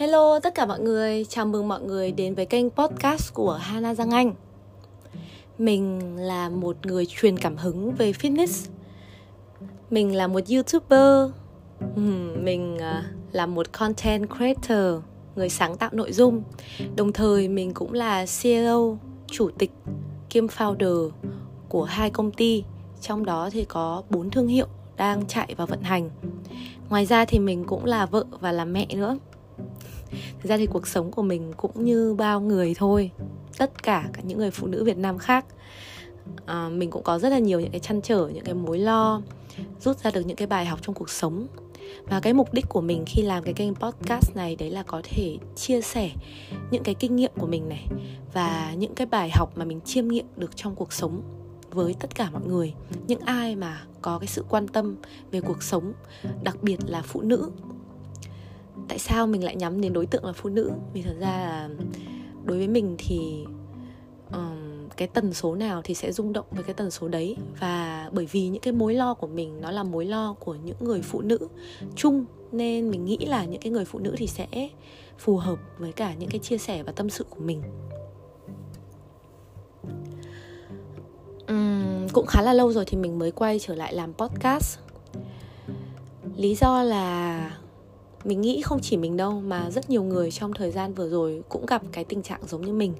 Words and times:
Hello 0.00 0.40
tất 0.40 0.54
cả 0.54 0.66
mọi 0.66 0.80
người, 0.80 1.24
chào 1.28 1.46
mừng 1.46 1.68
mọi 1.68 1.80
người 1.80 2.12
đến 2.12 2.34
với 2.34 2.46
kênh 2.46 2.70
podcast 2.70 3.34
của 3.34 3.52
Hana 3.52 3.94
Giang 3.94 4.10
Anh. 4.10 4.34
Mình 5.58 6.16
là 6.16 6.48
một 6.48 6.76
người 6.86 7.06
truyền 7.06 7.38
cảm 7.38 7.56
hứng 7.56 7.94
về 7.94 8.12
fitness. 8.12 8.68
Mình 9.90 10.16
là 10.16 10.26
một 10.26 10.40
youtuber. 10.50 11.30
Hmm, 11.94 12.44
mình 12.44 12.78
à, 12.78 13.04
là 13.32 13.46
một 13.46 13.72
content 13.72 14.28
creator, 14.36 15.02
người 15.36 15.48
sáng 15.48 15.76
tạo 15.76 15.90
nội 15.92 16.12
dung. 16.12 16.42
Đồng 16.96 17.12
thời 17.12 17.48
mình 17.48 17.74
cũng 17.74 17.92
là 17.92 18.26
CEO, 18.42 18.98
chủ 19.26 19.50
tịch, 19.58 19.70
kiêm 20.30 20.46
founder 20.46 21.10
của 21.68 21.84
hai 21.84 22.10
công 22.10 22.32
ty. 22.32 22.64
Trong 23.00 23.24
đó 23.24 23.50
thì 23.52 23.64
có 23.64 24.02
bốn 24.10 24.30
thương 24.30 24.48
hiệu 24.48 24.66
đang 24.96 25.26
chạy 25.26 25.54
và 25.56 25.66
vận 25.66 25.82
hành. 25.82 26.10
Ngoài 26.88 27.06
ra 27.06 27.24
thì 27.24 27.38
mình 27.38 27.64
cũng 27.64 27.84
là 27.84 28.06
vợ 28.06 28.24
và 28.40 28.52
là 28.52 28.64
mẹ 28.64 28.86
nữa 28.94 29.16
thực 30.12 30.48
ra 30.48 30.56
thì 30.56 30.66
cuộc 30.66 30.86
sống 30.86 31.10
của 31.10 31.22
mình 31.22 31.52
cũng 31.56 31.84
như 31.84 32.14
bao 32.14 32.40
người 32.40 32.74
thôi. 32.76 33.10
Tất 33.58 33.82
cả 33.82 34.08
cả 34.12 34.22
những 34.24 34.38
người 34.38 34.50
phụ 34.50 34.66
nữ 34.66 34.84
việt 34.84 34.96
nam 34.96 35.18
khác. 35.18 35.44
À, 36.46 36.68
mình 36.68 36.90
cũng 36.90 37.02
có 37.02 37.18
rất 37.18 37.28
là 37.28 37.38
nhiều 37.38 37.60
những 37.60 37.70
cái 37.70 37.80
chăn 37.80 38.00
trở 38.02 38.28
những 38.34 38.44
cái 38.44 38.54
mối 38.54 38.78
lo 38.78 39.22
rút 39.80 39.98
ra 39.98 40.10
được 40.10 40.20
những 40.20 40.36
cái 40.36 40.46
bài 40.46 40.66
học 40.66 40.78
trong 40.82 40.94
cuộc 40.94 41.10
sống. 41.10 41.46
Và 42.04 42.20
cái 42.20 42.32
mục 42.32 42.52
đích 42.52 42.68
của 42.68 42.80
mình 42.80 43.04
khi 43.06 43.22
làm 43.22 43.42
cái 43.42 43.54
kênh 43.54 43.74
podcast 43.74 44.36
này 44.36 44.56
đấy 44.56 44.70
là 44.70 44.82
có 44.82 45.00
thể 45.04 45.38
chia 45.56 45.80
sẻ 45.80 46.10
những 46.70 46.82
cái 46.82 46.94
kinh 46.94 47.16
nghiệm 47.16 47.32
của 47.38 47.46
mình 47.46 47.68
này 47.68 47.86
và 48.32 48.74
những 48.78 48.94
cái 48.94 49.06
bài 49.06 49.30
học 49.30 49.58
mà 49.58 49.64
mình 49.64 49.80
chiêm 49.84 50.08
nghiệm 50.08 50.26
được 50.36 50.56
trong 50.56 50.74
cuộc 50.74 50.92
sống 50.92 51.22
với 51.70 51.94
tất 52.00 52.14
cả 52.14 52.30
mọi 52.30 52.42
người. 52.46 52.74
Những 53.06 53.20
ai 53.20 53.56
mà 53.56 53.82
có 54.02 54.18
cái 54.18 54.26
sự 54.26 54.44
quan 54.48 54.68
tâm 54.68 54.96
về 55.30 55.40
cuộc 55.40 55.62
sống 55.62 55.92
đặc 56.42 56.56
biệt 56.62 56.76
là 56.86 57.02
phụ 57.02 57.20
nữ 57.20 57.50
tại 58.90 58.98
sao 58.98 59.26
mình 59.26 59.44
lại 59.44 59.56
nhắm 59.56 59.80
đến 59.80 59.92
đối 59.92 60.06
tượng 60.06 60.24
là 60.24 60.32
phụ 60.32 60.48
nữ? 60.48 60.70
Vì 60.92 61.02
thật 61.02 61.14
ra 61.20 61.28
là 61.28 61.68
đối 62.44 62.58
với 62.58 62.68
mình 62.68 62.94
thì 62.98 63.44
um, 64.32 64.88
cái 64.96 65.08
tần 65.08 65.34
số 65.34 65.54
nào 65.54 65.80
thì 65.84 65.94
sẽ 65.94 66.12
rung 66.12 66.32
động 66.32 66.46
với 66.50 66.62
cái 66.64 66.74
tần 66.74 66.90
số 66.90 67.08
đấy. 67.08 67.36
Và 67.60 68.08
bởi 68.12 68.26
vì 68.26 68.48
những 68.48 68.62
cái 68.62 68.72
mối 68.72 68.94
lo 68.94 69.14
của 69.14 69.26
mình 69.26 69.60
nó 69.60 69.70
là 69.70 69.82
mối 69.82 70.04
lo 70.04 70.32
của 70.32 70.54
những 70.54 70.76
người 70.80 71.02
phụ 71.02 71.20
nữ 71.20 71.38
chung 71.96 72.24
nên 72.52 72.90
mình 72.90 73.04
nghĩ 73.04 73.18
là 73.26 73.44
những 73.44 73.60
cái 73.60 73.72
người 73.72 73.84
phụ 73.84 73.98
nữ 73.98 74.14
thì 74.16 74.26
sẽ 74.26 74.68
phù 75.18 75.36
hợp 75.36 75.58
với 75.78 75.92
cả 75.92 76.14
những 76.14 76.30
cái 76.30 76.38
chia 76.38 76.58
sẻ 76.58 76.82
và 76.82 76.92
tâm 76.92 77.10
sự 77.10 77.24
của 77.30 77.40
mình. 77.40 77.62
Uhm, 81.52 82.08
cũng 82.12 82.26
khá 82.26 82.42
là 82.42 82.52
lâu 82.52 82.72
rồi 82.72 82.84
thì 82.84 82.96
mình 82.96 83.18
mới 83.18 83.30
quay 83.30 83.58
trở 83.58 83.74
lại 83.74 83.94
làm 83.94 84.12
podcast. 84.12 84.78
Lý 86.36 86.54
do 86.54 86.82
là 86.82 87.59
mình 88.24 88.40
nghĩ 88.40 88.62
không 88.62 88.80
chỉ 88.82 88.96
mình 88.96 89.16
đâu, 89.16 89.40
mà 89.40 89.70
rất 89.70 89.90
nhiều 89.90 90.02
người 90.02 90.30
trong 90.30 90.52
thời 90.52 90.70
gian 90.70 90.94
vừa 90.94 91.08
rồi 91.08 91.42
cũng 91.48 91.66
gặp 91.66 91.82
cái 91.92 92.04
tình 92.04 92.22
trạng 92.22 92.40
giống 92.46 92.62
như 92.62 92.72
mình. 92.72 92.94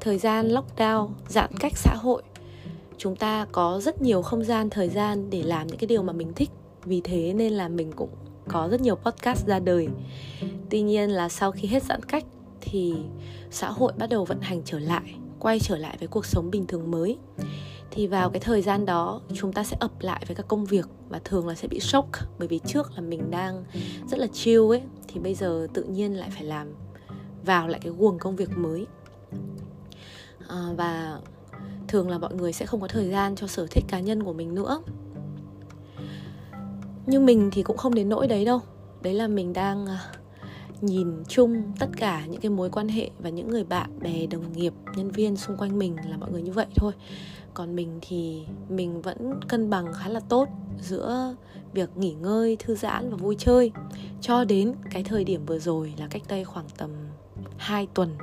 Thời 0.00 0.18
gian 0.18 0.48
lockdown, 0.48 1.08
giãn 1.28 1.50
cách 1.60 1.72
xã 1.76 1.94
hội. 1.94 2.22
Chúng 2.98 3.16
ta 3.16 3.46
có 3.52 3.80
rất 3.80 4.02
nhiều 4.02 4.22
không 4.22 4.44
gian, 4.44 4.70
thời 4.70 4.88
gian 4.88 5.30
để 5.30 5.42
làm 5.42 5.66
những 5.66 5.78
cái 5.78 5.86
điều 5.86 6.02
mà 6.02 6.12
mình 6.12 6.32
thích. 6.32 6.50
Vì 6.84 7.00
thế 7.00 7.32
nên 7.32 7.52
là 7.52 7.68
mình 7.68 7.92
cũng 7.96 8.10
có 8.48 8.68
rất 8.68 8.80
nhiều 8.80 8.94
podcast 8.94 9.46
ra 9.46 9.58
đời. 9.58 9.88
Tuy 10.70 10.82
nhiên 10.82 11.10
là 11.10 11.28
sau 11.28 11.52
khi 11.52 11.68
hết 11.68 11.82
giãn 11.82 12.02
cách 12.02 12.24
thì 12.60 12.94
xã 13.50 13.70
hội 13.70 13.92
bắt 13.98 14.10
đầu 14.10 14.24
vận 14.24 14.40
hành 14.40 14.62
trở 14.64 14.78
lại, 14.78 15.14
quay 15.38 15.60
trở 15.60 15.76
lại 15.76 15.96
với 15.98 16.08
cuộc 16.08 16.26
sống 16.26 16.50
bình 16.50 16.66
thường 16.66 16.90
mới 16.90 17.18
thì 17.90 18.06
vào 18.06 18.30
cái 18.30 18.40
thời 18.40 18.62
gian 18.62 18.86
đó 18.86 19.20
chúng 19.34 19.52
ta 19.52 19.64
sẽ 19.64 19.76
ập 19.80 19.92
lại 20.00 20.24
với 20.26 20.34
các 20.34 20.48
công 20.48 20.64
việc 20.64 20.88
và 21.08 21.20
thường 21.24 21.48
là 21.48 21.54
sẽ 21.54 21.68
bị 21.68 21.80
sốc 21.80 22.06
bởi 22.38 22.48
vì 22.48 22.60
trước 22.66 22.92
là 22.96 23.00
mình 23.00 23.30
đang 23.30 23.64
rất 24.10 24.18
là 24.18 24.26
chill 24.26 24.68
ấy 24.68 24.82
thì 25.08 25.20
bây 25.20 25.34
giờ 25.34 25.66
tự 25.74 25.82
nhiên 25.82 26.18
lại 26.18 26.30
phải 26.30 26.44
làm 26.44 26.74
vào 27.44 27.68
lại 27.68 27.80
cái 27.82 27.92
guồng 27.98 28.18
công 28.18 28.36
việc 28.36 28.58
mới. 28.58 28.86
À, 30.48 30.66
và 30.76 31.20
thường 31.88 32.08
là 32.10 32.18
mọi 32.18 32.34
người 32.34 32.52
sẽ 32.52 32.66
không 32.66 32.80
có 32.80 32.88
thời 32.88 33.10
gian 33.10 33.36
cho 33.36 33.46
sở 33.46 33.66
thích 33.70 33.84
cá 33.88 34.00
nhân 34.00 34.22
của 34.22 34.32
mình 34.32 34.54
nữa. 34.54 34.82
Nhưng 37.06 37.26
mình 37.26 37.50
thì 37.52 37.62
cũng 37.62 37.76
không 37.76 37.94
đến 37.94 38.08
nỗi 38.08 38.28
đấy 38.28 38.44
đâu. 38.44 38.60
Đấy 39.02 39.14
là 39.14 39.28
mình 39.28 39.52
đang 39.52 39.86
à, 39.86 40.00
nhìn 40.80 41.22
chung 41.28 41.72
tất 41.78 41.88
cả 41.96 42.26
những 42.26 42.40
cái 42.40 42.50
mối 42.50 42.70
quan 42.70 42.88
hệ 42.88 43.10
và 43.18 43.30
những 43.30 43.50
người 43.50 43.64
bạn 43.64 43.98
bè 44.00 44.26
đồng 44.26 44.52
nghiệp 44.52 44.72
nhân 44.96 45.10
viên 45.10 45.36
xung 45.36 45.56
quanh 45.56 45.78
mình 45.78 45.96
là 46.10 46.16
mọi 46.16 46.30
người 46.30 46.42
như 46.42 46.52
vậy 46.52 46.66
thôi 46.76 46.92
còn 47.54 47.76
mình 47.76 47.98
thì 48.02 48.42
mình 48.68 49.02
vẫn 49.02 49.40
cân 49.48 49.70
bằng 49.70 49.92
khá 49.92 50.08
là 50.08 50.20
tốt 50.20 50.48
giữa 50.80 51.34
việc 51.72 51.96
nghỉ 51.96 52.12
ngơi, 52.12 52.56
thư 52.56 52.74
giãn 52.74 53.10
và 53.10 53.16
vui 53.16 53.36
chơi. 53.38 53.72
Cho 54.20 54.44
đến 54.44 54.74
cái 54.90 55.02
thời 55.02 55.24
điểm 55.24 55.46
vừa 55.46 55.58
rồi 55.58 55.94
là 55.98 56.06
cách 56.10 56.22
đây 56.28 56.44
khoảng 56.44 56.66
tầm 56.76 56.90
2 57.56 57.88
tuần 57.94 58.16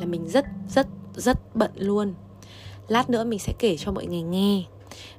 là 0.00 0.06
mình 0.06 0.28
rất 0.28 0.44
rất 0.68 0.86
rất 1.16 1.56
bận 1.56 1.70
luôn. 1.74 2.14
Lát 2.88 3.10
nữa 3.10 3.24
mình 3.24 3.38
sẽ 3.38 3.52
kể 3.58 3.76
cho 3.76 3.92
mọi 3.92 4.06
người 4.06 4.22
nghe. 4.22 4.64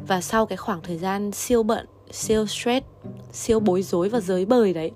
Và 0.07 0.21
sau 0.21 0.45
cái 0.45 0.57
khoảng 0.57 0.81
thời 0.81 0.97
gian 0.97 1.31
siêu 1.31 1.63
bận, 1.63 1.85
siêu 2.11 2.45
stress, 2.45 2.85
siêu 3.31 3.59
bối 3.59 3.83
rối 3.83 4.09
và 4.09 4.19
giới 4.19 4.45
bời 4.45 4.73
đấy, 4.73 4.91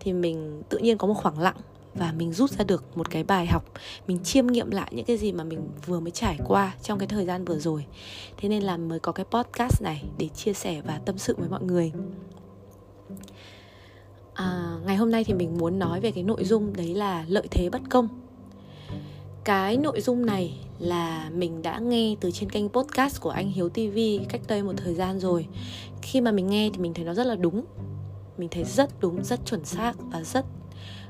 thì 0.00 0.12
mình 0.12 0.62
tự 0.68 0.78
nhiên 0.78 0.98
có 0.98 1.06
một 1.06 1.14
khoảng 1.14 1.38
lặng 1.38 1.56
và 1.94 2.12
mình 2.12 2.32
rút 2.32 2.50
ra 2.50 2.64
được 2.64 2.96
một 2.96 3.10
cái 3.10 3.24
bài 3.24 3.46
học 3.46 3.64
mình 4.06 4.18
chiêm 4.24 4.46
nghiệm 4.46 4.70
lại 4.70 4.92
những 4.94 5.04
cái 5.04 5.16
gì 5.16 5.32
mà 5.32 5.44
mình 5.44 5.68
vừa 5.86 6.00
mới 6.00 6.10
trải 6.10 6.38
qua 6.44 6.74
trong 6.82 6.98
cái 6.98 7.08
thời 7.08 7.26
gian 7.26 7.44
vừa 7.44 7.58
rồi. 7.58 7.86
Thế 8.36 8.48
nên 8.48 8.62
là 8.62 8.76
mới 8.76 9.00
có 9.00 9.12
cái 9.12 9.26
podcast 9.30 9.82
này 9.82 10.04
để 10.18 10.28
chia 10.28 10.52
sẻ 10.52 10.82
và 10.84 11.00
tâm 11.04 11.18
sự 11.18 11.34
với 11.38 11.48
mọi 11.48 11.62
người. 11.62 11.92
À, 14.34 14.76
ngày 14.86 14.96
hôm 14.96 15.10
nay 15.10 15.24
thì 15.24 15.34
mình 15.34 15.58
muốn 15.58 15.78
nói 15.78 16.00
về 16.00 16.10
cái 16.10 16.24
nội 16.24 16.44
dung 16.44 16.76
đấy 16.76 16.94
là 16.94 17.24
lợi 17.28 17.48
thế 17.50 17.70
bất 17.70 17.82
công. 17.90 18.08
Cái 19.44 19.76
nội 19.76 20.00
dung 20.00 20.26
này 20.26 20.58
là 20.78 21.30
mình 21.34 21.62
đã 21.62 21.78
nghe 21.78 22.16
từ 22.20 22.30
trên 22.30 22.50
kênh 22.50 22.68
podcast 22.68 23.20
của 23.20 23.30
anh 23.30 23.50
Hiếu 23.50 23.68
TV 23.68 23.98
cách 24.28 24.40
đây 24.48 24.62
một 24.62 24.72
thời 24.76 24.94
gian 24.94 25.20
rồi. 25.20 25.46
Khi 26.02 26.20
mà 26.20 26.32
mình 26.32 26.46
nghe 26.46 26.70
thì 26.72 26.78
mình 26.78 26.94
thấy 26.94 27.04
nó 27.04 27.14
rất 27.14 27.26
là 27.26 27.34
đúng. 27.34 27.64
Mình 28.38 28.48
thấy 28.50 28.64
rất 28.64 29.00
đúng 29.00 29.24
rất 29.24 29.40
chuẩn 29.46 29.64
xác 29.64 29.92
và 30.10 30.22
rất 30.22 30.44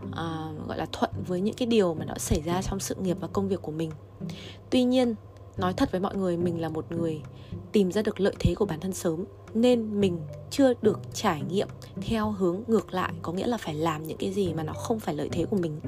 uh, 0.08 0.68
gọi 0.68 0.78
là 0.78 0.86
thuận 0.92 1.10
với 1.26 1.40
những 1.40 1.54
cái 1.54 1.66
điều 1.66 1.94
mà 1.94 2.04
nó 2.04 2.14
xảy 2.18 2.42
ra 2.42 2.62
trong 2.62 2.80
sự 2.80 2.94
nghiệp 2.94 3.16
và 3.20 3.28
công 3.28 3.48
việc 3.48 3.62
của 3.62 3.72
mình. 3.72 3.90
Tuy 4.70 4.84
nhiên 4.84 5.14
nói 5.56 5.72
thật 5.72 5.92
với 5.92 6.00
mọi 6.00 6.16
người 6.16 6.36
mình 6.36 6.60
là 6.60 6.68
một 6.68 6.92
người 6.92 7.20
tìm 7.72 7.92
ra 7.92 8.02
được 8.02 8.20
lợi 8.20 8.34
thế 8.38 8.54
của 8.54 8.64
bản 8.64 8.80
thân 8.80 8.92
sớm 8.92 9.24
nên 9.54 10.00
mình 10.00 10.18
chưa 10.50 10.72
được 10.82 11.00
trải 11.14 11.42
nghiệm 11.42 11.68
theo 12.00 12.30
hướng 12.30 12.62
ngược 12.66 12.94
lại 12.94 13.12
có 13.22 13.32
nghĩa 13.32 13.46
là 13.46 13.56
phải 13.56 13.74
làm 13.74 14.02
những 14.02 14.18
cái 14.18 14.32
gì 14.32 14.54
mà 14.54 14.62
nó 14.62 14.72
không 14.72 15.00
phải 15.00 15.14
lợi 15.14 15.28
thế 15.32 15.44
của 15.44 15.56
mình. 15.56 15.80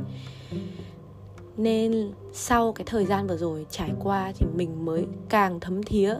Nên 1.56 2.12
sau 2.32 2.72
cái 2.72 2.84
thời 2.86 3.06
gian 3.06 3.26
vừa 3.26 3.36
rồi 3.36 3.66
trải 3.70 3.91
qua 4.03 4.32
thì 4.38 4.47
mình 4.54 4.84
mới 4.84 5.06
càng 5.28 5.60
thấm 5.60 5.82
thía 5.82 6.14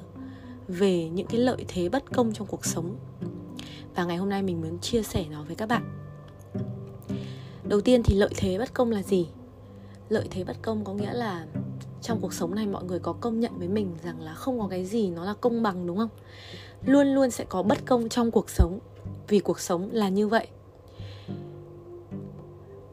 về 0.69 1.09
những 1.09 1.27
cái 1.27 1.41
lợi 1.41 1.65
thế 1.69 1.89
bất 1.89 2.13
công 2.13 2.33
trong 2.33 2.47
cuộc 2.47 2.65
sống. 2.65 2.97
Và 3.95 4.05
ngày 4.05 4.17
hôm 4.17 4.29
nay 4.29 4.43
mình 4.43 4.61
muốn 4.61 4.79
chia 4.79 5.03
sẻ 5.03 5.25
nó 5.31 5.43
với 5.43 5.57
các 5.57 5.69
bạn 5.69 6.04
đầu 7.69 7.81
tiên 7.81 8.03
thì 8.03 8.15
lợi 8.15 8.31
thế 8.37 8.59
bất 8.59 8.75
công 8.75 8.91
là 8.91 9.03
gì? 9.03 9.29
Lợi 10.09 10.27
thế 10.31 10.45
bất 10.45 10.57
công 10.63 10.85
có 10.85 10.95
nghĩa 10.95 11.13
là 11.13 11.47
trong 12.03 12.19
cuộc 12.21 12.35
sống 12.35 12.55
này 12.55 12.67
mọi 12.67 12.85
người 12.85 12.99
có 12.99 13.13
công 13.13 13.41
nhận 13.41 13.59
với 13.59 13.69
mình 13.69 13.97
rằng 14.05 14.21
là 14.21 14.35
không 14.35 14.61
có 14.61 14.69
cái 14.69 14.85
gì 14.85 15.11
nó 15.11 15.25
là 15.25 15.35
công 15.41 15.63
bằng, 15.63 15.87
đúng 15.87 15.97
không? 15.97 16.09
Luôn 16.85 17.07
luôn 17.07 17.31
sẽ 17.31 17.45
có 17.49 17.63
bất 17.63 17.79
công 17.87 18.09
trong 18.09 18.31
cuộc 18.31 18.51
sống, 18.51 18.79
vì 19.29 19.39
cuộc 19.39 19.61
sống 19.61 19.89
là 19.93 20.09
như 20.09 20.29
vậy. 20.29 20.47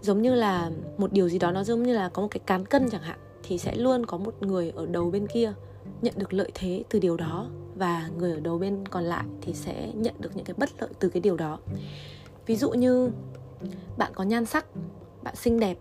Giống 0.02 0.22
như 0.22 0.34
là 0.34 0.72
một 0.98 1.14
điều 1.14 1.30
gì 1.30 1.40
đó 1.40 1.52
nó 1.52 1.64
giống 1.64 1.84
như 1.84 1.94
là 1.94 2.09
có 2.09 2.22
một 2.22 2.28
cái 2.32 2.40
cán 2.46 2.66
cân 2.66 2.90
chẳng 2.90 3.02
hạn, 3.02 3.20
thì 3.44 3.58
sẽ 3.58 3.76
luôn 3.76 4.06
có 4.06 4.18
một 4.18 4.36
người 4.42 4.72
ở 4.76 4.86
đầu 4.86 5.12
bên 5.12 5.28
kia 5.28 5.53
nhận 6.02 6.14
được 6.18 6.34
lợi 6.34 6.52
thế 6.53 6.84
từ 6.90 7.00
điều 7.00 7.18
đó, 7.18 7.50
và 7.76 8.09
người 8.18 8.32
ở 8.32 8.40
đầu 8.40 8.58
bên 8.58 8.88
còn 8.88 9.03
lại 9.03 9.26
thì 9.42 9.53
sẽ 9.53 9.91
nhận 9.96 10.14
được 10.20 10.35
những 10.35 10.46
cái 10.46 10.53
bất 10.58 10.70
lợi 10.79 10.90
từ 11.00 11.09
cái 11.09 11.22
điều 11.22 11.38
đó. 11.38 11.59
Ví 12.46 12.56
dụ 12.56 12.72
như 12.72 13.12
bạn 13.97 14.11
có 14.16 14.23
nhan 14.23 14.46
sắc 14.46 14.66
bạn 15.23 15.35
xinh 15.35 15.59
đẹp 15.59 15.78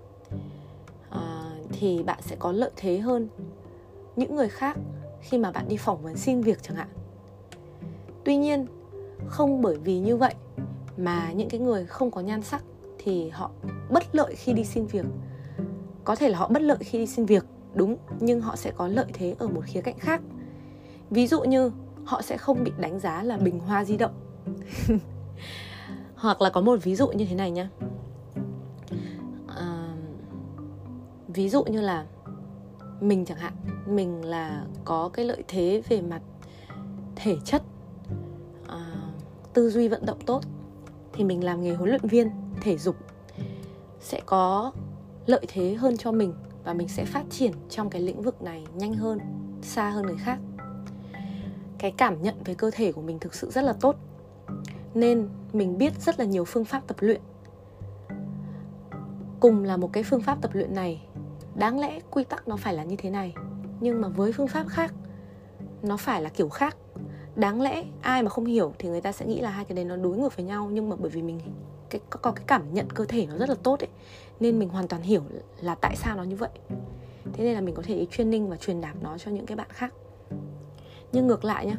à, 1.11 1.50
thì 1.73 2.03
bạn 2.03 2.19
sẽ 2.23 2.37
có 2.38 2.53
lợi 2.53 2.71
thế 2.77 2.99
hơn 2.99 3.29
những 4.17 4.37
người 4.37 4.49
khác 4.49 4.79
khi 5.21 5.38
mà 5.38 5.50
bạn 5.50 5.69
đi 5.69 5.77
phỏng 5.77 6.03
vấn 6.03 6.17
xin 6.17 6.41
việc 6.41 6.62
chẳng 6.62 6.77
hạn. 6.77 6.88
Tuy 8.25 8.37
nhiên 8.37 8.67
không 9.27 9.62
bởi 9.62 9.77
vì 9.77 9.99
như 9.99 10.17
vậy 10.17 10.35
mà 10.97 11.32
những 11.32 11.49
cái 11.49 11.61
người 11.61 11.87
không 11.87 12.11
có 12.11 12.21
nhan 12.21 12.43
sắc 12.43 12.62
thì 12.99 13.29
họ 13.29 13.50
bất 13.91 14.03
lợi 14.12 14.35
khi 14.35 14.53
đi 14.53 14.65
xin 14.65 14.87
việc. 14.87 15.06
Có 16.05 16.17
thể 16.17 16.29
là 16.29 16.38
họ 16.38 16.49
bất 16.49 16.62
lợi 16.62 16.79
khi 16.81 16.99
đi 16.99 17.06
xin 17.06 17.26
việc 17.26 17.44
đúng 17.75 17.97
nhưng 18.21 18.41
họ 18.41 18.56
sẽ 18.56 18.71
có 18.76 18.88
lợi 18.88 19.06
thế 19.12 19.35
ở 19.38 19.49
một 19.49 19.62
khía 19.65 19.81
cạnh 19.81 19.99
khác. 19.99 20.21
Ví 21.11 21.26
dụ 21.26 21.43
như 21.43 21.73
họ 22.05 22.23
sẽ 22.23 22.37
không 22.37 22.65
bị 22.65 22.73
đánh 22.79 23.00
giá 23.00 23.23
là 23.23 23.37
bình 23.37 23.59
hoa 23.59 23.85
di 23.85 23.97
động. 23.97 24.15
hoặc 26.21 26.43
là 26.43 26.51
có 26.51 26.61
một 26.61 26.79
ví 26.83 26.95
dụ 26.97 27.09
như 27.09 27.25
thế 27.25 27.35
này 27.35 27.51
nhá. 27.51 27.69
À, 29.47 29.95
ví 31.29 31.49
dụ 31.49 31.65
như 31.65 31.81
là 31.81 32.07
mình 33.01 33.25
chẳng 33.25 33.39
hạn 33.39 33.53
mình 33.87 34.25
là 34.25 34.65
có 34.85 35.11
cái 35.13 35.25
lợi 35.25 35.45
thế 35.49 35.83
về 35.89 36.01
mặt 36.01 36.21
thể 37.17 37.37
chất 37.45 37.63
à, 38.69 38.97
tư 39.53 39.71
duy 39.71 39.89
vận 39.89 40.07
động 40.07 40.19
tốt 40.27 40.41
thì 41.13 41.25
mình 41.25 41.45
làm 41.45 41.63
nghề 41.63 41.75
huấn 41.75 41.89
luyện 41.89 42.09
viên 42.09 42.31
thể 42.61 42.79
dục 42.79 42.97
sẽ 44.01 44.21
có 44.27 44.73
lợi 45.27 45.45
thế 45.49 45.75
hơn 45.75 45.97
cho 45.97 46.13
mình 46.13 46.35
và 46.65 46.75
mình 46.75 46.89
sẽ 46.89 47.05
phát 47.05 47.25
triển 47.31 47.53
trong 47.71 47.91
cái 47.91 48.03
lĩnh 48.03 48.23
vực 48.23 48.43
này 48.43 48.65
nhanh 48.75 48.95
hơn 48.95 49.19
xa 49.63 49.91
hơn 49.91 50.07
người 50.07 50.19
khác. 50.19 50.39
Cái 51.79 51.91
cảm 51.91 52.23
nhận 52.23 52.35
về 52.45 52.55
cơ 52.55 52.71
thể 52.75 52.93
của 52.93 53.03
mình 53.03 53.19
thực 53.19 53.35
sự 53.35 53.51
rất 53.51 53.65
là 53.65 53.73
tốt 53.73 53.97
nên 54.95 55.29
mình 55.53 55.79
biết 55.79 55.93
rất 56.01 56.19
là 56.19 56.25
nhiều 56.25 56.45
phương 56.45 56.65
pháp 56.65 56.87
tập 56.87 56.97
luyện. 57.01 57.21
Cùng 59.41 59.65
là 59.65 59.77
một 59.77 59.93
cái 59.93 60.03
phương 60.03 60.23
pháp 60.23 60.43
tập 60.43 60.51
luyện 60.55 60.75
này 60.75 61.03
đáng 61.55 61.81
lẽ 61.81 62.01
quy 62.11 62.25
tắc 62.25 62.49
nó 62.49 62.57
phải 62.57 62.75
là 62.75 62.85
như 62.85 62.97
thế 62.97 63.11
này. 63.11 63.35
Nhưng 63.81 64.01
mà 64.01 64.09
với 64.09 64.33
phương 64.33 64.49
pháp 64.49 64.67
khác 64.69 64.95
nó 65.83 65.97
phải 65.97 66.23
là 66.23 66.29
kiểu 66.29 66.49
khác. 66.49 66.77
Đáng 67.37 67.61
lẽ 67.61 67.85
ai 68.01 68.23
mà 68.23 68.29
không 68.29 68.45
hiểu 68.45 68.73
thì 68.79 68.89
người 68.89 69.01
ta 69.01 69.13
sẽ 69.13 69.27
nghĩ 69.27 69.41
là 69.41 69.51
hai 69.51 69.65
cái 69.65 69.77
đấy 69.77 69.85
nó 69.85 69.97
đối 69.97 70.17
ngược 70.17 70.37
với 70.37 70.47
nhau. 70.47 70.69
Nhưng 70.73 70.89
mà 70.89 70.97
bởi 70.97 71.11
vì 71.11 71.23
mình 71.23 71.41
cái 71.91 72.01
có, 72.11 72.21
có 72.23 72.33
cái 72.33 72.45
cảm 72.47 72.75
nhận 72.75 72.91
cơ 72.91 73.05
thể 73.05 73.27
nó 73.27 73.37
rất 73.37 73.49
là 73.49 73.55
tốt 73.63 73.81
ấy 73.81 73.89
nên 74.41 74.59
mình 74.59 74.69
hoàn 74.69 74.89
toàn 74.89 75.03
hiểu 75.03 75.23
là 75.61 75.75
tại 75.75 75.97
sao 75.97 76.17
nó 76.17 76.23
như 76.23 76.37
vậy. 76.37 76.51
Thế 77.33 77.45
nên 77.45 77.55
là 77.55 77.61
mình 77.61 77.75
có 77.75 77.83
thể 77.87 78.07
training 78.11 78.49
và 78.49 78.57
truyền 78.57 78.81
đạt 78.81 78.97
nó 79.03 79.19
cho 79.19 79.31
những 79.31 79.47
cái 79.47 79.57
bạn 79.57 79.69
khác. 79.71 79.95
Nhưng 81.13 81.27
ngược 81.27 81.45
lại 81.45 81.67
nhá 81.67 81.77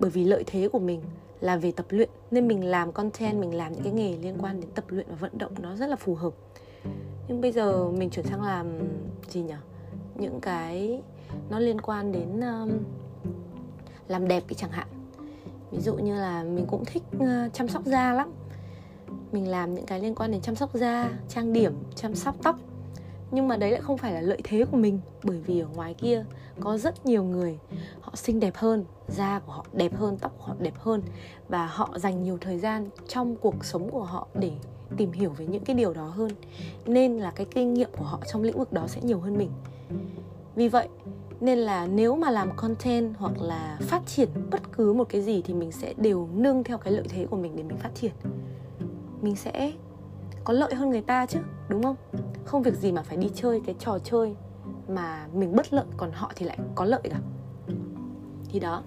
bởi 0.00 0.10
vì 0.10 0.24
lợi 0.24 0.44
thế 0.46 0.68
của 0.68 0.78
mình 0.78 1.02
là 1.40 1.56
về 1.56 1.72
tập 1.72 1.86
luyện 1.88 2.08
nên 2.30 2.48
mình 2.48 2.64
làm 2.64 2.92
content 2.92 3.40
mình 3.40 3.54
làm 3.54 3.72
những 3.72 3.82
cái 3.82 3.92
nghề 3.92 4.16
liên 4.16 4.38
quan 4.40 4.60
đến 4.60 4.70
tập 4.74 4.84
luyện 4.88 5.06
và 5.08 5.16
vận 5.16 5.38
động 5.38 5.52
nó 5.60 5.76
rất 5.76 5.86
là 5.86 5.96
phù 5.96 6.14
hợp. 6.14 6.32
Nhưng 7.28 7.40
bây 7.40 7.52
giờ 7.52 7.88
mình 7.90 8.10
chuyển 8.10 8.26
sang 8.26 8.42
làm 8.42 8.78
gì 9.28 9.42
nhỉ 9.42 9.54
những 10.14 10.40
cái 10.40 11.02
nó 11.50 11.58
liên 11.58 11.80
quan 11.80 12.12
đến 12.12 12.40
um, 12.40 12.70
làm 14.08 14.28
đẹp 14.28 14.42
thì 14.48 14.54
chẳng 14.54 14.70
hạn. 14.70 14.86
Ví 15.70 15.80
dụ 15.80 15.94
như 15.94 16.14
là 16.14 16.42
mình 16.42 16.66
cũng 16.66 16.84
thích 16.84 17.02
uh, 17.16 17.52
chăm 17.52 17.68
sóc 17.68 17.84
da 17.84 18.12
lắm. 18.12 18.32
Mình 19.32 19.48
làm 19.48 19.74
những 19.74 19.86
cái 19.86 20.00
liên 20.00 20.14
quan 20.14 20.30
đến 20.30 20.40
chăm 20.40 20.54
sóc 20.54 20.74
da 20.74 21.10
trang 21.28 21.52
điểm 21.52 21.72
chăm 21.94 22.14
sóc 22.14 22.34
tóc 22.42 22.56
nhưng 23.36 23.48
mà 23.48 23.56
đấy 23.56 23.70
lại 23.70 23.80
không 23.80 23.98
phải 23.98 24.12
là 24.12 24.20
lợi 24.20 24.40
thế 24.44 24.64
của 24.70 24.76
mình, 24.76 25.00
bởi 25.22 25.40
vì 25.40 25.60
ở 25.60 25.68
ngoài 25.74 25.94
kia 25.94 26.24
có 26.60 26.78
rất 26.78 27.06
nhiều 27.06 27.24
người, 27.24 27.58
họ 28.00 28.12
xinh 28.14 28.40
đẹp 28.40 28.56
hơn, 28.56 28.84
da 29.08 29.38
của 29.38 29.52
họ 29.52 29.66
đẹp 29.72 29.96
hơn, 29.96 30.18
tóc 30.18 30.32
của 30.38 30.44
họ 30.44 30.54
đẹp 30.58 30.74
hơn, 30.78 31.02
và 31.48 31.66
họ 31.66 31.98
dành 31.98 32.22
nhiều 32.22 32.38
thời 32.40 32.58
gian 32.58 32.88
trong 33.08 33.36
cuộc 33.36 33.64
sống 33.64 33.90
của 33.90 34.02
họ 34.02 34.28
để 34.34 34.52
tìm 34.96 35.12
hiểu 35.12 35.30
về 35.30 35.46
những 35.46 35.64
cái 35.64 35.76
điều 35.76 35.94
đó 35.94 36.06
hơn. 36.06 36.30
Nên 36.86 37.18
là 37.18 37.30
cái 37.30 37.46
kinh 37.50 37.74
nghiệm 37.74 37.90
của 37.98 38.04
họ 38.04 38.20
trong 38.32 38.42
lĩnh 38.42 38.58
vực 38.58 38.72
đó 38.72 38.86
sẽ 38.86 39.00
nhiều 39.02 39.20
hơn 39.20 39.38
mình. 39.38 39.50
Vì 40.54 40.68
vậy, 40.68 40.88
nên 41.40 41.58
là 41.58 41.86
nếu 41.86 42.16
mà 42.16 42.30
làm 42.30 42.50
content 42.56 43.14
hoặc 43.18 43.32
là 43.40 43.78
phát 43.80 44.06
triển 44.06 44.28
bất 44.50 44.72
cứ 44.72 44.92
một 44.92 45.08
cái 45.08 45.22
gì 45.22 45.42
thì 45.42 45.54
mình 45.54 45.72
sẽ 45.72 45.94
đều 45.96 46.28
nương 46.34 46.64
theo 46.64 46.78
cái 46.78 46.92
lợi 46.92 47.06
thế 47.08 47.26
của 47.30 47.36
mình 47.36 47.56
để 47.56 47.62
mình 47.62 47.76
phát 47.76 47.94
triển. 47.94 48.12
Mình 49.22 49.36
sẽ 49.36 49.72
có 50.46 50.52
lợi 50.52 50.74
hơn 50.74 50.90
người 50.90 51.00
ta 51.00 51.26
chứ, 51.26 51.38
đúng 51.68 51.82
không? 51.82 51.96
Không 52.44 52.62
việc 52.62 52.74
gì 52.74 52.92
mà 52.92 53.02
phải 53.02 53.16
đi 53.16 53.30
chơi 53.34 53.60
cái 53.66 53.74
trò 53.78 53.98
chơi 53.98 54.34
mà 54.88 55.26
mình 55.34 55.56
bất 55.56 55.72
lợi 55.72 55.84
còn 55.96 56.12
họ 56.12 56.32
thì 56.36 56.46
lại 56.46 56.58
có 56.74 56.84
lợi 56.84 57.00
cả. 57.10 57.18
Thì 58.48 58.60
đó. 58.60 58.82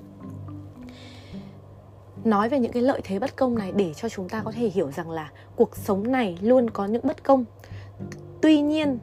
Nói 2.24 2.50
về 2.50 2.60
những 2.60 2.72
cái 2.72 2.84
lợi 2.84 3.02
thế 3.04 3.20
bất 3.20 3.36
công 3.36 3.56
này 3.56 3.72
để 3.72 3.94
cho 3.94 4.10
chúng 4.10 4.30
ta 4.30 4.42
có 4.46 4.52
thể 4.52 4.70
hiểu 4.70 4.92
rằng 4.92 5.10
là 5.10 5.32
cuộc 5.56 5.76
sống 5.76 6.12
này 6.12 6.38
luôn 6.42 6.70
có 6.70 6.86
những 6.86 7.08
bất 7.08 7.24
công. 7.24 7.46
Tuy 8.42 8.62
nhiên, 8.62 9.00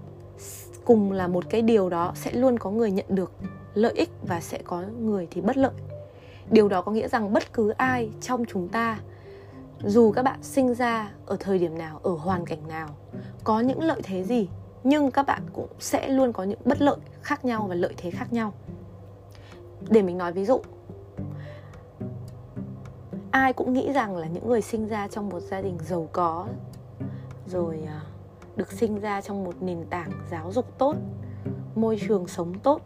cùng 0.85 1.13
là 1.13 1.29
một 1.29 1.45
cái 1.51 1.63
điều 1.63 1.89
đó 1.89 2.13
sẽ 2.15 2.33
luôn 2.33 2.59
có 2.59 2.71
người 2.71 2.91
nhận 2.91 3.07
được 3.09 3.33
lợi 3.75 3.93
ích 3.93 4.11
và 4.29 4.41
sẽ 4.41 4.59
có 4.65 4.83
người 5.01 5.29
thì 5.31 5.41
bất 5.41 5.57
lợi. 5.57 5.73
Điều 6.51 6.69
đó 6.69 6.83
có 6.83 6.93
nghĩa 6.93 7.09
rằng 7.09 7.33
bất 7.33 7.53
cứ 7.53 7.71
ai 7.71 8.11
trong 8.21 8.45
chúng 8.45 8.69
ta 8.69 8.99
dù 9.87 10.13
các 10.13 10.23
bạn 10.23 10.43
sinh 10.43 10.75
ra 10.75 11.13
ở 11.27 11.37
thời 11.41 11.59
điểm 11.59 11.79
nào, 11.79 12.01
ở 12.03 12.11
hoàn 12.11 12.45
cảnh 12.45 12.69
nào, 12.69 12.89
có 13.45 13.61
những 13.61 13.83
lợi 13.83 14.01
thế 14.05 14.23
gì, 14.23 14.49
nhưng 14.85 15.11
các 15.11 15.27
bạn 15.27 15.43
cũng 15.53 15.69
sẽ 15.79 16.09
luôn 16.09 16.33
có 16.33 16.43
những 16.43 16.59
bất 16.65 16.83
lợi 16.83 16.97
khác 17.23 17.45
nhau 17.45 17.67
và 17.69 17.75
lợi 17.75 17.95
thế 17.97 18.11
khác 18.11 18.33
nhau. 18.33 18.53
Để 19.89 20.03
mình 20.03 20.19
nói 20.19 20.33
ví 20.33 20.45
dụ, 20.45 20.61
ai 23.31 23.53
cũng 23.53 23.73
nghĩ 23.73 23.93
rằng 23.93 24.17
là 24.17 24.27
những 24.27 24.49
người 24.49 24.63
sinh 24.63 24.89
ra 24.89 25.09
trong 25.09 25.29
một 25.29 25.41
gia 25.41 25.61
đình 25.61 25.79
giàu 25.87 26.09
có, 26.13 26.47
rồi 27.47 27.83
à, 27.87 28.03
được 28.57 28.73
sinh 28.73 29.01
ra 29.01 29.21
trong 29.21 29.45
một 29.45 29.55
nền 29.61 29.87
tảng 29.91 30.11
giáo 30.31 30.53
dục 30.53 30.79
tốt, 30.79 30.97
môi 31.75 32.01
trường 32.09 32.29
sống 32.29 32.59
tốt, 32.59 32.81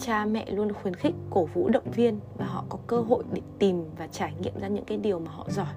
cha 0.00 0.24
mẹ 0.24 0.50
luôn 0.50 0.72
khuyến 0.72 0.94
khích 0.94 1.14
cổ 1.30 1.44
vũ 1.44 1.68
động 1.68 1.90
viên 1.90 2.20
và 2.38 2.46
họ 2.46 2.64
có 2.68 2.78
cơ 2.86 3.00
hội 3.00 3.24
để 3.32 3.40
tìm 3.58 3.84
và 3.98 4.06
trải 4.06 4.34
nghiệm 4.40 4.60
ra 4.60 4.68
những 4.68 4.84
cái 4.84 4.98
điều 4.98 5.18
mà 5.18 5.30
họ 5.30 5.46
giỏi 5.50 5.74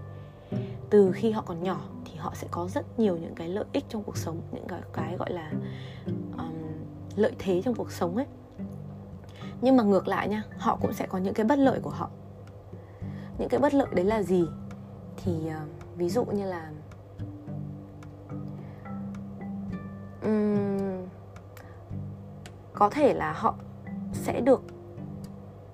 từ 0.89 1.11
khi 1.11 1.31
họ 1.31 1.41
còn 1.41 1.63
nhỏ 1.63 1.81
thì 2.05 2.15
họ 2.17 2.33
sẽ 2.35 2.47
có 2.51 2.67
rất 2.67 2.99
nhiều 2.99 3.17
những 3.17 3.35
cái 3.35 3.47
lợi 3.47 3.65
ích 3.73 3.85
trong 3.89 4.03
cuộc 4.03 4.17
sống 4.17 4.41
những 4.51 4.67
cái, 4.67 4.81
cái 4.93 5.17
gọi 5.17 5.31
là 5.33 5.51
um, 6.37 6.53
lợi 7.15 7.31
thế 7.39 7.61
trong 7.61 7.75
cuộc 7.75 7.91
sống 7.91 8.15
ấy. 8.15 8.25
Nhưng 9.61 9.77
mà 9.77 9.83
ngược 9.83 10.07
lại 10.07 10.27
nha 10.27 10.43
họ 10.57 10.77
cũng 10.81 10.93
sẽ 10.93 11.07
có 11.07 11.17
những 11.17 11.33
cái 11.33 11.45
bất 11.45 11.59
lợi 11.59 11.79
của 11.79 11.89
họ. 11.89 12.09
Những 13.37 13.49
cái 13.49 13.59
bất 13.59 13.73
lợi 13.73 13.87
đấy 13.95 14.05
là 14.05 14.23
gì? 14.23 14.45
Thì 15.17 15.31
uh, 15.31 15.97
ví 15.97 16.09
dụ 16.09 16.25
như 16.25 16.45
là 16.45 16.71
um, 20.23 21.05
có 22.73 22.89
thể 22.89 23.13
là 23.13 23.33
họ 23.33 23.55
sẽ 24.13 24.41
được 24.41 24.61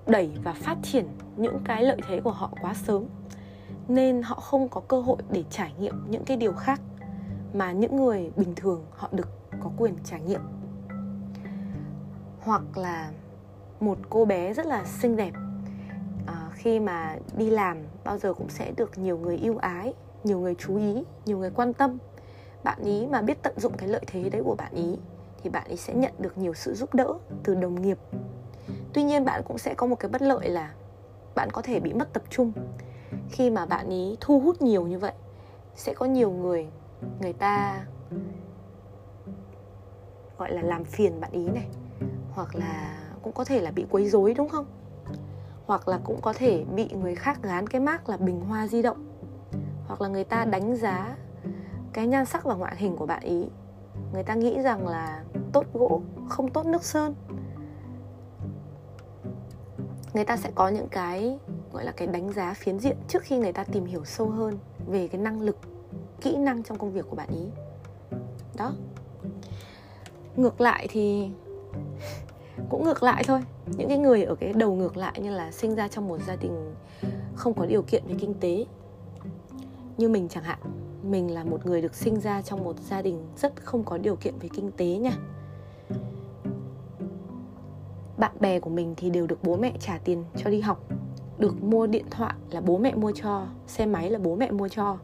đẩy 0.06 0.30
và 0.44 0.52
phát 0.52 0.76
triển 0.82 1.08
những 1.36 1.58
cái 1.64 1.82
lợi 1.82 2.00
thế 2.08 2.20
của 2.20 2.30
họ 2.30 2.50
quá 2.62 2.74
sớm 2.74 3.04
nên 3.88 4.22
họ 4.22 4.34
không 4.34 4.68
có 4.68 4.80
cơ 4.80 5.00
hội 5.00 5.16
để 5.30 5.44
trải 5.50 5.72
nghiệm 5.78 6.10
những 6.10 6.24
cái 6.24 6.36
điều 6.36 6.52
khác 6.52 6.80
mà 7.54 7.72
những 7.72 7.96
người 7.96 8.30
bình 8.36 8.54
thường 8.54 8.84
họ 8.90 9.08
được 9.12 9.28
có 9.60 9.70
quyền 9.76 9.94
trải 10.04 10.20
nghiệm. 10.20 10.40
Hoặc 12.40 12.62
là 12.76 13.10
một 13.80 13.98
cô 14.10 14.24
bé 14.24 14.54
rất 14.54 14.66
là 14.66 14.84
xinh 14.84 15.16
đẹp 15.16 15.32
à, 16.26 16.50
khi 16.52 16.80
mà 16.80 17.16
đi 17.36 17.50
làm 17.50 17.78
bao 18.04 18.18
giờ 18.18 18.34
cũng 18.34 18.48
sẽ 18.48 18.72
được 18.76 18.98
nhiều 18.98 19.18
người 19.18 19.36
yêu 19.36 19.58
ái 19.58 19.94
nhiều 20.24 20.40
người 20.40 20.54
chú 20.54 20.76
ý 20.76 21.04
nhiều 21.26 21.38
người 21.38 21.50
quan 21.50 21.72
tâm. 21.72 21.98
Bạn 22.64 22.78
ý 22.84 23.06
mà 23.06 23.22
biết 23.22 23.42
tận 23.42 23.60
dụng 23.60 23.72
cái 23.76 23.88
lợi 23.88 24.04
thế 24.06 24.28
đấy 24.30 24.42
của 24.44 24.54
bạn 24.54 24.72
ý 24.74 24.96
thì 25.42 25.50
bạn 25.50 25.66
ấy 25.66 25.76
sẽ 25.76 25.94
nhận 25.94 26.12
được 26.18 26.38
nhiều 26.38 26.54
sự 26.54 26.74
giúp 26.74 26.94
đỡ 26.94 27.14
từ 27.44 27.54
đồng 27.54 27.82
nghiệp. 27.82 27.98
Tuy 28.92 29.02
nhiên 29.02 29.24
bạn 29.24 29.42
cũng 29.44 29.58
sẽ 29.58 29.74
có 29.74 29.86
một 29.86 29.96
cái 29.96 30.08
bất 30.08 30.22
lợi 30.22 30.48
là 30.48 30.74
bạn 31.34 31.48
có 31.52 31.62
thể 31.62 31.80
bị 31.80 31.92
mất 31.92 32.12
tập 32.12 32.22
trung 32.30 32.52
khi 33.30 33.50
mà 33.50 33.66
bạn 33.66 33.88
ý 33.88 34.16
thu 34.20 34.40
hút 34.40 34.62
nhiều 34.62 34.86
như 34.86 34.98
vậy, 34.98 35.12
sẽ 35.74 35.94
có 35.94 36.06
nhiều 36.06 36.30
người 36.30 36.66
người 37.20 37.32
ta 37.32 37.84
gọi 40.38 40.52
là 40.52 40.62
làm 40.62 40.84
phiền 40.84 41.20
bạn 41.20 41.30
ý 41.32 41.48
này, 41.48 41.68
hoặc 42.30 42.56
là 42.56 42.98
cũng 43.22 43.32
có 43.32 43.44
thể 43.44 43.60
là 43.60 43.70
bị 43.70 43.86
quấy 43.90 44.08
rối, 44.08 44.34
đúng 44.34 44.48
không? 44.48 44.66
Hoặc 45.66 45.88
là 45.88 46.00
cũng 46.04 46.20
có 46.20 46.32
thể 46.32 46.64
bị 46.74 46.88
người 46.88 47.14
khác 47.14 47.42
gán 47.42 47.66
cái 47.66 47.80
mác 47.80 48.08
là 48.08 48.16
bình 48.16 48.40
hoa 48.40 48.66
di 48.66 48.82
động, 48.82 49.06
hoặc 49.86 50.00
là 50.00 50.08
người 50.08 50.24
ta 50.24 50.44
đánh 50.44 50.76
giá 50.76 51.16
cái 51.92 52.06
nhan 52.06 52.26
sắc 52.26 52.44
và 52.44 52.54
ngoại 52.54 52.76
hình 52.76 52.96
của 52.96 53.06
bạn 53.06 53.22
ý. 53.22 53.46
Người 54.12 54.22
ta 54.22 54.34
nghĩ 54.34 54.62
rằng 54.62 54.88
là 54.88 55.24
tốt 55.52 55.64
gỗ, 55.72 56.02
không 56.28 56.50
tốt 56.50 56.66
nước 56.66 56.84
sơn. 56.84 57.14
Người 60.14 60.24
ta 60.24 60.36
sẽ 60.36 60.50
có 60.54 60.68
những 60.68 60.88
cái 60.88 61.38
gọi 61.76 61.84
là 61.84 61.92
cái 61.92 62.08
đánh 62.08 62.32
giá 62.32 62.54
phiến 62.54 62.78
diện 62.78 62.96
trước 63.08 63.22
khi 63.22 63.38
người 63.38 63.52
ta 63.52 63.64
tìm 63.64 63.84
hiểu 63.84 64.04
sâu 64.04 64.30
hơn 64.30 64.58
về 64.86 65.08
cái 65.08 65.20
năng 65.20 65.40
lực, 65.40 65.56
kỹ 66.20 66.36
năng 66.36 66.62
trong 66.62 66.78
công 66.78 66.92
việc 66.92 67.04
của 67.10 67.16
bạn 67.16 67.28
ý. 67.28 67.46
Đó. 68.56 68.72
Ngược 70.36 70.60
lại 70.60 70.88
thì 70.90 71.30
cũng 72.70 72.84
ngược 72.84 73.02
lại 73.02 73.24
thôi. 73.26 73.40
Những 73.66 73.88
cái 73.88 73.98
người 73.98 74.24
ở 74.24 74.34
cái 74.34 74.52
đầu 74.52 74.74
ngược 74.74 74.96
lại 74.96 75.20
như 75.20 75.30
là 75.30 75.52
sinh 75.52 75.74
ra 75.74 75.88
trong 75.88 76.08
một 76.08 76.20
gia 76.26 76.36
đình 76.36 76.74
không 77.34 77.54
có 77.54 77.66
điều 77.66 77.82
kiện 77.82 78.02
về 78.08 78.14
kinh 78.18 78.34
tế, 78.34 78.64
như 79.96 80.08
mình 80.08 80.28
chẳng 80.28 80.44
hạn, 80.44 80.58
mình 81.02 81.34
là 81.34 81.44
một 81.44 81.66
người 81.66 81.82
được 81.82 81.94
sinh 81.94 82.20
ra 82.20 82.42
trong 82.42 82.64
một 82.64 82.76
gia 82.80 83.02
đình 83.02 83.26
rất 83.36 83.64
không 83.64 83.84
có 83.84 83.98
điều 83.98 84.16
kiện 84.16 84.34
về 84.38 84.48
kinh 84.52 84.70
tế 84.72 84.86
nha. 84.86 85.12
Bạn 88.18 88.32
bè 88.40 88.60
của 88.60 88.70
mình 88.70 88.94
thì 88.96 89.10
đều 89.10 89.26
được 89.26 89.38
bố 89.42 89.56
mẹ 89.56 89.72
trả 89.80 89.98
tiền 90.04 90.24
cho 90.36 90.50
đi 90.50 90.60
học 90.60 91.05
được 91.38 91.62
mua 91.62 91.86
điện 91.86 92.04
thoại 92.10 92.34
là 92.50 92.60
bố 92.60 92.78
mẹ 92.78 92.94
mua 92.94 93.12
cho 93.12 93.46
xe 93.66 93.86
máy 93.86 94.10
là 94.10 94.18
bố 94.18 94.36
mẹ 94.36 94.50
mua 94.50 94.68
cho. 94.68 94.98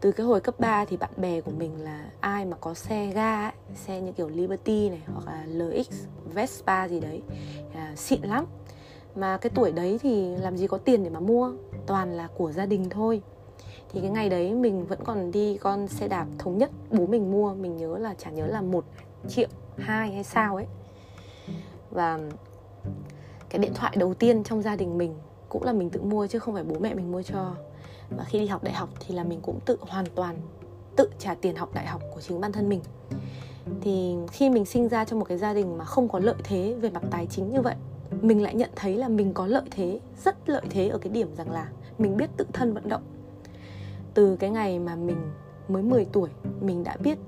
Từ 0.00 0.12
cái 0.12 0.26
hồi 0.26 0.40
cấp 0.40 0.60
3 0.60 0.84
thì 0.84 0.96
bạn 0.96 1.10
bè 1.16 1.40
của 1.40 1.50
mình 1.50 1.84
là 1.84 2.04
ai 2.20 2.44
mà 2.44 2.56
có 2.60 2.74
xe 2.74 3.06
ga 3.06 3.44
ấy, 3.44 3.52
xe 3.74 4.00
như 4.00 4.12
kiểu 4.12 4.28
Liberty 4.28 4.88
này 4.88 5.02
hoặc 5.06 5.26
là 5.26 5.46
LX 5.46 5.88
Vespa 6.34 6.88
gì 6.88 7.00
đấy 7.00 7.22
à, 7.74 7.92
xịn 7.96 8.22
lắm. 8.22 8.46
Mà 9.14 9.36
cái 9.36 9.50
tuổi 9.54 9.72
đấy 9.72 9.98
thì 10.02 10.36
làm 10.36 10.56
gì 10.56 10.66
có 10.66 10.78
tiền 10.78 11.04
để 11.04 11.10
mà 11.10 11.20
mua 11.20 11.52
toàn 11.86 12.12
là 12.12 12.28
của 12.36 12.52
gia 12.52 12.66
đình 12.66 12.90
thôi. 12.90 13.22
Thì 13.92 14.00
cái 14.00 14.10
ngày 14.10 14.28
đấy 14.28 14.54
mình 14.54 14.86
vẫn 14.86 14.98
còn 15.04 15.30
đi 15.30 15.58
con 15.58 15.88
xe 15.88 16.08
đạp 16.08 16.26
thống 16.38 16.58
nhất 16.58 16.70
bố 16.90 17.06
mình 17.06 17.32
mua 17.32 17.54
mình 17.54 17.76
nhớ 17.76 17.98
là 17.98 18.14
chả 18.14 18.30
nhớ 18.30 18.46
là 18.46 18.60
một 18.60 18.84
triệu 19.28 19.48
hai 19.78 20.12
hay 20.12 20.24
sao 20.24 20.56
ấy. 20.56 20.66
Và 21.90 22.18
cái 23.48 23.58
điện 23.58 23.72
thoại 23.74 23.96
đầu 23.96 24.14
tiên 24.14 24.44
trong 24.44 24.62
gia 24.62 24.76
đình 24.76 24.98
mình 24.98 25.14
cũng 25.50 25.62
là 25.62 25.72
mình 25.72 25.90
tự 25.90 26.02
mua 26.02 26.26
chứ 26.26 26.38
không 26.38 26.54
phải 26.54 26.64
bố 26.64 26.78
mẹ 26.80 26.94
mình 26.94 27.12
mua 27.12 27.22
cho. 27.22 27.54
Và 28.10 28.24
khi 28.24 28.38
đi 28.38 28.46
học 28.46 28.64
đại 28.64 28.74
học 28.74 28.88
thì 29.00 29.14
là 29.14 29.24
mình 29.24 29.40
cũng 29.42 29.60
tự 29.64 29.76
hoàn 29.80 30.06
toàn 30.14 30.36
tự 30.96 31.10
trả 31.18 31.34
tiền 31.34 31.56
học 31.56 31.74
đại 31.74 31.86
học 31.86 32.02
của 32.14 32.20
chính 32.20 32.40
bản 32.40 32.52
thân 32.52 32.68
mình. 32.68 32.80
Thì 33.80 34.16
khi 34.32 34.50
mình 34.50 34.64
sinh 34.64 34.88
ra 34.88 35.04
trong 35.04 35.18
một 35.18 35.24
cái 35.28 35.38
gia 35.38 35.54
đình 35.54 35.78
mà 35.78 35.84
không 35.84 36.08
có 36.08 36.18
lợi 36.18 36.34
thế 36.44 36.76
về 36.80 36.90
mặt 36.90 37.02
tài 37.10 37.26
chính 37.26 37.52
như 37.52 37.60
vậy, 37.60 37.74
mình 38.20 38.42
lại 38.42 38.54
nhận 38.54 38.70
thấy 38.76 38.96
là 38.96 39.08
mình 39.08 39.32
có 39.32 39.46
lợi 39.46 39.62
thế, 39.70 40.00
rất 40.24 40.48
lợi 40.48 40.62
thế 40.70 40.88
ở 40.88 40.98
cái 40.98 41.12
điểm 41.12 41.34
rằng 41.36 41.50
là 41.50 41.68
mình 41.98 42.16
biết 42.16 42.30
tự 42.36 42.46
thân 42.52 42.74
vận 42.74 42.88
động. 42.88 43.02
Từ 44.14 44.36
cái 44.36 44.50
ngày 44.50 44.78
mà 44.78 44.96
mình 44.96 45.16
mới 45.68 45.82
10 45.82 46.04
tuổi, 46.04 46.28
mình 46.60 46.84
đã 46.84 46.96
biết 46.96 47.18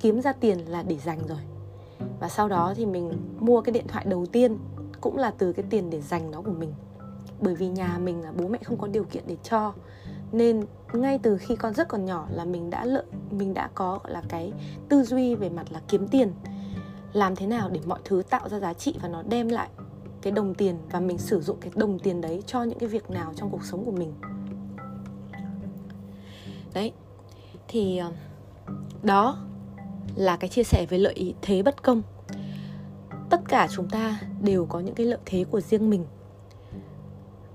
kiếm 0.00 0.20
ra 0.20 0.32
tiền 0.32 0.58
là 0.58 0.82
để 0.82 0.96
dành 0.96 1.18
rồi. 1.28 1.38
Và 2.20 2.28
sau 2.28 2.48
đó 2.48 2.74
thì 2.76 2.86
mình 2.86 3.12
mua 3.40 3.60
cái 3.60 3.72
điện 3.72 3.86
thoại 3.88 4.04
đầu 4.08 4.26
tiên 4.26 4.58
cũng 5.00 5.16
là 5.16 5.30
từ 5.38 5.52
cái 5.52 5.64
tiền 5.70 5.90
để 5.90 6.00
dành 6.00 6.30
nó 6.30 6.40
của 6.42 6.52
mình 6.52 6.72
bởi 7.40 7.54
vì 7.54 7.68
nhà 7.68 7.98
mình 7.98 8.22
là 8.22 8.32
bố 8.32 8.48
mẹ 8.48 8.58
không 8.64 8.78
có 8.78 8.86
điều 8.86 9.04
kiện 9.04 9.24
để 9.26 9.36
cho. 9.42 9.72
Nên 10.32 10.64
ngay 10.92 11.18
từ 11.22 11.38
khi 11.38 11.56
con 11.56 11.74
rất 11.74 11.88
còn 11.88 12.04
nhỏ 12.04 12.26
là 12.30 12.44
mình 12.44 12.70
đã 12.70 12.84
lợi 12.84 13.04
mình 13.30 13.54
đã 13.54 13.70
có, 13.74 13.98
gọi 14.04 14.12
là, 14.12 14.22
cái 14.28 14.52
tư 14.88 15.02
duy 15.02 15.34
về 15.34 15.48
mặt 15.48 15.66
là 15.70 15.80
kiếm 15.88 16.08
tiền. 16.08 16.32
Làm 17.12 17.36
thế 17.36 17.46
nào 17.46 17.70
để 17.70 17.80
mọi 17.86 17.98
thứ 18.04 18.22
tạo 18.30 18.48
ra 18.48 18.58
giá 18.58 18.74
trị 18.74 18.94
và 19.02 19.08
nó 19.08 19.22
đem 19.22 19.48
lại 19.48 19.68
cái 20.22 20.32
đồng 20.32 20.54
tiền 20.54 20.76
và 20.90 21.00
mình 21.00 21.18
sử 21.18 21.40
dụng 21.40 21.56
cái 21.60 21.72
đồng 21.74 21.98
tiền 21.98 22.20
đấy 22.20 22.42
cho 22.46 22.62
những 22.62 22.78
cái 22.78 22.88
việc 22.88 23.10
nào 23.10 23.32
trong 23.36 23.50
cuộc 23.50 23.64
sống 23.64 23.84
của 23.84 23.92
mình. 23.92 24.12
Đấy, 26.74 26.92
thì 27.68 27.98
ờ, 27.98 28.12
đó 29.02 29.38
là 30.14 30.36
cái 30.36 30.50
chia 30.50 30.62
sẻ 30.62 30.86
về 30.90 30.98
lợi 30.98 31.34
thế 31.42 31.62
bất 31.62 31.82
công. 31.82 32.02
Tất 33.30 33.40
cả 33.48 33.68
chúng 33.70 33.88
ta 33.88 34.20
đều 34.42 34.66
có 34.66 34.80
những 34.80 34.94
cái 34.94 35.06
lợi 35.06 35.18
thế 35.26 35.44
của 35.50 35.60
riêng 35.60 35.90
mình 35.90 36.04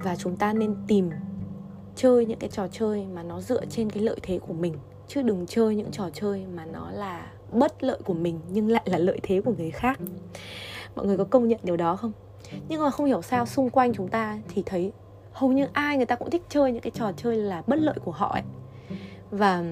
và 0.04 0.16
chúng 0.16 0.36
ta 0.36 0.54
nên 0.54 0.76
tìm, 0.88 1.10
chơi 1.96 2.26
những 2.26 2.40
cái 2.40 2.50
trò 2.50 2.68
chơi 2.68 3.06
mà 3.14 3.24
nó 3.24 3.42
dựa 3.42 3.66
trên 3.66 3.90
cái 3.90 4.04
lợi 4.04 4.20
thế 4.24 4.40
của 4.40 4.54
mình. 4.54 4.74
Chứ 5.08 5.22
đừng 5.22 5.46
chơi 5.48 5.76
những 5.76 5.92
trò 5.92 6.10
chơi 6.14 6.46
mà 6.56 6.66
nó 6.66 6.92
là 6.92 7.32
bất 7.52 7.84
lợi 7.84 7.98
của 8.06 8.14
mình 8.14 8.40
nhưng 8.50 8.70
lại 8.70 8.84
là 8.86 8.98
lợi 8.98 9.20
thế 9.24 9.42
của 9.42 9.54
người 9.58 9.72
khác. 9.72 10.00
Mọi 10.96 11.06
người 11.06 11.18
có 11.18 11.24
công 11.24 11.48
nhận 11.48 11.60
điều 11.64 11.78
đó 11.78 11.96
không? 11.96 12.12
Nhưng 12.70 12.82
mà 12.82 12.90
không 12.90 13.06
hiểu 13.06 13.22
sao 13.22 13.46
xung 13.46 13.70
quanh 13.70 13.94
chúng 13.94 14.08
ta 14.08 14.40
thì 14.50 14.64
thấy 14.66 14.92
hầu 15.32 15.52
như 15.52 15.68
ai 15.74 15.98
người 15.98 16.06
ta 16.06 16.16
cũng 16.16 16.30
thích 16.30 16.42
chơi 16.50 16.72
những 16.72 16.82
cái 16.82 16.92
trò 16.92 17.12
chơi 17.18 17.38
là 17.38 17.64
bất 17.68 17.80
lợi 17.80 17.96
của 18.06 18.12
họ 18.12 18.34
ấy. 18.34 18.44
Và 19.32 19.64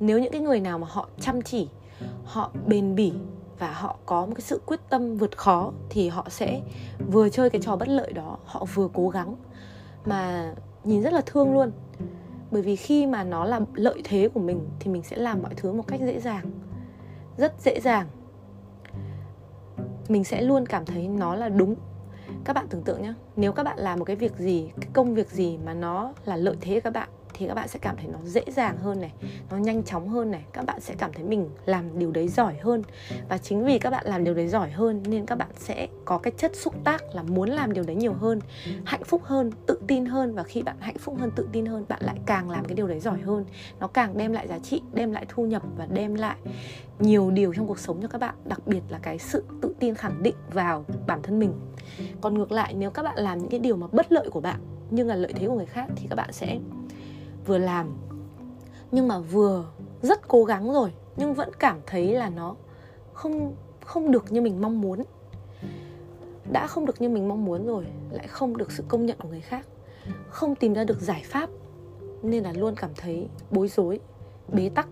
nếu 0.00 0.18
những 0.18 0.32
cái 0.32 0.40
người 0.40 0.60
nào 0.60 0.78
mà 0.78 0.86
họ 0.90 1.08
chăm 1.20 1.42
chỉ, 1.42 1.68
họ 2.24 2.50
bền 2.66 2.94
bỉ 2.94 3.12
và 3.58 3.72
họ 3.72 3.96
có 4.06 4.26
một 4.26 4.32
cái 4.34 4.40
sự 4.40 4.60
quyết 4.66 4.80
tâm 4.88 5.16
vượt 5.16 5.36
khó 5.36 5.72
thì 5.90 6.08
họ 6.08 6.26
sẽ 6.28 6.60
vừa 7.12 7.28
chơi 7.28 7.50
cái 7.50 7.60
trò 7.60 7.76
bất 7.76 7.88
lợi 7.88 8.12
đó, 8.12 8.38
họ 8.44 8.64
vừa 8.74 8.88
cố 8.94 9.08
gắng 9.08 9.36
mà 10.04 10.54
nhìn 10.84 11.02
rất 11.02 11.12
là 11.12 11.20
thương 11.26 11.54
luôn. 11.54 11.70
Bởi 12.50 12.62
vì 12.62 12.76
khi 12.76 13.06
mà 13.06 13.24
nó 13.24 13.44
là 13.44 13.60
lợi 13.74 14.00
thế 14.04 14.28
của 14.34 14.40
mình 14.40 14.68
thì 14.80 14.90
mình 14.90 15.02
sẽ 15.02 15.16
làm 15.16 15.42
mọi 15.42 15.54
thứ 15.56 15.72
một 15.72 15.86
cách 15.86 16.00
dễ 16.00 16.20
dàng, 16.20 16.50
rất 17.36 17.54
dễ 17.60 17.80
dàng. 17.80 18.06
Mình 20.08 20.24
sẽ 20.24 20.42
luôn 20.42 20.66
cảm 20.66 20.84
thấy 20.84 21.08
nó 21.08 21.34
là 21.34 21.48
đúng. 21.48 21.74
Các 22.44 22.52
bạn 22.52 22.66
tưởng 22.70 22.82
tượng 22.82 23.02
nhé 23.02 23.14
nếu 23.36 23.52
các 23.52 23.62
bạn 23.62 23.78
làm 23.78 23.98
một 23.98 24.04
cái 24.04 24.16
việc 24.16 24.36
gì, 24.38 24.70
cái 24.80 24.90
công 24.92 25.14
việc 25.14 25.30
gì 25.30 25.58
mà 25.64 25.74
nó 25.74 26.12
là 26.24 26.36
lợi 26.36 26.56
thế 26.60 26.80
các 26.80 26.92
bạn 26.92 27.08
thì 27.38 27.46
các 27.46 27.54
bạn 27.54 27.68
sẽ 27.68 27.78
cảm 27.78 27.96
thấy 27.96 28.06
nó 28.06 28.18
dễ 28.24 28.42
dàng 28.46 28.76
hơn 28.76 29.00
này, 29.00 29.12
nó 29.50 29.56
nhanh 29.56 29.82
chóng 29.82 30.08
hơn 30.08 30.30
này, 30.30 30.44
các 30.52 30.66
bạn 30.66 30.80
sẽ 30.80 30.94
cảm 30.98 31.12
thấy 31.12 31.24
mình 31.24 31.48
làm 31.66 31.98
điều 31.98 32.10
đấy 32.10 32.28
giỏi 32.28 32.54
hơn. 32.62 32.82
Và 33.28 33.38
chính 33.38 33.64
vì 33.64 33.78
các 33.78 33.90
bạn 33.90 34.06
làm 34.06 34.24
điều 34.24 34.34
đấy 34.34 34.48
giỏi 34.48 34.70
hơn 34.70 35.02
nên 35.06 35.26
các 35.26 35.38
bạn 35.38 35.48
sẽ 35.56 35.88
có 36.04 36.18
cái 36.18 36.32
chất 36.36 36.56
xúc 36.56 36.74
tác 36.84 37.14
là 37.14 37.22
muốn 37.22 37.48
làm 37.48 37.72
điều 37.72 37.84
đấy 37.84 37.96
nhiều 37.96 38.12
hơn, 38.12 38.40
hạnh 38.84 39.04
phúc 39.04 39.22
hơn, 39.24 39.50
tự 39.66 39.80
tin 39.86 40.06
hơn. 40.06 40.34
Và 40.34 40.42
khi 40.42 40.62
bạn 40.62 40.76
hạnh 40.80 40.98
phúc 40.98 41.16
hơn, 41.18 41.30
tự 41.36 41.48
tin 41.52 41.66
hơn, 41.66 41.84
bạn 41.88 42.02
lại 42.02 42.16
càng 42.26 42.50
làm 42.50 42.64
cái 42.64 42.74
điều 42.74 42.88
đấy 42.88 43.00
giỏi 43.00 43.18
hơn. 43.18 43.44
Nó 43.80 43.86
càng 43.86 44.16
đem 44.16 44.32
lại 44.32 44.48
giá 44.48 44.58
trị, 44.58 44.82
đem 44.92 45.12
lại 45.12 45.26
thu 45.28 45.46
nhập 45.46 45.62
và 45.76 45.86
đem 45.86 46.14
lại 46.14 46.36
nhiều 46.98 47.30
điều 47.30 47.54
trong 47.54 47.66
cuộc 47.66 47.78
sống 47.78 48.02
cho 48.02 48.08
các 48.08 48.20
bạn, 48.20 48.34
đặc 48.44 48.66
biệt 48.66 48.82
là 48.88 48.98
cái 49.02 49.18
sự 49.18 49.44
tự 49.62 49.74
tin 49.80 49.94
khẳng 49.94 50.22
định 50.22 50.34
vào 50.52 50.84
bản 51.06 51.22
thân 51.22 51.38
mình. 51.38 51.52
Còn 52.20 52.34
ngược 52.34 52.52
lại, 52.52 52.74
nếu 52.74 52.90
các 52.90 53.02
bạn 53.02 53.18
làm 53.18 53.38
những 53.38 53.48
cái 53.48 53.60
điều 53.60 53.76
mà 53.76 53.86
bất 53.92 54.12
lợi 54.12 54.30
của 54.30 54.40
bạn 54.40 54.60
nhưng 54.90 55.08
là 55.08 55.14
lợi 55.14 55.32
thế 55.32 55.46
của 55.46 55.54
người 55.54 55.66
khác 55.66 55.86
thì 55.96 56.06
các 56.10 56.16
bạn 56.16 56.32
sẽ 56.32 56.58
vừa 57.48 57.58
làm. 57.58 57.96
Nhưng 58.90 59.08
mà 59.08 59.18
vừa, 59.18 59.64
rất 60.02 60.28
cố 60.28 60.44
gắng 60.44 60.72
rồi, 60.72 60.92
nhưng 61.16 61.34
vẫn 61.34 61.50
cảm 61.58 61.80
thấy 61.86 62.14
là 62.14 62.30
nó 62.30 62.56
không 63.12 63.54
không 63.84 64.10
được 64.10 64.32
như 64.32 64.40
mình 64.40 64.60
mong 64.60 64.80
muốn. 64.80 65.02
Đã 66.52 66.66
không 66.66 66.86
được 66.86 67.00
như 67.00 67.08
mình 67.08 67.28
mong 67.28 67.44
muốn 67.44 67.66
rồi, 67.66 67.86
lại 68.10 68.26
không 68.26 68.56
được 68.56 68.72
sự 68.72 68.84
công 68.88 69.06
nhận 69.06 69.18
của 69.18 69.28
người 69.28 69.40
khác. 69.40 69.66
Không 70.28 70.54
tìm 70.54 70.74
ra 70.74 70.84
được 70.84 71.00
giải 71.00 71.22
pháp, 71.24 71.50
nên 72.22 72.44
là 72.44 72.52
luôn 72.52 72.74
cảm 72.76 72.90
thấy 72.96 73.28
bối 73.50 73.68
rối, 73.68 74.00
bế 74.52 74.68
tắc. 74.68 74.88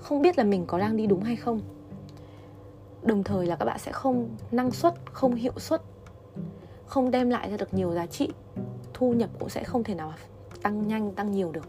Không 0.00 0.22
biết 0.22 0.38
là 0.38 0.44
mình 0.44 0.66
có 0.66 0.78
đang 0.78 0.96
đi 0.96 1.06
đúng 1.06 1.22
hay 1.22 1.36
không. 1.36 1.60
Đồng 3.02 3.24
thời 3.24 3.46
là 3.46 3.56
các 3.56 3.64
bạn 3.64 3.78
sẽ 3.78 3.92
không 3.92 4.28
năng 4.50 4.70
suất, 4.70 4.94
không 5.12 5.34
hiệu 5.34 5.52
suất. 5.56 5.82
Không 6.86 7.10
đem 7.10 7.30
lại 7.30 7.50
ra 7.50 7.56
được 7.56 7.74
nhiều 7.74 7.92
giá 7.92 8.06
trị, 8.06 8.28
thu 8.94 9.12
nhập 9.12 9.30
cũng 9.38 9.48
sẽ 9.48 9.64
không 9.64 9.84
thể 9.84 9.94
nào 9.94 10.12
tăng 10.62 10.88
nhanh, 10.88 11.12
tăng 11.12 11.32
nhiều 11.32 11.52
được. 11.52 11.68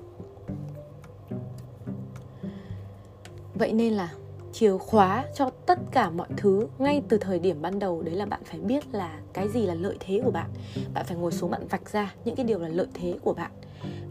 Vậy 3.54 3.74
nên 3.74 3.94
là 3.94 4.14
chìa 4.52 4.78
khóa 4.78 5.26
cho 5.36 5.50
tất 5.66 5.80
cả 5.92 6.10
mọi 6.10 6.28
thứ 6.38 6.68
ngay 6.78 7.04
từ 7.10 7.18
thời 7.18 7.40
điểm 7.40 7.62
ban 7.62 7.80
đầu, 7.80 8.02
đấy 8.02 8.16
là 8.16 8.26
bạn 8.26 8.42
phải 8.46 8.60
biết 8.60 8.84
là 8.92 9.20
cái 9.34 9.50
gì 9.50 9.66
là 9.66 9.74
lợi 9.74 9.98
thế 10.00 10.22
của 10.26 10.32
bạn. 10.32 10.50
Bạn 10.94 11.06
phải 11.06 11.18
ngồi 11.18 11.32
xuống, 11.32 11.52
bạn 11.52 11.68
vạch 11.68 11.90
ra 11.90 12.16
những 12.26 12.36
cái 12.36 12.46
điều 12.46 12.60
là 12.60 12.68
lợi 12.68 12.88
thế 12.94 13.18
của 13.24 13.34
bạn. 13.34 13.52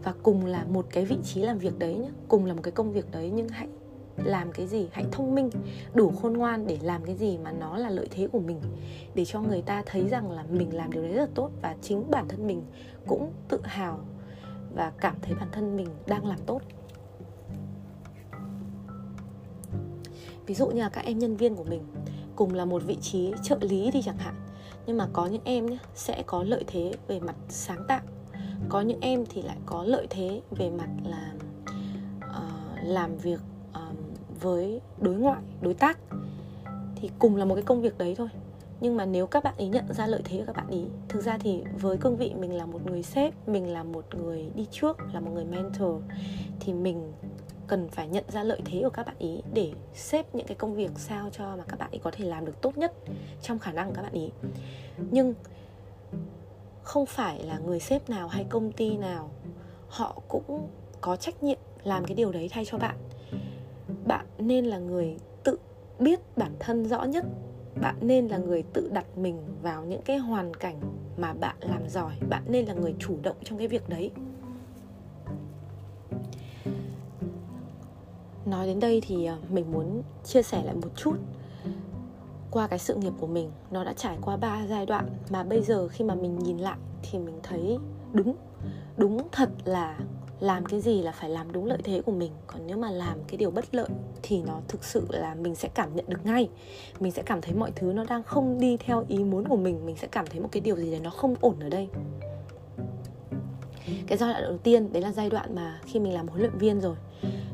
Và 0.03 0.13
cùng 0.23 0.45
là 0.45 0.65
một 0.69 0.85
cái 0.89 1.05
vị 1.05 1.17
trí 1.23 1.41
làm 1.41 1.57
việc 1.57 1.79
đấy 1.79 1.95
nhé 1.95 2.09
cùng 2.27 2.45
là 2.45 2.53
một 2.53 2.61
cái 2.63 2.71
công 2.71 2.91
việc 2.91 3.11
đấy, 3.11 3.31
nhưng 3.33 3.49
hãy 3.49 3.67
làm 4.23 4.51
cái 4.51 4.67
gì? 4.67 4.87
Hãy 4.91 5.05
thông 5.11 5.35
minh, 5.35 5.49
đủ 5.93 6.11
khôn 6.21 6.33
ngoan 6.33 6.67
để 6.67 6.77
làm 6.81 7.05
cái 7.05 7.15
gì 7.15 7.37
mà 7.37 7.51
nó 7.51 7.77
là 7.77 7.89
lợi 7.89 8.07
thế 8.11 8.27
của 8.27 8.39
mình. 8.39 8.61
Để 9.15 9.25
cho 9.25 9.41
người 9.41 9.61
ta 9.61 9.83
thấy 9.85 10.07
rằng 10.09 10.31
là 10.31 10.43
mình 10.49 10.75
làm 10.75 10.91
điều 10.91 11.03
đấy 11.03 11.11
rất 11.11 11.21
là 11.21 11.31
tốt 11.35 11.49
và 11.61 11.75
chính 11.81 12.11
bản 12.11 12.27
thân 12.27 12.47
mình 12.47 12.63
cũng 13.07 13.31
tự 13.49 13.59
hào 13.63 13.99
và 14.75 14.91
cảm 14.99 15.15
thấy 15.21 15.35
bản 15.35 15.47
thân 15.51 15.77
mình 15.77 15.87
đang 16.07 16.25
làm 16.25 16.39
tốt. 16.45 16.61
Ví 20.45 20.53
dụ 20.55 20.67
như 20.67 20.81
là 20.81 20.89
các 20.89 21.05
em 21.05 21.19
nhân 21.19 21.37
viên 21.37 21.55
của 21.55 21.63
mình 21.63 21.83
cùng 22.35 22.53
là 22.53 22.65
một 22.65 22.83
vị 22.85 22.97
trí 23.01 23.33
trợ 23.43 23.57
lý 23.61 23.91
đi 23.91 24.01
chẳng 24.01 24.17
hạn 24.17 24.35
nhưng 24.85 24.97
mà 24.97 25.07
có 25.13 25.25
những 25.25 25.41
em 25.43 25.65
nhé 25.65 25.77
sẽ 25.95 26.23
có 26.25 26.43
lợi 26.43 26.63
thế 26.67 26.93
về 27.07 27.19
mặt 27.19 27.35
sáng 27.49 27.85
tạo. 27.87 28.01
Có 28.69 28.81
những 28.81 28.99
em 29.01 29.25
thì 29.29 29.41
lại 29.41 29.57
có 29.65 29.83
lợi 29.83 30.07
thế 30.09 30.41
về 30.51 30.69
mặt 30.69 30.89
là 31.03 31.33
uh, 32.17 32.87
làm 32.87 33.17
việc 33.17 33.39
uh, 33.69 33.97
với 34.41 34.81
đối 34.97 35.15
ngoại 35.15 35.41
đối 35.61 35.73
tác. 35.73 35.99
Thì 36.95 37.09
cùng 37.19 37.35
là 37.35 37.45
một 37.45 37.55
cái 37.55 37.63
công 37.63 37.81
việc 37.81 37.97
đấy 37.97 38.15
thôi 38.17 38.27
nhưng 38.83 38.97
mà 38.97 39.05
nếu 39.05 39.27
các 39.27 39.43
bạn 39.43 39.53
ý 39.57 39.67
nhận 39.67 39.93
ra 39.93 40.07
lợi 40.07 40.21
thế 40.25 40.37
của 40.37 40.43
các 40.45 40.55
bạn 40.55 40.67
ý, 40.69 40.83
thực 41.09 41.21
ra 41.21 41.37
thì 41.37 41.63
với 41.79 41.97
cương 41.97 42.17
vị 42.17 42.33
mình 42.39 42.57
là 42.57 42.65
một 42.65 42.85
người 42.85 43.03
sếp, 43.03 43.47
mình 43.47 43.73
là 43.73 43.83
một 43.83 44.15
người 44.15 44.49
đi 44.55 44.67
trước, 44.71 44.97
là 45.13 45.19
một 45.19 45.31
người 45.33 45.45
mentor, 45.45 46.01
thì 46.59 46.73
mình 46.73 47.11
cần 47.67 47.89
phải 47.89 48.07
nhận 48.07 48.23
ra 48.27 48.43
lợi 48.43 48.61
thế 48.65 48.79
của 48.83 48.89
các 48.89 49.05
bạn 49.05 49.15
ý 49.19 49.41
để 49.53 49.71
xếp 49.93 50.35
những 50.35 50.47
cái 50.47 50.55
công 50.55 50.75
việc 50.75 50.91
sao 50.95 51.29
cho 51.31 51.55
mà 51.55 51.63
các 51.67 51.79
bạn 51.79 51.91
ý 51.91 51.99
có 52.03 52.11
thể 52.11 52.25
làm 52.25 52.45
được 52.45 52.61
tốt 52.61 52.77
nhất 52.77 52.93
trong 53.41 53.59
khả 53.59 53.71
năng 53.71 53.87
của 53.87 53.93
các 53.95 54.01
bạn 54.01 54.13
ý. 54.13 54.29
Nhưng 55.11 55.33
không 56.83 57.05
phải 57.05 57.43
là 57.43 57.59
người 57.59 57.79
sếp 57.79 58.09
nào 58.09 58.27
hay 58.27 58.45
công 58.49 58.71
ty 58.71 58.97
nào 58.97 59.29
họ 59.87 60.21
cũng 60.27 60.69
có 61.01 61.15
trách 61.15 61.43
nhiệm 61.43 61.59
làm 61.83 62.05
cái 62.05 62.15
điều 62.15 62.31
đấy 62.31 62.49
thay 62.51 62.65
cho 62.65 62.77
bạn. 62.77 62.97
Bạn 64.07 64.25
nên 64.37 64.65
là 64.65 64.77
người 64.77 65.17
tự 65.43 65.57
biết 65.99 66.37
bản 66.37 66.55
thân 66.59 66.85
rõ 66.85 67.03
nhất 67.03 67.25
bạn 67.81 67.95
nên 68.01 68.27
là 68.27 68.37
người 68.37 68.63
tự 68.73 68.89
đặt 68.93 69.17
mình 69.17 69.37
vào 69.61 69.85
những 69.85 70.01
cái 70.01 70.17
hoàn 70.17 70.53
cảnh 70.53 70.79
mà 71.17 71.33
bạn 71.33 71.55
làm 71.59 71.89
giỏi. 71.89 72.13
Bạn 72.29 72.43
nên 72.47 72.65
là 72.65 72.73
người 72.73 72.95
chủ 72.99 73.17
động 73.21 73.35
trong 73.43 73.57
cái 73.57 73.67
việc 73.67 73.89
đấy. 73.89 74.11
Nói 78.45 78.67
đến 78.67 78.79
đây 78.79 79.01
thì 79.07 79.25
ờ, 79.25 79.37
mình 79.49 79.71
muốn 79.71 80.01
chia 80.23 80.41
sẻ 80.41 80.63
lại 80.63 80.75
một 80.75 80.89
chút. 80.95 81.15
Qua 82.51 82.67
cái 82.67 82.79
sự 82.79 82.95
nghiệp 82.95 83.13
của 83.19 83.27
mình, 83.27 83.51
nó 83.71 83.83
đã 83.83 83.93
trải 83.93 84.17
qua 84.21 84.37
ba 84.37 84.65
giai 84.69 84.85
đoạn 84.85 85.09
mà 85.29 85.43
bây 85.43 85.61
giờ 85.61 85.87
khi 85.87 86.03
mà 86.05 86.15
mình 86.15 86.39
nhìn 86.39 86.57
lại 86.57 86.77
thì 87.01 87.19
mình 87.19 87.39
thấy 87.43 87.77
đúng. 88.13 88.35
Đúng 88.97 89.27
thật 89.31 89.49
là 89.65 89.97
làm 90.43 90.65
cái 90.65 90.81
gì 90.81 91.01
là 91.01 91.11
phải 91.11 91.29
làm 91.29 91.51
đúng 91.51 91.65
lợi 91.65 91.77
thế 91.83 92.01
của 92.01 92.11
mình. 92.11 92.31
Còn 92.47 92.67
nếu 92.67 92.77
mà 92.77 92.91
làm 92.91 93.17
cái 93.27 93.37
điều 93.37 93.51
bất 93.51 93.75
lợi 93.75 93.87
thì 94.23 94.41
nó 94.41 94.59
thực 94.67 94.83
sự 94.83 95.07
là 95.09 95.35
mình 95.35 95.55
sẽ 95.55 95.69
cảm 95.73 95.95
nhận 95.95 96.05
được 96.07 96.25
ngay. 96.25 96.49
Mình 96.99 97.11
sẽ 97.11 97.23
cảm 97.25 97.41
thấy 97.41 97.53
mọi 97.53 97.71
thứ 97.75 97.93
nó 97.93 98.03
đang 98.09 98.23
không 98.23 98.59
đi 98.59 98.77
theo 98.77 99.05
ý 99.07 99.17
muốn 99.23 99.47
của 99.47 99.55
mình. 99.55 99.85
Mình 99.85 99.95
sẽ 99.95 100.07
cảm 100.07 100.25
thấy 100.27 100.41
một 100.41 100.49
cái 100.51 100.61
điều 100.61 100.75
gì 100.75 100.91
đấy 100.91 100.99
nó 100.99 101.09
không 101.09 101.35
ổn 101.41 101.59
ở 101.59 101.69
đây. 101.69 101.87
Cái 104.07 104.17
giai 104.17 104.33
đoạn 104.33 104.43
đầu 104.43 104.57
tiên, 104.57 104.93
đấy 104.93 105.01
là 105.01 105.11
giai 105.11 105.29
đoạn 105.29 105.55
mà 105.55 105.79
khi 105.85 105.99
mình 105.99 106.13
làm 106.13 106.27
huấn 106.27 106.41
luyện 106.41 106.57
viên 106.57 106.81
rồi. 106.81 106.95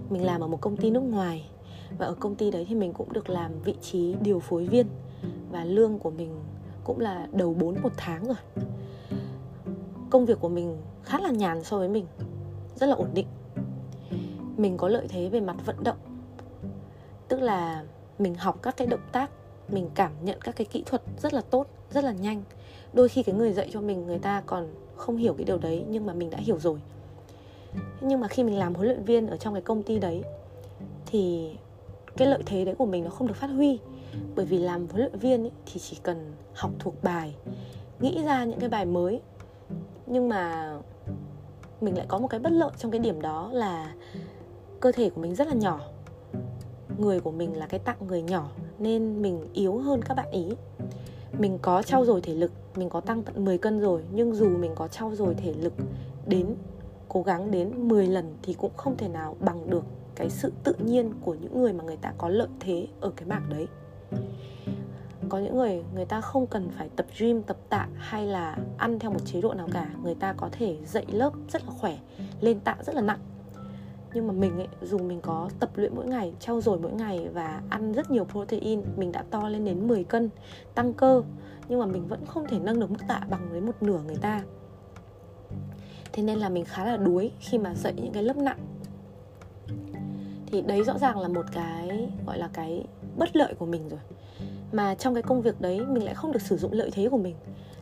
Mình 0.10 0.26
làm 0.26 0.42
ở 0.42 0.48
một 0.48 0.62
công 0.62 0.78
ty 0.78 0.90
nước 0.90 1.04
ngoài. 1.04 1.50
Và 1.98 2.06
ở 2.06 2.16
công 2.20 2.36
ty 2.36 2.52
đấy 2.52 2.66
thì 2.70 2.76
mình 2.76 2.94
cũng 2.94 3.14
được 3.14 3.30
làm 3.30 3.52
vị 3.64 3.76
trí 3.82 4.16
điều 4.22 4.40
phối 4.40 4.66
viên. 4.66 4.88
Và 5.52 5.66
lương 5.66 6.00
của 6.00 6.12
mình 6.12 6.40
cũng 6.84 7.00
là 7.00 7.28
đầu 7.32 7.54
4 7.54 7.82
một 7.82 7.92
tháng 7.98 8.26
rồi. 8.26 8.38
Công 10.10 10.26
việc 10.26 10.40
của 10.40 10.50
mình 10.50 10.78
khá 11.04 11.20
là 11.20 11.32
nhàn 11.32 11.64
so 11.64 11.78
với 11.78 11.90
mình 11.90 12.06
rất 12.80 12.88
là 12.88 12.96
ổn 12.96 13.10
định. 13.14 13.28
Mình 14.58 14.78
có 14.78 14.88
lợi 14.88 15.08
thế 15.10 15.30
về 15.30 15.40
mặt 15.40 15.56
vận 15.66 15.84
động. 15.84 15.98
Tức 17.28 17.42
là 17.42 17.84
mình 18.20 18.36
học 18.36 18.60
các 18.62 18.78
cái 18.78 18.88
động 18.88 19.08
tác 19.12 19.32
mình 19.70 19.90
cảm 19.96 20.12
nhận 20.22 20.42
các 20.42 20.56
cái 20.56 20.66
kỹ 20.66 20.84
thuật 20.86 21.02
rất 21.22 21.34
là 21.34 21.42
tốt 21.42 21.68
rất 21.92 22.04
là 22.04 22.12
nhanh. 22.12 22.44
Đôi 22.94 23.10
khi 23.10 23.24
cái 23.24 23.36
người 23.36 23.54
dạy 23.54 23.70
cho 23.74 23.82
mình 23.82 24.06
người 24.06 24.20
ta 24.20 24.44
còn 24.46 24.68
không 24.96 25.18
hiểu 25.18 25.34
cái 25.34 25.46
điều 25.46 25.58
đấy 25.58 25.86
nhưng 25.90 26.06
mà 26.06 26.14
mình 26.14 26.30
đã 26.30 26.38
hiểu 26.38 26.60
rồi. 26.60 26.80
Nhưng 28.02 28.20
mà 28.20 28.28
khi 28.28 28.44
mình 28.44 28.58
làm 28.58 28.76
huấn 28.76 28.88
luyện 28.88 29.04
viên 29.04 29.28
ở 29.28 29.38
trong 29.38 29.54
cái 29.54 29.62
công 29.62 29.84
ty 29.84 30.00
đấy 30.00 30.24
thì 31.06 31.52
cái 32.18 32.28
lợi 32.28 32.44
thế 32.46 32.66
đấy 32.66 32.76
của 32.76 32.86
mình 32.86 33.04
nó 33.04 33.10
không 33.10 33.28
được 33.28 33.38
phát 33.38 33.48
huy. 33.48 33.80
Bởi 34.36 34.46
vì 34.46 34.58
làm 34.58 34.88
huấn 34.88 35.00
luyện 35.00 35.20
viên 35.20 35.44
ấy, 35.44 35.52
thì 35.66 35.80
chỉ 35.80 35.98
cần 36.04 36.34
học 36.54 36.72
thuộc 36.80 37.04
bài 37.04 37.36
nghĩ 38.00 38.24
ra 38.26 38.46
những 38.46 38.60
cái 38.60 38.70
bài 38.70 38.86
mới. 38.86 39.22
Nhưng 40.08 40.30
mà 40.30 40.74
mình 41.82 41.98
lại 41.98 42.06
có 42.10 42.18
một 42.18 42.28
cái 42.28 42.40
bất 42.40 42.52
lợi 42.52 42.72
trong 42.78 42.92
cái 42.92 43.00
điểm 43.00 43.22
đó 43.22 43.50
là 43.54 43.94
cơ 44.80 44.92
thể 44.92 45.10
của 45.10 45.22
mình 45.22 45.36
rất 45.36 45.48
là 45.48 45.54
nhỏ. 45.54 45.80
Người 46.98 47.20
của 47.20 47.32
mình 47.32 47.58
là 47.58 47.68
cái 47.68 47.80
tặng 47.80 47.98
người 48.08 48.22
nhỏ 48.22 48.50
nên 48.80 49.22
mình 49.22 49.48
yếu 49.54 49.78
hơn 49.78 50.02
các 50.02 50.14
bạn 50.14 50.32
ý. 50.32 50.50
Mình 51.40 51.60
có 51.62 51.82
trau 51.82 52.06
dồi 52.06 52.22
thể 52.22 52.34
lực, 52.34 52.52
mình 52.76 52.90
có 52.90 53.02
tăng 53.02 53.24
tận 53.24 53.46
10 53.46 53.58
cân 53.58 53.80
rồi, 53.80 54.04
nhưng 54.12 54.36
dù 54.36 54.50
mình 54.50 54.72
có 54.76 54.88
trau 54.88 55.16
dồi 55.16 55.36
thể 55.36 55.54
lực 55.54 55.74
đến, 56.28 56.56
cố 57.08 57.22
gắng 57.22 57.52
đến 57.52 57.88
10 57.88 58.08
lần 58.08 58.36
thì 58.42 58.54
cũng 58.54 58.72
không 58.78 58.98
thể 58.98 59.08
nào 59.08 59.36
bằng 59.40 59.70
được 59.70 59.84
cái 60.16 60.30
sự 60.30 60.52
tự 60.64 60.74
nhiên 60.80 61.14
của 61.22 61.34
những 61.34 61.62
người 61.62 61.74
mà 61.74 61.84
người 61.84 61.98
ta 61.98 62.14
có 62.18 62.30
lợi 62.30 62.48
thế 62.60 62.88
ở 63.02 63.12
cái 63.16 63.28
mảng 63.28 63.50
đấy 63.50 63.68
có 65.30 65.38
những 65.38 65.58
người 65.58 65.84
người 65.96 66.06
ta 66.06 66.22
không 66.22 66.48
cần 66.48 66.70
phải 66.70 66.90
tập 66.96 67.06
gym, 67.20 67.44
tập 67.44 67.58
tạ 67.70 67.88
hay 67.98 68.26
là 68.26 68.58
ăn 68.78 69.00
theo 69.00 69.12
một 69.12 69.26
chế 69.26 69.42
độ 69.42 69.54
nào 69.54 69.68
cả. 69.74 69.90
Người 70.04 70.16
ta 70.16 70.34
có 70.34 70.50
thể 70.52 70.78
dạy 70.86 71.06
lớp 71.12 71.34
rất 71.52 71.66
là 71.66 71.72
khỏe, 71.80 71.98
lên 72.42 72.60
tạ 72.60 72.76
rất 72.86 72.96
là 72.96 73.02
nặng. 73.02 73.20
Nhưng 74.14 74.28
mà 74.28 74.34
mình 74.34 74.58
ấy, 74.58 74.68
dù 74.82 74.98
mình 74.98 75.22
có 75.22 75.50
tập 75.60 75.70
luyện 75.76 75.96
mỗi 75.96 76.08
ngày, 76.08 76.34
trau 76.40 76.62
dồi 76.62 76.80
mỗi 76.80 76.92
ngày 76.92 77.28
và 77.34 77.62
ăn 77.70 77.94
rất 77.94 78.12
nhiều 78.12 78.26
protein, 78.26 78.82
mình 78.98 79.12
đã 79.12 79.24
to 79.32 79.50
lên 79.50 79.66
đến 79.66 79.88
10 79.88 80.04
cân, 80.04 80.30
tăng 80.76 80.94
cơ. 80.94 81.24
Nhưng 81.68 81.80
mà 81.80 81.86
mình 81.86 82.08
vẫn 82.08 82.26
không 82.26 82.46
thể 82.48 82.60
nâng 82.60 82.80
được 82.80 82.92
mức 82.92 83.00
tạ 83.08 83.22
bằng 83.30 83.48
với 83.52 83.62
một 83.62 83.84
nửa 83.84 84.00
người 84.06 84.16
ta. 84.16 84.44
Thế 86.14 86.24
nên 86.24 86.40
là 86.40 86.50
mình 86.50 86.66
khá 86.66 86.86
là 86.86 86.98
đuối 86.98 87.32
khi 87.40 87.58
mà 87.58 87.74
dạy 87.74 87.94
những 87.94 88.14
cái 88.14 88.24
lớp 88.24 88.38
nặng. 88.38 88.60
Thì 90.46 90.62
đấy 90.62 90.84
rõ 90.84 90.98
ràng 90.98 91.20
là 91.20 91.28
một 91.28 91.46
cái, 91.54 92.10
gọi 92.26 92.38
là 92.38 92.50
cái 92.54 92.86
bất 93.18 93.36
lợi 93.36 93.54
của 93.54 93.66
mình 93.66 93.90
rồi 93.90 94.00
mà 94.72 94.96
trong 94.96 95.14
cái 95.14 95.24
công 95.24 95.42
việc 95.42 95.62
đấy 95.62 95.86
mình 95.86 96.04
lại 96.04 96.16
không 96.16 96.32
được 96.32 96.42
sử 96.42 96.58
dụng 96.58 96.74
lợi 96.74 96.90
thế 96.94 97.10
của 97.10 97.18
mình. 97.18 97.36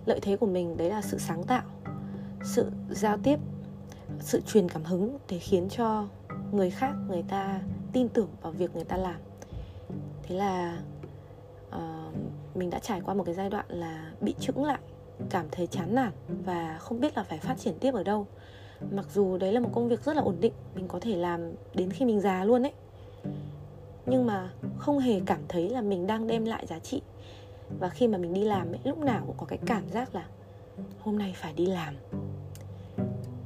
Lợi 0.06 0.20
thế 0.22 0.36
của 0.36 0.46
mình 0.46 0.77
đấy 0.77 0.89
là 0.89 1.01
sự 1.01 1.17
sáng 1.17 1.44
tạo 1.44 1.63
sự 2.44 2.72
giao 2.89 3.17
tiếp 3.17 3.39
sự 4.20 4.41
truyền 4.41 4.70
cảm 4.70 4.84
hứng 4.84 5.17
để 5.29 5.39
khiến 5.39 5.70
cho 5.70 6.08
người 6.51 6.70
khác 6.70 6.94
người 7.08 7.24
ta 7.29 7.62
tin 7.94 8.10
tưởng 8.10 8.29
vào 8.41 8.51
việc 8.51 8.75
người 8.75 8.84
ta 8.84 8.98
làm. 8.98 9.20
Thế 10.24 10.36
là 10.36 10.79
uh, 11.70 12.13
mình 12.56 12.70
đã 12.70 12.79
trải 12.79 13.01
qua 13.01 13.13
một 13.13 13.24
cái 13.24 13.36
giai 13.36 13.50
đoạn 13.50 13.65
là 13.70 14.12
bị 14.22 14.36
chững 14.39 14.63
lại 14.63 14.79
cảm 15.29 15.46
thấy 15.51 15.67
chán 15.67 15.96
nản 15.96 16.12
và 16.46 16.77
không 16.79 17.00
biết 17.00 17.17
là 17.17 17.24
phải 17.24 17.38
phát 17.38 17.58
triển 17.58 17.74
tiếp 17.79 17.94
ở 17.94 18.03
đâu. 18.03 18.27
Mặc 18.91 19.06
dù 19.13 19.38
đấy 19.38 19.53
là 19.53 19.60
một 19.60 19.70
công 19.74 19.88
việc 19.88 20.03
rất 20.03 20.15
là 20.15 20.22
ổn 20.22 20.36
định 20.39 20.53
mình 20.75 20.88
có 20.88 21.00
thể 21.00 21.15
làm 21.15 21.51
đến 21.74 21.91
khi 21.91 22.06
mình 22.06 22.22
già 22.22 22.44
luôn 22.44 22.63
ấy 22.63 22.74
nhưng 24.08 24.26
mà 24.26 24.50
không 24.78 25.00
hề 25.00 25.22
cảm 25.26 25.40
thấy 25.48 25.70
là 25.70 25.82
mình 25.82 26.08
đang 26.08 26.28
đem 26.28 26.46
lại 26.46 26.66
giá 26.66 26.80
trị. 26.80 27.02
Và 27.80 27.90
khi 27.90 28.08
mà 28.08 28.18
mình 28.18 28.34
đi 28.34 28.44
làm 28.44 28.72
ấy 28.72 28.80
lúc 28.84 28.98
nào 28.98 29.24
cũng 29.28 29.36
có 29.38 29.46
cái 29.46 29.60
cảm 29.66 29.90
giác 29.90 30.16
là 30.16 30.26
hôm 31.00 31.18
nay 31.18 31.34
phải 31.36 31.54
đi 31.54 31.66
làm. 31.66 31.96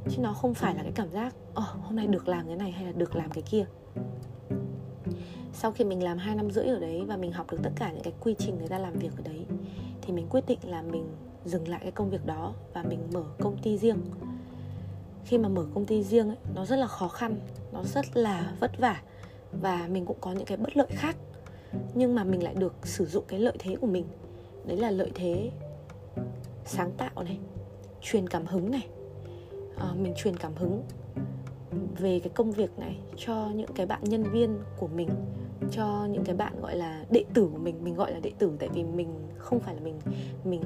Chứ 0.09 0.21
nó 0.21 0.33
không 0.33 0.53
phải 0.53 0.75
là 0.75 0.83
cái 0.83 0.91
cảm 0.95 1.09
giác 1.09 1.35
ồ 1.53 1.61
oh, 1.61 1.83
hôm 1.83 1.95
nay 1.95 2.07
được 2.07 2.27
làm 2.27 2.47
cái 2.47 2.55
này 2.55 2.71
hay 2.71 2.85
là 2.85 2.91
được 2.91 3.15
làm 3.15 3.29
cái 3.29 3.43
kia. 3.43 3.65
Sau 5.53 5.71
khi 5.71 5.83
mình 5.83 6.03
làm 6.03 6.17
hai 6.17 6.35
năm 6.35 6.51
rưỡi 6.51 6.65
ở 6.65 6.79
đấy 6.79 7.03
và 7.07 7.17
mình 7.17 7.31
học 7.31 7.51
được 7.51 7.57
tất 7.63 7.71
cả 7.75 7.91
những 7.91 8.03
cái 8.03 8.13
quy 8.19 8.35
trình 8.39 8.57
người 8.57 8.67
ta 8.67 8.79
làm 8.79 8.93
việc 8.93 9.11
ở 9.17 9.23
đấy 9.23 9.45
thì 10.01 10.13
mình 10.13 10.27
quyết 10.29 10.45
định 10.47 10.59
là 10.63 10.81
mình 10.81 11.15
dừng 11.45 11.67
lại 11.67 11.79
cái 11.83 11.91
công 11.91 12.09
việc 12.09 12.25
đó 12.25 12.53
và 12.73 12.83
mình 12.83 12.99
mở 13.13 13.23
công 13.39 13.57
ty 13.57 13.77
riêng. 13.77 13.97
Khi 15.25 15.37
mà 15.37 15.49
mở 15.49 15.65
công 15.73 15.85
ty 15.85 16.03
riêng 16.03 16.27
ấy, 16.27 16.37
nó 16.55 16.65
rất 16.65 16.75
là 16.75 16.87
khó 16.87 17.07
khăn 17.07 17.39
nó 17.71 17.83
rất 17.83 18.17
là 18.17 18.53
vất 18.59 18.79
vả 18.79 19.01
và 19.61 19.87
mình 19.91 20.05
cũng 20.05 20.17
có 20.21 20.31
những 20.31 20.45
cái 20.45 20.57
bất 20.57 20.77
lợi 20.77 20.87
khác 20.89 21.15
nhưng 21.93 22.15
mà 22.15 22.23
mình 22.23 22.43
lại 22.43 22.53
được 22.53 22.73
sử 22.83 23.05
dụng 23.05 23.23
cái 23.27 23.39
lợi 23.39 23.55
thế 23.59 23.75
của 23.75 23.87
mình. 23.87 24.05
Đấy 24.65 24.77
là 24.77 24.91
lợi 24.91 25.11
thế 25.15 25.51
sáng 26.65 26.91
tạo 26.91 27.23
này 27.23 27.39
truyền 28.01 28.29
cảm 28.29 28.45
hứng 28.45 28.71
này. 28.71 28.87
À, 29.77 29.93
mình 29.95 30.13
truyền 30.17 30.37
cảm 30.37 30.55
hứng 30.55 30.83
về 31.99 32.19
cái 32.19 32.31
công 32.35 32.51
việc 32.51 32.79
này 32.79 32.97
cho 33.17 33.49
những 33.55 33.73
cái 33.75 33.85
bạn 33.85 34.03
nhân 34.03 34.23
viên 34.23 34.59
của 34.77 34.87
mình 34.87 35.09
cho 35.71 36.07
những 36.11 36.23
cái 36.23 36.35
bạn 36.35 36.61
gọi 36.61 36.75
là 36.75 37.05
đệ 37.09 37.23
tử 37.33 37.49
của 37.53 37.57
mình. 37.57 37.83
Mình 37.83 37.95
gọi 37.95 38.11
là 38.11 38.19
đệ 38.19 38.31
tử 38.39 38.51
tại 38.59 38.69
vì 38.73 38.83
mình 38.83 39.13
không 39.37 39.59
phải 39.59 39.75
là 39.75 39.81
mình 39.81 39.99
mình 40.43 40.61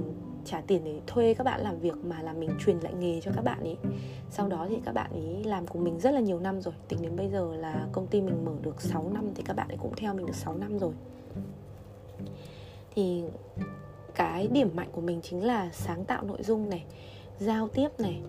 trả 0.46 0.62
tiền 0.62 0.82
để 0.84 1.00
thuê 1.08 1.34
các 1.34 1.44
bạn 1.44 1.62
làm 1.62 1.80
việc 1.80 1.96
mà 2.04 2.22
là 2.22 2.34
mình 2.34 2.50
truyền 2.66 2.78
lại 2.80 2.94
nghề 2.94 3.22
cho 3.22 3.32
các 3.36 3.42
bạn 3.42 3.60
ấy 3.60 3.78
sau 4.30 4.48
đó 4.48 4.66
thì 4.70 4.78
các 4.86 4.92
bạn 4.92 5.12
ấy 5.12 5.44
làm 5.44 5.68
cùng 5.68 5.84
mình 5.84 6.00
rất 6.00 6.12
là 6.12 6.20
nhiều 6.20 6.40
năm 6.40 6.62
rồi. 6.62 6.74
Tính 6.88 7.02
đến 7.02 7.16
bây 7.16 7.30
giờ 7.30 7.56
là 7.56 7.88
công 7.92 8.08
ty 8.08 8.22
mình 8.22 8.46
mở 8.46 8.52
được 8.62 8.82
6 8.82 9.12
năm 9.14 9.26
thì 9.36 9.44
các 9.44 9.56
bạn 9.56 9.68
ấy 9.68 9.78
cũng 9.78 9.94
theo 9.96 10.14
mình 10.14 10.26
được 10.26 10.36
6 10.36 10.56
năm 10.56 10.80
rồi. 10.80 10.94
Thì 12.96 13.24
cái 14.16 14.48
điểm 14.48 14.70
mạnh 14.76 14.90
của 14.92 15.02
mình 15.02 15.22
chính 15.22 15.46
là 15.46 15.70
sáng 15.74 16.06
tạo 16.06 16.24
nội 16.24 16.44
dung 16.44 16.70
này 16.70 16.86
giao 17.40 17.68
tiếp 17.68 18.00
này 18.00 18.22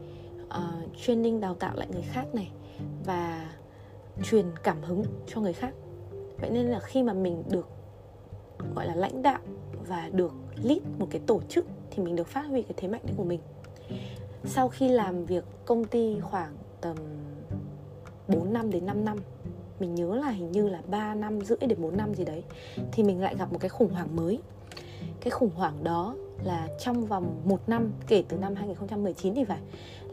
uh, 0.46 0.96
training 1.00 1.40
đào 1.40 1.54
tạo 1.54 1.76
lại 1.76 1.88
người 1.92 2.04
khác 2.12 2.34
này 2.34 2.50
và 3.04 3.50
truyền 4.22 4.46
cảm 4.62 4.82
hứng 4.82 5.04
cho 5.26 5.40
người 5.40 5.52
khác. 5.52 5.74
Vậy 6.40 6.50
nên 6.50 6.66
là 6.66 6.80
khi 6.80 7.02
mà 7.02 7.12
mình 7.12 7.42
được 7.50 7.68
gọi 8.74 8.86
là 8.86 8.94
lãnh 8.94 9.22
đạo 9.22 9.40
và 9.88 10.10
được 10.12 10.32
lead 10.62 10.78
một 10.98 11.06
cái 11.10 11.20
tổ 11.26 11.40
chức 11.48 11.66
thì 11.96 12.02
mình 12.02 12.16
được 12.16 12.26
phát 12.26 12.42
huy 12.42 12.62
cái 12.62 12.74
thế 12.76 12.88
mạnh 12.88 13.00
đấy 13.04 13.14
của 13.16 13.24
mình. 13.24 13.40
Sau 14.44 14.68
khi 14.68 14.88
làm 14.88 15.24
việc 15.24 15.44
công 15.64 15.84
ty 15.84 16.20
khoảng 16.20 16.56
tầm 16.80 16.96
4 18.28 18.52
năm 18.52 18.70
đến 18.70 18.86
5 18.86 19.04
năm, 19.04 19.18
mình 19.80 19.94
nhớ 19.94 20.14
là 20.14 20.30
hình 20.30 20.52
như 20.52 20.68
là 20.68 20.82
3 20.90 21.14
năm 21.14 21.40
rưỡi 21.40 21.58
đến 21.58 21.82
4 21.82 21.96
năm 21.96 22.14
gì 22.14 22.24
đấy, 22.24 22.44
thì 22.92 23.02
mình 23.02 23.20
lại 23.20 23.36
gặp 23.38 23.52
một 23.52 23.58
cái 23.60 23.68
khủng 23.68 23.92
hoảng 23.92 24.16
mới. 24.16 24.40
Cái 25.20 25.30
khủng 25.30 25.50
hoảng 25.54 25.84
đó 25.84 26.14
là 26.44 26.68
trong 26.80 27.06
vòng 27.06 27.40
một 27.44 27.60
năm, 27.66 27.92
kể 28.06 28.24
từ 28.28 28.36
năm 28.36 28.54
2019 28.54 29.34
thì 29.34 29.44
phải, 29.44 29.60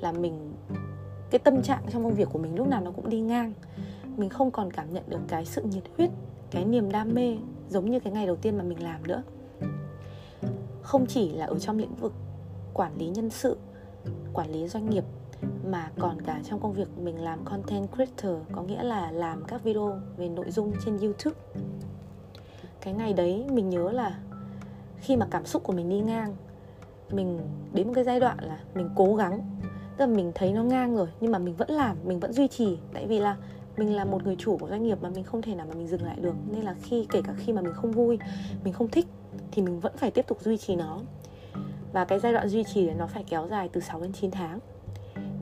là 0.01 0.11
mình, 0.11 0.53
cái 1.29 1.39
tâm 1.39 1.61
trạng 1.61 1.83
trong 1.89 2.03
công 2.03 2.13
việc 2.13 2.27
của 2.31 2.39
mình 2.39 2.55
lúc 2.55 2.67
nào 2.67 2.81
nó 2.81 2.91
cũng 2.91 3.09
đi 3.09 3.19
ngang. 3.19 3.53
Mình 4.17 4.29
không 4.29 4.51
còn 4.51 4.71
cảm 4.71 4.93
nhận 4.93 5.03
được 5.07 5.19
cái 5.27 5.45
sự 5.45 5.61
nhiệt 5.61 5.83
huyết, 5.97 6.09
cái 6.51 6.65
niềm 6.65 6.91
đam 6.91 7.13
mê 7.13 7.37
giống 7.69 7.89
như 7.89 7.99
cái 7.99 8.13
ngày 8.13 8.25
đầu 8.25 8.35
tiên 8.35 8.57
mà 8.57 8.63
mình 8.63 8.83
làm 8.83 9.07
nữa 9.07 9.23
không 10.83 11.05
chỉ 11.05 11.31
là 11.31 11.45
ở 11.45 11.59
trong 11.59 11.77
lĩnh 11.77 11.95
vực 11.95 12.13
quản 12.73 12.97
lý 12.97 13.07
nhân 13.07 13.29
sự, 13.29 13.57
quản 14.33 14.51
lý 14.51 14.67
doanh 14.67 14.89
nghiệp, 14.89 15.03
mà 15.65 15.91
còn 15.99 16.21
cả 16.21 16.41
trong 16.43 16.59
công 16.59 16.73
việc 16.73 16.87
mình 16.97 17.21
làm 17.21 17.45
content 17.45 17.87
creator, 17.91 18.37
có 18.51 18.61
nghĩa 18.61 18.83
là 18.83 19.11
làm 19.11 19.43
các 19.47 19.63
video 19.63 19.99
về 20.17 20.29
nội 20.29 20.51
dung 20.51 20.73
trên 20.85 20.97
youtube. 20.97 21.37
Cái 22.81 22.93
ngày 22.93 23.13
đấy 23.13 23.45
mình 23.51 23.69
nhớ 23.69 23.91
là 23.91 24.19
khi 24.97 25.17
mà 25.17 25.27
cảm 25.31 25.45
xúc 25.45 25.63
của 25.63 25.73
mình 25.73 25.89
đi 25.89 25.99
ngang, 25.99 26.35
mình 27.11 27.39
đến 27.73 27.87
một 27.87 27.93
cái 27.95 28.03
giai 28.03 28.19
đoạn 28.19 28.37
là 28.41 28.59
mình 28.73 28.89
cố 28.95 29.15
gắng. 29.15 29.59
Tức 29.97 30.05
là 30.05 30.15
mình 30.15 30.31
thấy 30.35 30.53
nó 30.53 30.63
ngang 30.63 30.95
rồi, 30.95 31.07
nhưng 31.19 31.31
mà 31.31 31.39
mình 31.39 31.55
vẫn 31.55 31.69
làm, 31.69 31.97
mình 32.03 32.19
vẫn 32.19 32.33
duy 32.33 32.47
trì. 32.47 32.77
Tại 32.93 33.07
vì 33.07 33.19
là 33.19 33.37
mình 33.77 33.95
là 33.95 34.05
một 34.05 34.23
người 34.23 34.35
chủ 34.39 34.57
của 34.57 34.69
doanh 34.69 34.83
nghiệp 34.83 34.97
mà 35.01 35.09
mình 35.09 35.23
không 35.23 35.41
thể 35.41 35.55
nào 35.55 35.65
mà 35.69 35.75
mình 35.75 35.87
dừng 35.87 36.03
lại 36.03 36.17
được. 36.19 36.35
Nên 36.51 36.61
là 36.61 36.75
khi, 36.81 37.07
kể 37.09 37.21
cả 37.21 37.33
khi 37.37 37.53
mà 37.53 37.61
mình 37.61 37.73
không 37.73 37.91
vui, 37.91 38.19
mình 38.63 38.73
không 38.73 38.87
thích 38.87 39.07
thì 39.53 39.61
mình 39.61 39.79
vẫn 39.79 39.93
phải 39.97 40.11
tiếp 40.11 40.27
tục 40.27 40.41
duy 40.41 40.57
trì 40.57 40.75
nó. 40.75 40.99
Và 41.93 42.05
cái 42.05 42.19
giai 42.19 42.33
đoạn 42.33 42.47
duy 42.47 42.63
trì 42.63 42.85
đấy 42.85 42.95
nó 42.99 43.07
phải 43.07 43.23
kéo 43.29 43.47
dài 43.47 43.69
từ 43.73 43.81
6 43.81 44.01
đến 44.01 44.13
9 44.13 44.31
tháng. 44.31 44.59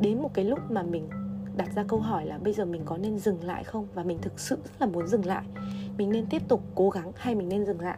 Đến 0.01 0.21
một 0.21 0.29
cái 0.33 0.45
lúc 0.45 0.59
mà 0.69 0.83
mình 0.83 1.09
đặt 1.57 1.69
ra 1.75 1.83
câu 1.87 1.99
hỏi 1.99 2.25
là 2.25 2.37
bây 2.37 2.53
giờ 2.53 2.65
mình 2.65 2.81
có 2.85 2.97
nên 2.97 3.19
dừng 3.19 3.43
lại 3.43 3.63
không? 3.63 3.87
Và 3.93 4.03
mình 4.03 4.17
thực 4.21 4.39
sự 4.39 4.55
rất 4.55 4.71
là 4.79 4.87
muốn 4.87 5.07
dừng 5.07 5.25
lại. 5.25 5.43
Mình 5.97 6.11
nên 6.11 6.25
tiếp 6.29 6.41
tục 6.47 6.61
cố 6.75 6.89
gắng 6.89 7.11
hay 7.15 7.35
mình 7.35 7.49
nên 7.49 7.65
dừng 7.65 7.79
lại? 7.79 7.97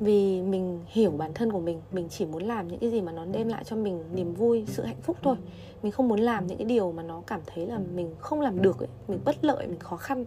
Vì 0.00 0.42
mình 0.42 0.80
hiểu 0.86 1.10
bản 1.10 1.34
thân 1.34 1.52
của 1.52 1.60
mình 1.60 1.80
mình 1.92 2.08
chỉ 2.08 2.26
muốn 2.26 2.42
làm 2.42 2.68
những 2.68 2.78
cái 2.78 2.90
gì 2.90 3.00
mà 3.00 3.12
nó 3.12 3.24
đem 3.24 3.48
lại 3.48 3.64
cho 3.64 3.76
mình 3.76 4.04
niềm 4.14 4.34
vui, 4.34 4.64
sự 4.66 4.84
hạnh 4.84 5.00
phúc 5.02 5.16
thôi. 5.22 5.36
Mình 5.82 5.92
không 5.92 6.08
muốn 6.08 6.20
làm 6.20 6.46
những 6.46 6.58
cái 6.58 6.64
điều 6.64 6.92
mà 6.92 7.02
nó 7.02 7.22
cảm 7.26 7.40
thấy 7.46 7.66
là 7.66 7.78
mình 7.94 8.14
không 8.18 8.40
làm 8.40 8.62
được 8.62 8.78
ấy, 8.78 8.88
mình 9.08 9.18
bất 9.24 9.44
lợi, 9.44 9.66
mình 9.66 9.78
khó 9.78 9.96
khăn 9.96 10.24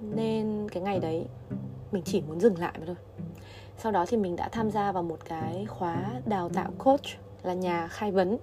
nên 0.00 0.68
cái 0.72 0.82
ngày 0.82 1.00
đấy 1.00 1.26
mình 1.92 2.02
chỉ 2.02 2.20
muốn 2.20 2.40
dừng 2.40 2.58
lại 2.58 2.72
mà 2.78 2.86
thôi. 2.86 2.96
Sau 3.78 3.92
đó 3.92 4.04
thì 4.08 4.16
mình 4.16 4.36
đã 4.36 4.48
tham 4.48 4.70
gia 4.70 4.92
vào 4.92 5.02
một 5.02 5.18
cái 5.24 5.66
khóa 5.68 6.20
đào 6.26 6.48
tạo 6.48 6.70
coach 6.78 7.06
là 7.42 7.54
nhà 7.54 7.88
khai 7.88 8.12
vấn 8.12 8.38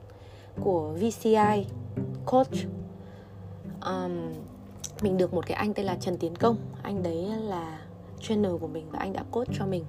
của 0.63 0.93
VCI 0.93 1.65
coach. 2.25 2.53
Um, 3.85 4.33
mình 5.01 5.17
được 5.17 5.33
một 5.33 5.45
cái 5.47 5.57
anh 5.57 5.73
tên 5.73 5.85
là 5.85 5.95
Trần 5.95 6.17
Tiến 6.17 6.35
Công. 6.35 6.57
Anh 6.83 7.03
đấy 7.03 7.27
là 7.41 7.79
trainer 8.19 8.51
của 8.59 8.67
mình 8.67 8.85
và 8.91 8.99
anh 8.99 9.13
đã 9.13 9.23
coach 9.31 9.47
cho 9.59 9.65
mình. 9.65 9.85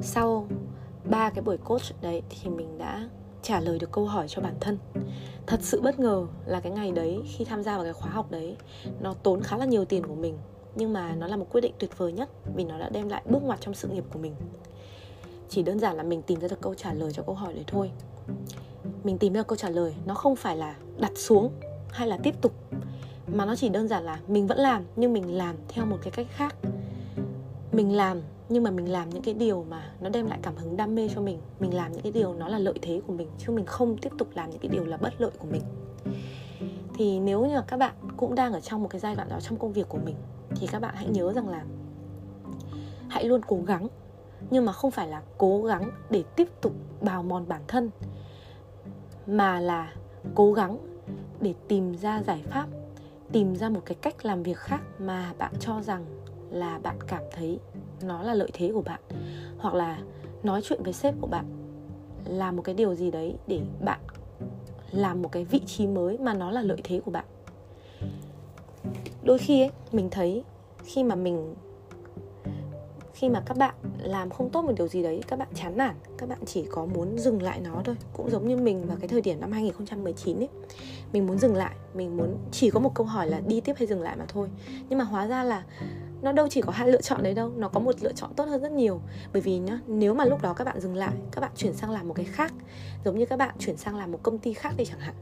Sau 0.00 0.46
ba 1.04 1.30
cái 1.30 1.42
buổi 1.42 1.56
coach 1.56 2.02
đấy 2.02 2.22
thì 2.30 2.50
mình 2.50 2.78
đã 2.78 3.08
trả 3.42 3.60
lời 3.60 3.78
được 3.78 3.92
câu 3.92 4.06
hỏi 4.06 4.28
cho 4.28 4.42
bản 4.42 4.54
thân. 4.60 4.78
Thật 5.46 5.60
sự 5.62 5.80
bất 5.80 6.00
ngờ 6.00 6.26
là 6.46 6.60
cái 6.60 6.72
ngày 6.72 6.92
đấy 6.92 7.22
khi 7.26 7.44
tham 7.44 7.62
gia 7.62 7.74
vào 7.74 7.84
cái 7.84 7.92
khóa 7.92 8.10
học 8.10 8.30
đấy 8.30 8.56
nó 9.00 9.14
tốn 9.22 9.42
khá 9.42 9.56
là 9.56 9.64
nhiều 9.64 9.84
tiền 9.84 10.06
của 10.06 10.14
mình 10.14 10.38
nhưng 10.74 10.92
mà 10.92 11.14
nó 11.14 11.26
là 11.26 11.36
một 11.36 11.46
quyết 11.50 11.60
định 11.60 11.72
tuyệt 11.78 11.98
vời 11.98 12.12
nhất 12.12 12.28
vì 12.54 12.64
nó 12.64 12.78
đã 12.78 12.88
đem 12.88 13.08
lại 13.08 13.22
bước 13.26 13.42
ngoặt 13.42 13.60
trong 13.60 13.74
sự 13.74 13.88
nghiệp 13.88 14.04
của 14.12 14.18
mình. 14.18 14.34
Chỉ 15.48 15.62
đơn 15.62 15.78
giản 15.78 15.96
là 15.96 16.02
mình 16.02 16.22
tìm 16.22 16.40
ra 16.40 16.48
được 16.48 16.60
câu 16.60 16.74
trả 16.74 16.92
lời 16.92 17.12
cho 17.12 17.22
câu 17.22 17.34
hỏi 17.34 17.54
đấy 17.54 17.64
thôi. 17.66 17.90
Mình 19.04 19.18
tìm 19.18 19.32
ra 19.32 19.42
câu 19.42 19.56
trả 19.56 19.68
lời 19.68 19.94
nó 20.06 20.14
không 20.14 20.36
phải 20.36 20.56
là 20.56 20.76
đặt 20.98 21.12
xuống 21.16 21.52
hay 21.90 22.08
là 22.08 22.18
tiếp 22.22 22.34
tục, 22.40 22.52
mà 23.26 23.44
nó 23.44 23.56
chỉ 23.56 23.68
đơn 23.68 23.88
giản 23.88 24.04
là 24.04 24.20
mình 24.28 24.46
vẫn 24.46 24.58
làm 24.58 24.84
nhưng 24.96 25.12
mình 25.12 25.36
làm 25.36 25.56
theo 25.68 25.86
một 25.86 25.98
cái 26.02 26.10
cách 26.10 26.26
khác. 26.30 26.56
Mình 27.72 27.96
làm 27.96 28.20
nhưng 28.48 28.62
mà 28.62 28.70
mình 28.70 28.92
làm 28.92 29.10
những 29.10 29.22
cái 29.22 29.34
điều 29.34 29.64
mà 29.70 29.92
nó 30.00 30.08
đem 30.08 30.26
lại 30.26 30.38
cảm 30.42 30.56
hứng, 30.56 30.76
đam 30.76 30.94
mê 30.94 31.08
cho 31.14 31.20
mình. 31.20 31.38
Mình 31.60 31.74
làm 31.74 31.92
những 31.92 32.02
cái 32.02 32.12
điều 32.12 32.34
nó 32.34 32.48
là 32.48 32.58
lợi 32.58 32.74
thế 32.82 33.00
của 33.06 33.12
mình 33.12 33.28
chứ 33.38 33.52
mình 33.52 33.66
không 33.66 33.98
tiếp 33.98 34.10
tục 34.18 34.28
làm 34.34 34.50
những 34.50 34.60
cái 34.60 34.68
điều 34.68 34.84
là 34.84 34.96
bất 34.96 35.20
lợi 35.20 35.30
của 35.38 35.46
mình. 35.50 35.62
Thì 36.94 37.20
nếu 37.20 37.46
như 37.46 37.60
các 37.66 37.76
bạn 37.76 37.94
cũng 38.16 38.34
đang 38.34 38.52
ở 38.52 38.60
trong 38.60 38.82
một 38.82 38.88
cái 38.88 39.00
giai 39.00 39.14
đoạn 39.14 39.28
đó 39.28 39.40
trong 39.40 39.58
công 39.58 39.72
việc 39.72 39.88
của 39.88 39.98
mình 40.04 40.14
thì 40.56 40.66
các 40.66 40.78
bạn 40.78 40.94
hãy 40.96 41.06
nhớ 41.08 41.32
rằng 41.32 41.48
là 41.48 41.64
hãy 43.08 43.24
luôn 43.24 43.40
cố 43.46 43.60
gắng, 43.66 43.88
nhưng 44.50 44.64
mà 44.64 44.72
không 44.72 44.90
phải 44.90 45.08
là 45.08 45.22
cố 45.38 45.62
gắng 45.62 45.90
để 46.10 46.24
tiếp 46.36 46.48
tục 46.60 46.72
bào 47.00 47.22
mòn 47.22 47.48
bản 47.48 47.62
thân, 47.68 47.90
mà 49.26 49.60
là 49.60 49.92
cố 50.34 50.52
gắng 50.52 50.78
để 51.40 51.54
tìm 51.68 51.96
ra 51.96 52.22
giải 52.22 52.42
pháp, 52.50 52.66
tìm 53.32 53.56
ra 53.56 53.68
một 53.68 53.80
cái 53.84 53.94
cách 53.94 54.24
làm 54.24 54.42
việc 54.42 54.56
khác 54.56 54.80
mà 54.98 55.32
bạn 55.38 55.52
cho 55.60 55.82
rằng 55.82 56.04
là 56.50 56.78
bạn 56.78 56.96
cảm 57.06 57.22
thấy 57.32 57.58
nó 58.02 58.22
là 58.22 58.34
lợi 58.34 58.50
thế 58.52 58.70
của 58.74 58.82
bạn, 58.82 59.00
hoặc 59.58 59.74
là 59.74 59.98
nói 60.42 60.60
chuyện 60.62 60.82
với 60.82 60.92
sếp 60.92 61.14
của 61.20 61.26
bạn 61.26 61.44
là 62.24 62.52
một 62.52 62.62
cái 62.62 62.74
điều 62.74 62.94
gì 62.94 63.10
đấy 63.10 63.36
để 63.46 63.60
bạn 63.84 64.00
làm 64.90 65.22
một 65.22 65.32
cái 65.32 65.44
vị 65.44 65.60
trí 65.66 65.86
mới 65.86 66.18
mà 66.18 66.34
nó 66.34 66.50
là 66.50 66.62
lợi 66.62 66.80
thế 66.84 67.00
của 67.04 67.10
bạn 67.10 67.24
đôi 69.22 69.38
khi 69.38 69.62
ấy, 69.62 69.70
mình 69.92 70.08
thấy 70.10 70.44
khi 70.84 71.04
mà 71.04 71.14
mình, 71.14 71.54
khi 73.14 73.28
mà 73.28 73.42
các 73.46 73.56
bạn 73.56 73.74
làm 73.98 74.30
không 74.30 74.50
tốt 74.50 74.62
một 74.62 74.72
điều 74.76 74.88
gì 74.88 75.02
đấy, 75.02 75.22
các 75.28 75.38
bạn 75.38 75.48
chán 75.54 75.76
nản, 75.76 75.94
các 76.18 76.28
bạn 76.28 76.38
chỉ 76.46 76.64
có 76.70 76.86
muốn 76.86 77.18
dừng 77.18 77.42
lại 77.42 77.60
nó 77.60 77.82
thôi. 77.84 77.96
Cũng 78.12 78.30
giống 78.30 78.48
như 78.48 78.56
mình 78.56 78.86
vào 78.86 78.96
cái 79.00 79.08
thời 79.08 79.20
điểm 79.20 79.40
năm 79.40 79.52
2019 79.52 80.38
ấy, 80.38 80.48
mình 81.12 81.26
muốn 81.26 81.38
dừng 81.38 81.56
lại, 81.56 81.76
mình 81.94 82.16
muốn, 82.16 82.36
chỉ 82.50 82.70
có 82.70 82.80
một 82.80 82.94
câu 82.94 83.06
hỏi 83.06 83.26
là 83.26 83.40
đi 83.40 83.60
tiếp 83.60 83.74
hay 83.76 83.86
dừng 83.86 84.02
lại 84.02 84.16
mà 84.16 84.24
thôi. 84.28 84.48
Nhưng 84.88 84.98
mà 84.98 85.04
hóa 85.04 85.26
ra 85.26 85.44
là 85.44 85.64
nó 86.22 86.32
đâu 86.32 86.48
chỉ 86.50 86.60
có 86.60 86.72
hai 86.72 86.88
lựa 86.88 87.00
chọn 87.00 87.22
đấy 87.22 87.34
đâu, 87.34 87.50
nó 87.56 87.68
có 87.68 87.80
một 87.80 87.94
lựa 88.00 88.12
chọn 88.12 88.34
tốt 88.36 88.44
hơn 88.44 88.62
rất 88.62 88.72
nhiều. 88.72 89.00
Bởi 89.32 89.42
vì 89.42 89.58
nhá, 89.58 89.80
nếu 89.86 90.14
mà 90.14 90.24
lúc 90.24 90.42
đó 90.42 90.52
các 90.52 90.64
bạn 90.64 90.80
dừng 90.80 90.96
lại, 90.96 91.12
các 91.32 91.40
bạn 91.40 91.50
chuyển 91.56 91.74
sang 91.74 91.90
làm 91.90 92.08
một 92.08 92.14
cái 92.14 92.24
khác, 92.24 92.52
giống 93.04 93.18
như 93.18 93.26
các 93.26 93.36
bạn 93.36 93.54
chuyển 93.58 93.76
sang 93.76 93.96
làm 93.96 94.12
một 94.12 94.18
công 94.22 94.38
ty 94.38 94.52
khác 94.52 94.74
đi 94.76 94.84
chẳng 94.84 95.00
hạn 95.00 95.14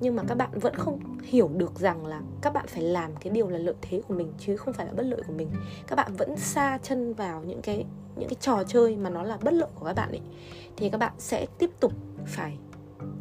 nhưng 0.00 0.16
mà 0.16 0.22
các 0.28 0.34
bạn 0.34 0.50
vẫn 0.58 0.74
không 0.74 1.18
hiểu 1.22 1.50
được 1.56 1.78
rằng 1.78 2.06
là 2.06 2.20
các 2.42 2.52
bạn 2.52 2.66
phải 2.68 2.82
làm 2.82 3.16
cái 3.16 3.32
điều 3.32 3.48
là 3.48 3.58
lợi 3.58 3.74
thế 3.82 4.02
của 4.08 4.14
mình, 4.14 4.32
chứ 4.38 4.56
không 4.56 4.74
phải 4.74 4.86
là 4.86 4.92
bất 4.92 5.02
lợi 5.02 5.22
của 5.26 5.32
mình. 5.32 5.48
Các 5.86 5.96
bạn 5.96 6.16
vẫn 6.16 6.36
xa 6.36 6.78
chân 6.82 7.14
vào 7.14 7.42
những 7.46 7.62
cái 7.62 7.84
những 8.16 8.28
cái 8.28 8.36
trò 8.40 8.64
chơi 8.64 8.96
mà 8.96 9.10
nó 9.10 9.22
là 9.22 9.38
bất 9.42 9.54
lợi 9.54 9.68
của 9.74 9.86
các 9.86 9.92
bạn 9.92 10.10
ấy. 10.10 10.20
Thì 10.76 10.90
các 10.90 10.98
bạn 10.98 11.12
sẽ 11.18 11.46
tiếp 11.58 11.70
tục 11.80 11.92
phải 12.26 12.58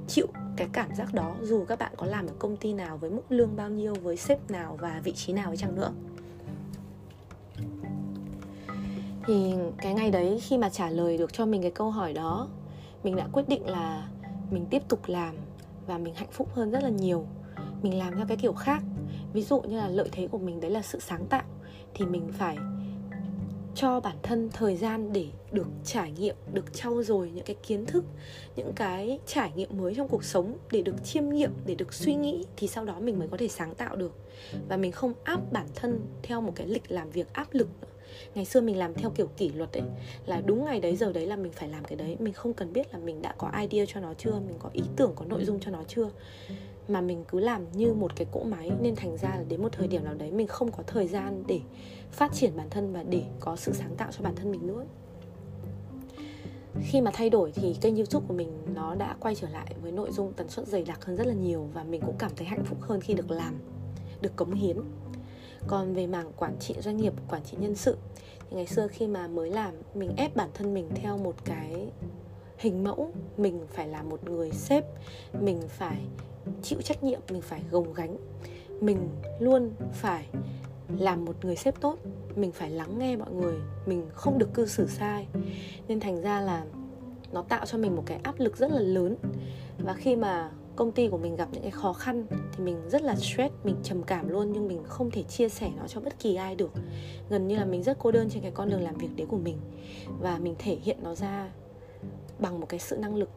chịu 0.07 0.27
cái 0.57 0.67
cảm 0.73 0.95
giác 0.95 1.13
đó, 1.13 1.35
dù 1.41 1.65
các 1.65 1.79
bạn 1.79 1.91
có 1.97 2.05
làm 2.05 2.27
ở 2.27 2.33
công 2.39 2.57
ty 2.57 2.73
nào 2.73 2.97
với 2.97 3.09
mức 3.09 3.21
lương 3.29 3.55
bao 3.55 3.69
nhiêu, 3.69 3.93
với 3.95 4.17
sếp 4.17 4.51
nào 4.51 4.77
và 4.81 5.01
vị 5.03 5.11
trí 5.11 5.33
nào 5.33 5.55
chăng 5.55 5.75
nữa. 5.75 5.91
Thì 9.27 9.53
cái 9.77 9.93
ngày 9.93 10.11
đấy 10.11 10.39
khi 10.43 10.57
mà 10.57 10.69
trả 10.69 10.89
lời 10.89 11.17
được 11.17 11.33
cho 11.33 11.45
mình 11.45 11.61
cái 11.61 11.71
câu 11.71 11.91
hỏi 11.91 12.13
đó, 12.13 12.47
mình 13.03 13.15
đã 13.15 13.27
quyết 13.31 13.49
định 13.49 13.69
là 13.69 14.07
mình 14.51 14.65
tiếp 14.69 14.81
tục 14.87 14.99
làm 15.07 15.35
và 15.87 15.97
mình 15.97 16.15
hạnh 16.15 16.31
phúc 16.31 16.49
hơn 16.53 16.71
rất 16.71 16.83
là 16.83 16.89
nhiều. 16.89 17.27
Mình 17.81 17.97
làm 17.97 18.15
theo 18.15 18.25
cái 18.27 18.37
kiểu 18.37 18.53
khác. 18.53 18.83
Ví 19.33 19.41
dụ 19.41 19.61
như 19.61 19.77
là 19.77 19.87
lợi 19.87 20.09
thế 20.11 20.27
của 20.27 20.37
mình 20.37 20.59
đấy 20.59 20.71
là 20.71 20.81
sự 20.81 20.99
sáng 20.99 21.25
tạo, 21.25 21.43
thì 21.93 22.05
mình 22.05 22.31
phải 22.33 22.57
cho 23.75 23.99
bản 23.99 24.17
thân 24.23 24.49
thời 24.53 24.77
gian 24.77 25.13
để 25.13 25.27
được 25.51 25.67
trải 25.83 26.11
nghiệm, 26.11 26.35
được 26.53 26.73
trau 26.73 27.03
dồi 27.03 27.31
những 27.31 27.45
cái 27.45 27.55
kiến 27.63 27.85
thức, 27.85 28.03
những 28.55 28.73
cái 28.75 29.19
trải 29.25 29.51
nghiệm 29.55 29.77
mới 29.77 29.95
trong 29.95 30.07
cuộc 30.07 30.23
sống 30.23 30.57
để 30.71 30.81
được 30.81 31.03
chiêm 31.03 31.29
nghiệm, 31.29 31.51
để 31.65 31.75
được 31.75 31.93
suy 31.93 32.15
nghĩ, 32.15 32.45
thì 32.57 32.67
sau 32.67 32.85
đó 32.85 32.99
mình 32.99 33.19
mới 33.19 33.27
có 33.27 33.37
thể 33.37 33.47
sáng 33.47 33.75
tạo 33.75 33.95
được. 33.95 34.15
Và 34.67 34.77
mình 34.77 34.91
không 34.91 35.13
áp 35.23 35.51
bản 35.51 35.67
thân 35.75 35.99
theo 36.23 36.41
một 36.41 36.51
cái 36.55 36.67
lịch 36.67 36.91
làm 36.91 37.09
việc 37.09 37.33
áp 37.33 37.47
lực 37.51 37.67
nữa 37.81 37.87
ngày 38.35 38.45
xưa 38.45 38.61
mình 38.61 38.77
làm 38.77 38.93
theo 38.93 39.09
kiểu 39.09 39.27
kỷ 39.37 39.49
luật 39.49 39.73
ấy, 39.73 39.83
là 40.25 40.41
đúng 40.45 40.65
ngày 40.65 40.79
đấy, 40.79 40.95
giờ 40.95 41.13
đấy 41.13 41.25
là 41.25 41.35
mình 41.35 41.51
phải 41.51 41.69
làm 41.69 41.83
cái 41.83 41.95
đấy. 41.95 42.15
Mình 42.19 42.33
không 42.33 42.53
cần 42.53 42.73
biết 42.73 42.93
là 42.93 42.99
mình 42.99 43.21
đã 43.21 43.35
có 43.37 43.51
idea 43.61 43.85
cho 43.87 43.99
nó 43.99 44.13
chưa, 44.13 44.31
mình 44.31 44.55
có 44.59 44.69
ý 44.73 44.83
tưởng, 44.95 45.11
có 45.15 45.25
nội 45.25 45.45
dung 45.45 45.59
cho 45.59 45.71
nó 45.71 45.83
chưa. 45.87 46.09
Mà 46.87 47.01
mình 47.01 47.23
cứ 47.27 47.39
làm 47.39 47.71
như 47.71 47.93
một 47.93 48.15
cái 48.15 48.27
cỗ 48.31 48.43
máy, 48.43 48.71
nên 48.81 48.95
thành 48.95 49.17
ra 49.17 49.29
là 49.29 49.43
đến 49.49 49.61
một 49.61 49.71
thời 49.71 49.87
điểm 49.87 50.03
nào 50.03 50.13
đấy 50.13 50.31
mình 50.31 50.47
không 50.47 50.71
có 50.71 50.83
thời 50.87 51.07
gian 51.07 51.43
để 51.47 51.59
phát 52.11 52.33
triển 52.33 52.51
bản 52.57 52.69
thân 52.69 52.93
và 52.93 53.03
để 53.03 53.23
có 53.39 53.55
sự 53.55 53.73
sáng 53.73 53.95
tạo 53.95 54.11
cho 54.11 54.23
bản 54.23 54.35
thân 54.35 54.51
mình 54.51 54.67
nữa. 54.67 54.85
Khi 56.81 57.01
mà 57.01 57.11
thay 57.13 57.29
đổi 57.29 57.51
thì 57.51 57.75
kênh 57.81 57.95
youtube 57.95 58.25
của 58.27 58.33
mình 58.33 58.51
nó 58.73 58.95
đã 58.95 59.15
quay 59.19 59.35
trở 59.35 59.49
lại 59.49 59.75
với 59.81 59.91
nội 59.91 60.11
dung 60.11 60.33
tần 60.33 60.49
suất 60.49 60.67
dày 60.67 60.83
đặc 60.83 61.05
hơn 61.05 61.15
rất 61.15 61.27
là 61.27 61.33
nhiều 61.33 61.69
và 61.73 61.83
mình 61.83 62.01
cũng 62.05 62.15
cảm 62.19 62.31
thấy 62.35 62.47
hạnh 62.47 62.63
phúc 62.65 62.77
hơn 62.81 63.01
khi 63.01 63.13
được 63.13 63.31
làm, 63.31 63.55
được 64.21 64.35
cống 64.35 64.53
hiến 64.53 64.77
còn 65.67 65.93
về 65.93 66.07
mảng 66.07 66.31
quản 66.37 66.55
trị 66.59 66.75
doanh 66.79 66.97
nghiệp, 66.97 67.13
quản 67.29 67.43
trị 67.43 67.57
nhân 67.59 67.75
sự, 67.75 67.97
thì 68.49 68.55
ngày 68.55 68.67
xưa 68.67 68.87
khi 68.87 69.07
mà 69.07 69.27
mới 69.27 69.49
làm, 69.49 69.73
mình 69.93 70.15
ép 70.17 70.35
bản 70.35 70.49
thân 70.53 70.73
mình 70.73 70.89
theo 70.95 71.17
một 71.17 71.35
cái 71.45 71.87
hình 72.57 72.83
mẫu, 72.83 73.11
mình 73.37 73.59
phải 73.73 73.87
là 73.87 74.03
một 74.03 74.29
người 74.29 74.51
sếp, 74.51 74.85
mình 75.41 75.61
phải 75.67 76.01
chịu 76.61 76.81
trách 76.81 77.03
nhiệm, 77.03 77.19
mình 77.29 77.41
phải 77.41 77.61
gồng 77.71 77.93
gánh, 77.93 78.17
mình 78.81 79.09
luôn 79.39 79.71
phải 79.93 80.25
làm 80.97 81.25
một 81.25 81.45
người 81.45 81.55
sếp 81.55 81.81
tốt, 81.81 81.97
mình 82.35 82.51
phải 82.51 82.69
lắng 82.69 82.99
nghe 82.99 83.15
mọi 83.15 83.31
người, 83.31 83.55
mình 83.85 84.05
không 84.13 84.37
được 84.37 84.53
cư 84.53 84.65
xử 84.65 84.87
sai. 84.87 85.27
Nên 85.87 85.99
thành 85.99 86.21
ra 86.21 86.41
là 86.41 86.65
nó 87.31 87.41
tạo 87.41 87.65
cho 87.65 87.77
mình 87.77 87.95
một 87.95 88.03
cái 88.05 88.19
áp 88.23 88.39
lực 88.39 88.57
rất 88.57 88.71
là 88.71 88.79
lớn. 88.79 89.15
Và 89.79 89.93
khi 89.93 90.15
mà 90.15 90.51
công 90.75 90.91
ty 90.91 91.07
của 91.07 91.17
mình 91.17 91.35
gặp 91.35 91.49
những 91.51 91.61
cái 91.61 91.71
khó 91.71 91.93
khăn 91.93 92.25
thì 92.51 92.63
mình 92.63 92.89
rất 92.89 93.01
là 93.01 93.15
stress 93.15 93.53
mình 93.63 93.75
trầm 93.83 94.03
cảm 94.03 94.29
luôn 94.29 94.51
nhưng 94.53 94.67
mình 94.67 94.83
không 94.83 95.11
thể 95.11 95.23
chia 95.23 95.49
sẻ 95.49 95.71
nó 95.77 95.87
cho 95.87 96.01
bất 96.01 96.19
kỳ 96.19 96.35
ai 96.35 96.55
được. 96.55 96.71
Gần 97.29 97.47
như 97.47 97.55
là 97.55 97.65
mình 97.65 97.83
rất 97.83 97.97
cô 97.99 98.11
đơn 98.11 98.29
trên 98.29 98.41
cái 98.41 98.51
con 98.51 98.69
đường 98.69 98.81
làm 98.81 98.95
việc 98.95 99.09
đấy 99.15 99.27
của 99.29 99.37
mình 99.37 99.57
và 100.19 100.37
mình 100.37 100.55
thể 100.59 100.77
hiện 100.83 100.97
nó 101.03 101.15
ra 101.15 101.49
bằng 102.39 102.59
một 102.59 102.69
cái 102.69 102.79
sự 102.79 102.97
năng 102.97 103.15
lực 103.15 103.29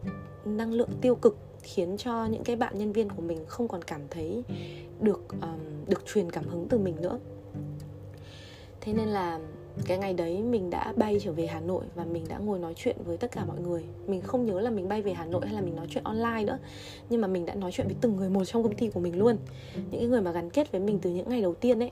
năng 0.44 0.72
lượng 0.72 0.90
tiêu 1.01 1.14
cực 1.14 1.37
khiến 1.62 1.96
cho 1.96 2.27
những 2.27 2.44
cái 2.44 2.57
bạn 2.57 2.79
nhân 2.79 2.92
viên 2.92 3.09
của 3.11 3.22
mình 3.22 3.38
không 3.46 3.68
còn 3.68 3.83
cảm 3.83 4.01
thấy 4.11 4.44
được 5.01 5.20
um, 5.42 5.85
được 5.87 6.07
truyền 6.07 6.31
cảm 6.31 6.48
hứng 6.48 6.66
từ 6.68 6.79
mình 6.79 6.96
nữa. 7.01 7.18
Thế 8.81 8.92
nên 8.92 9.09
là 9.09 9.40
cái 9.87 9.99
ngày 9.99 10.14
đấy 10.14 10.43
mình 10.43 10.71
đã 10.71 10.93
bay 10.97 11.19
trở 11.21 11.33
về 11.33 11.47
Hà 11.47 11.61
Nội 11.61 11.85
và 11.95 12.05
mình 12.05 12.25
đã 12.29 12.38
ngồi 12.38 12.59
nói 12.59 12.75
chuyện 12.77 12.97
với 13.05 13.17
tất 13.17 13.33
cả 13.33 13.45
mọi 13.45 13.61
người. 13.61 13.85
Mình 14.07 14.21
không 14.21 14.47
nhớ 14.47 14.61
là 14.61 14.71
mình 14.71 14.88
bay 14.88 15.03
về 15.03 15.12
Hà 15.12 15.25
Nội 15.25 15.47
hay 15.47 15.55
là 15.55 15.61
mình 15.61 15.77
nói 15.77 15.87
chuyện 15.91 16.05
online 16.05 16.45
nữa 16.45 16.59
nhưng 17.11 17.21
mà 17.21 17.29
mình 17.29 17.47
đã 17.47 17.55
nói 17.55 17.73
chuyện 17.73 17.87
với 17.87 17.97
từng 18.01 18.17
người 18.17 18.31
một 18.31 18.45
trong 18.45 18.62
công 18.62 18.75
ty 18.75 18.91
của 18.91 19.01
mình 19.01 19.19
luôn. 19.19 19.37
Những 19.75 20.01
cái 20.01 20.07
người 20.07 20.21
mà 20.21 20.33
gắn 20.33 20.51
kết 20.51 20.73
với 20.73 20.81
mình 20.81 20.99
từ 21.03 21.11
những 21.11 21.29
ngày 21.29 21.43
đầu 21.43 21.55
tiên 21.55 21.83
ấy. 21.83 21.91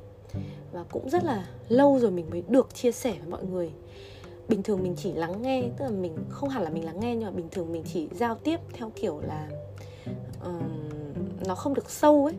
Và 0.72 0.84
cũng 0.90 1.10
rất 1.10 1.24
là 1.24 1.46
lâu 1.68 1.98
rồi 1.98 2.10
mình 2.10 2.30
mới 2.30 2.42
được 2.48 2.74
chia 2.74 2.92
sẻ 2.92 3.14
với 3.20 3.30
mọi 3.30 3.44
người. 3.44 3.70
Bình 4.48 4.62
thường 4.62 4.82
mình 4.82 4.94
chỉ 4.96 5.12
lắng 5.12 5.42
nghe 5.42 5.62
tức 5.78 5.84
là 5.84 5.90
mình 5.90 6.16
không 6.28 6.48
hẳn 6.48 6.62
là 6.62 6.70
mình 6.70 6.84
lắng 6.84 7.00
nghe 7.00 7.14
nhưng 7.16 7.24
mà 7.24 7.30
bình 7.30 7.48
thường 7.50 7.72
mình 7.72 7.82
chỉ 7.92 8.08
giao 8.12 8.34
tiếp 8.34 8.60
theo 8.72 8.92
kiểu 8.96 9.20
là 9.20 9.48
uh, 10.48 11.46
nó 11.46 11.54
không 11.54 11.74
được 11.74 11.90
sâu 11.90 12.24
ấy. 12.24 12.34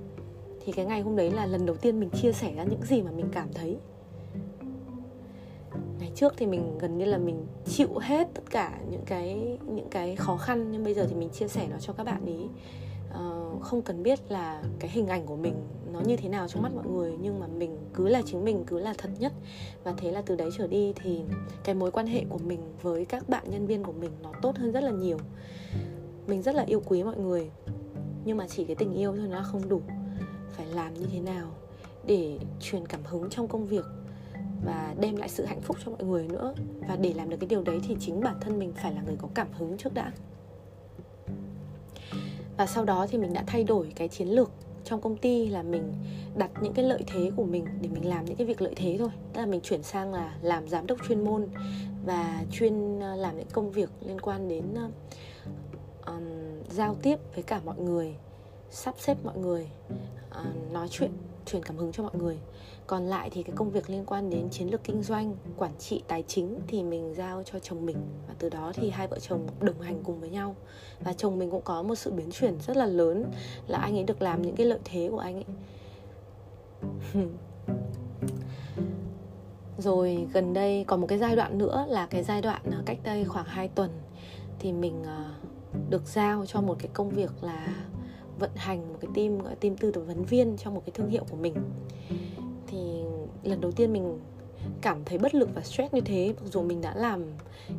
Thì 0.66 0.72
cái 0.72 0.86
ngày 0.86 1.02
hôm 1.02 1.16
đấy 1.16 1.32
là 1.32 1.46
lần 1.46 1.66
đầu 1.66 1.76
tiên 1.76 2.00
mình 2.00 2.10
chia 2.10 2.32
sẻ 2.32 2.54
ra 2.56 2.64
những 2.64 2.82
gì 2.84 3.02
mà 3.02 3.12
mình 3.12 3.28
cảm 3.32 3.48
thấy 3.54 3.78
trước 6.18 6.34
thì 6.38 6.46
mình 6.46 6.78
gần 6.78 6.98
như 6.98 7.06
là 7.06 7.18
mình 7.18 7.46
chịu 7.66 7.98
hết 8.02 8.28
tất 8.34 8.42
cả 8.50 8.80
những 8.90 9.02
cái 9.06 9.58
những 9.66 9.90
cái 9.90 10.16
khó 10.16 10.38
khăn 10.38 10.72
nhưng 10.72 10.84
bây 10.84 10.94
giờ 10.94 11.06
thì 11.10 11.16
mình 11.16 11.30
chia 11.30 11.48
sẻ 11.48 11.68
nó 11.72 11.78
cho 11.80 11.94
các 11.94 12.04
bạn 12.04 12.26
ý. 12.26 12.46
Uh, 13.10 13.62
không 13.62 13.82
cần 13.82 14.04
biết 14.04 14.20
là 14.30 14.64
cái 14.80 14.92
hình 14.92 15.08
ảnh 15.08 15.26
của 15.26 15.36
mình 15.36 15.54
nó 15.94 16.00
như 16.00 16.18
thế 16.18 16.30
nào 16.30 16.48
trong 16.48 16.64
mắt 16.64 16.72
mọi 16.76 16.88
người 16.88 17.14
nhưng 17.22 17.40
mà 17.40 17.48
mình 17.48 17.78
cứ 17.94 18.08
là 18.08 18.22
chính 18.26 18.46
mình 18.46 18.64
cứ 18.68 18.80
là 18.80 18.94
thật 18.98 19.10
nhất. 19.20 19.34
Và 19.84 19.94
thế 19.98 20.12
là 20.12 20.22
từ 20.22 20.36
đấy 20.36 20.50
trở 20.58 20.68
đi 20.68 20.94
thì 21.04 21.22
cái 21.64 21.76
mối 21.76 21.92
quan 21.92 22.08
hệ 22.08 22.24
của 22.30 22.38
mình 22.38 22.60
với 22.82 23.06
các 23.06 23.30
bạn 23.30 23.44
nhân 23.50 23.68
viên 23.68 23.84
của 23.84 23.92
mình 23.92 24.12
nó 24.24 24.32
tốt 24.42 24.58
hơn 24.58 24.72
rất 24.72 24.84
là 24.84 24.92
nhiều. 24.92 25.18
Mình 26.28 26.42
rất 26.42 26.56
là 26.56 26.64
yêu 26.64 26.82
quý 26.88 27.04
mọi 27.04 27.18
người 27.18 27.50
nhưng 28.26 28.38
mà 28.38 28.48
chỉ 28.48 28.64
cái 28.64 28.76
tình 28.76 28.94
yêu 28.94 29.16
thôi 29.18 29.28
nó 29.28 29.44
không 29.44 29.70
đủ. 29.70 29.82
Phải 30.52 30.66
làm 30.66 30.94
như 30.94 31.06
thế 31.12 31.20
nào 31.20 31.48
để 32.06 32.40
truyền 32.60 32.88
cảm 32.88 33.02
hứng 33.04 33.30
trong 33.30 33.48
công 33.48 33.66
việc 33.66 33.86
và 34.66 34.96
đem 35.00 35.16
lại 35.16 35.30
sự 35.30 35.46
hạnh 35.46 35.62
phúc 35.62 35.78
cho 35.86 35.92
mọi 35.92 36.04
người 36.04 36.28
nữa. 36.28 36.54
Và 36.88 36.96
để 36.96 37.14
làm 37.14 37.30
được 37.30 37.38
cái 37.40 37.48
điều 37.48 37.64
đấy 37.64 37.80
thì 37.88 37.96
chính 38.00 38.22
bản 38.22 38.36
thân 38.42 38.60
mình 38.60 38.74
phải 38.74 38.94
là 38.94 39.02
người 39.02 39.16
có 39.22 39.28
cảm 39.34 39.48
hứng 39.54 39.78
trước 39.78 39.94
đã. 39.94 40.12
Và 42.58 42.66
sau 42.66 42.86
đó 42.86 43.08
thì 43.10 43.18
mình 43.18 43.34
đã 43.34 43.44
thay 43.48 43.64
đổi 43.64 43.94
cái 43.96 44.08
chiến 44.08 44.28
lược 44.28 44.52
trong 44.84 45.02
công 45.02 45.18
ty 45.18 45.50
là 45.50 45.64
mình 45.64 45.94
đặt 46.36 46.52
những 46.62 46.74
cái 46.74 46.86
lợi 46.86 47.04
thế 47.08 47.32
của 47.36 47.44
mình 47.44 47.66
để 47.82 47.90
mình 47.90 48.10
làm 48.10 48.26
những 48.26 48.36
cái 48.36 48.48
việc 48.48 48.62
lợi 48.62 48.74
thế 48.76 48.96
thôi. 49.00 49.10
Tức 49.34 49.42
là 49.42 49.46
mình 49.46 49.62
chuyển 49.62 49.84
sang 49.84 50.14
là 50.14 50.38
làm 50.42 50.68
giám 50.68 50.88
đốc 50.88 50.98
chuyên 51.08 51.26
môn 51.26 51.48
và 52.06 52.44
chuyên 52.52 53.00
ờ, 53.00 53.16
làm 53.16 53.38
những 53.38 53.48
công 53.52 53.72
việc 53.72 53.90
liên 54.06 54.22
quan 54.22 54.48
đến 54.48 54.64
um, 56.06 56.24
giao 56.70 56.96
tiếp 57.02 57.20
với 57.36 57.44
cả 57.44 57.62
mọi 57.66 57.80
người 57.80 58.16
sắp 58.70 58.96
xếp 58.98 59.18
mọi 59.24 59.38
người 59.38 59.70
uh, 60.30 60.74
nói 60.74 60.88
chuyện 60.92 61.12
truyền 61.48 61.64
cảm 61.64 61.78
hứng 61.78 61.92
cho 61.92 62.04
mọi 62.04 62.12
người. 62.16 62.38
Còn 62.88 63.06
lại 63.06 63.30
thì 63.30 63.44
cái 63.44 63.56
công 63.56 63.72
việc 63.72 63.90
liên 63.90 64.06
quan 64.06 64.30
đến 64.30 64.50
chiến 64.50 64.68
lược 64.72 64.84
kinh 64.84 65.04
doanh, 65.04 65.36
quản 65.58 65.72
trị 65.80 66.04
tài 66.08 66.24
chính 66.28 66.60
thì 66.68 66.84
mình 66.84 67.14
giao 67.14 67.44
cho 67.44 67.60
chồng 67.60 67.86
mình. 67.86 67.98
Và 68.28 68.34
từ 68.40 68.50
đó 68.50 68.72
thì 68.76 68.90
hai 68.90 69.08
vợ 69.08 69.20
chồng 69.20 69.48
đồng 69.60 69.82
hành 69.82 70.04
cùng 70.04 70.20
với 70.20 70.30
nhau. 70.30 70.56
Và 71.00 71.14
chồng 71.14 71.40
mình 71.40 71.52
cũng 71.52 71.62
có 71.62 71.84
một 71.84 71.96
sự 71.96 72.12
biến 72.12 72.32
chuyển 72.32 72.60
rất 72.60 72.78
là 72.78 72.86
lớn, 72.86 73.26
là 73.68 73.78
anh 73.78 73.98
ấy 73.98 74.04
được 74.04 74.22
làm 74.22 74.42
những 74.42 74.56
cái 74.56 74.66
lợi 74.66 74.80
thế 74.86 75.08
của 75.12 75.20
anh 75.20 75.36
ấy. 75.36 75.46
Rồi 79.78 80.28
gần 80.34 80.54
đây 80.54 80.84
còn 80.88 81.02
một 81.02 81.08
cái 81.08 81.18
giai 81.18 81.36
đoạn 81.36 81.58
nữa 81.58 81.86
là 81.90 82.06
cái 82.06 82.24
giai 82.24 82.42
đoạn 82.42 82.62
à, 82.72 82.82
cách 82.86 82.98
đây 83.04 83.26
khoảng 83.26 83.46
2 83.46 83.68
tuần 83.68 83.90
thì 84.60 84.72
mình 84.72 85.04
à, 85.04 85.32
được 85.90 86.08
giao 86.08 86.46
cho 86.46 86.62
một 86.62 86.76
cái 86.80 86.90
công 86.94 87.10
việc 87.10 87.32
là 87.42 87.68
vận 88.40 88.52
hành 88.56 88.94
một 88.94 89.00
cái 89.02 89.12
team 89.16 89.40
gọi 89.40 89.56
team 89.56 89.78
tư 89.78 89.92
vấn 90.08 90.24
viên 90.24 90.58
cho 90.58 90.72
một 90.72 90.82
cái 90.86 90.92
thương 90.96 91.10
hiệu 91.10 91.24
của 91.30 91.38
mình. 91.38 91.54
Thì 92.68 92.78
lần 93.44 93.62
đầu 93.62 93.72
tiên 93.72 93.94
mình 93.94 94.20
cảm 94.82 95.06
thấy 95.06 95.18
bất 95.18 95.36
lực 95.36 95.50
và 95.56 95.62
stress 95.62 95.94
như 95.94 96.02
thế 96.02 96.34
mặc 96.42 96.50
dù 96.52 96.62
mình 96.62 96.82
đã 96.82 96.96
làm 96.96 97.24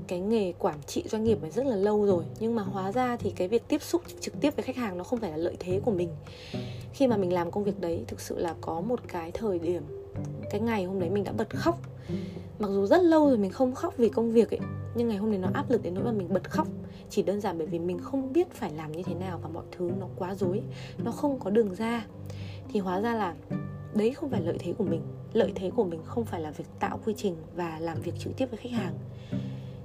cái 0.06 0.20
nghề 0.20 0.52
quản 0.52 0.78
trị 0.86 1.04
doanh 1.06 1.24
nghiệp 1.24 1.42
này 1.42 1.50
rất 1.50 1.66
là 1.66 1.76
lâu 1.76 2.06
rồi 2.06 2.24
nhưng 2.40 2.54
mà 2.54 2.62
hóa 2.62 2.92
ra 2.92 3.16
thì 3.16 3.30
cái 3.30 3.48
việc 3.48 3.68
tiếp 3.68 3.82
xúc 3.82 4.02
trực 4.20 4.40
tiếp 4.40 4.56
với 4.56 4.62
khách 4.62 4.76
hàng 4.76 4.98
nó 4.98 5.04
không 5.04 5.20
phải 5.20 5.30
là 5.30 5.36
lợi 5.36 5.56
thế 5.60 5.80
của 5.84 5.90
mình. 5.90 6.08
Khi 6.92 7.06
mà 7.06 7.16
mình 7.16 7.32
làm 7.32 7.50
công 7.50 7.64
việc 7.64 7.80
đấy 7.80 8.04
thực 8.06 8.20
sự 8.20 8.38
là 8.38 8.54
có 8.60 8.80
một 8.80 9.00
cái 9.08 9.30
thời 9.30 9.58
điểm 9.58 9.82
cái 10.50 10.60
ngày 10.60 10.84
hôm 10.84 11.00
đấy 11.00 11.10
mình 11.10 11.24
đã 11.24 11.32
bật 11.32 11.50
khóc. 11.50 11.80
Mặc 12.58 12.68
dù 12.68 12.86
rất 12.86 13.02
lâu 13.02 13.28
rồi 13.28 13.38
mình 13.38 13.50
không 13.50 13.74
khóc 13.74 13.94
vì 13.96 14.08
công 14.08 14.32
việc 14.32 14.50
ấy 14.50 14.60
nhưng 14.98 15.08
ngày 15.08 15.16
hôm 15.16 15.30
đấy 15.30 15.40
nó 15.40 15.48
áp 15.54 15.70
lực 15.70 15.82
đến 15.82 15.94
nỗi 15.94 16.04
mà 16.04 16.12
mình 16.12 16.28
bật 16.32 16.50
khóc. 16.50 16.68
Chỉ 17.10 17.22
đơn 17.22 17.40
giản 17.40 17.58
bởi 17.58 17.66
vì 17.66 17.78
mình 17.78 17.98
không 17.98 18.32
biết 18.32 18.50
phải 18.50 18.72
làm 18.72 18.92
như 18.92 19.02
thế 19.02 19.14
nào 19.14 19.40
và 19.42 19.48
mọi 19.48 19.64
thứ 19.70 19.90
nó 20.00 20.06
quá 20.16 20.34
dối 20.34 20.62
nó 21.04 21.10
không 21.10 21.40
có 21.40 21.50
đường 21.50 21.74
ra. 21.74 22.06
Thì 22.68 22.80
hóa 22.80 23.00
ra 23.00 23.14
là 23.14 23.34
đấy 23.94 24.12
không 24.12 24.30
phải 24.30 24.40
lợi 24.40 24.56
thế 24.58 24.72
của 24.72 24.84
mình. 24.84 25.02
Lợi 25.32 25.52
thế 25.54 25.70
của 25.76 25.84
mình 25.84 26.00
không 26.04 26.24
phải 26.24 26.40
là 26.40 26.50
việc 26.50 26.64
tạo 26.80 27.00
quy 27.04 27.14
trình 27.16 27.36
và 27.56 27.78
làm 27.80 28.00
việc 28.00 28.14
trực 28.18 28.36
tiếp 28.36 28.46
với 28.50 28.58
khách 28.58 28.72
hàng. 28.72 28.94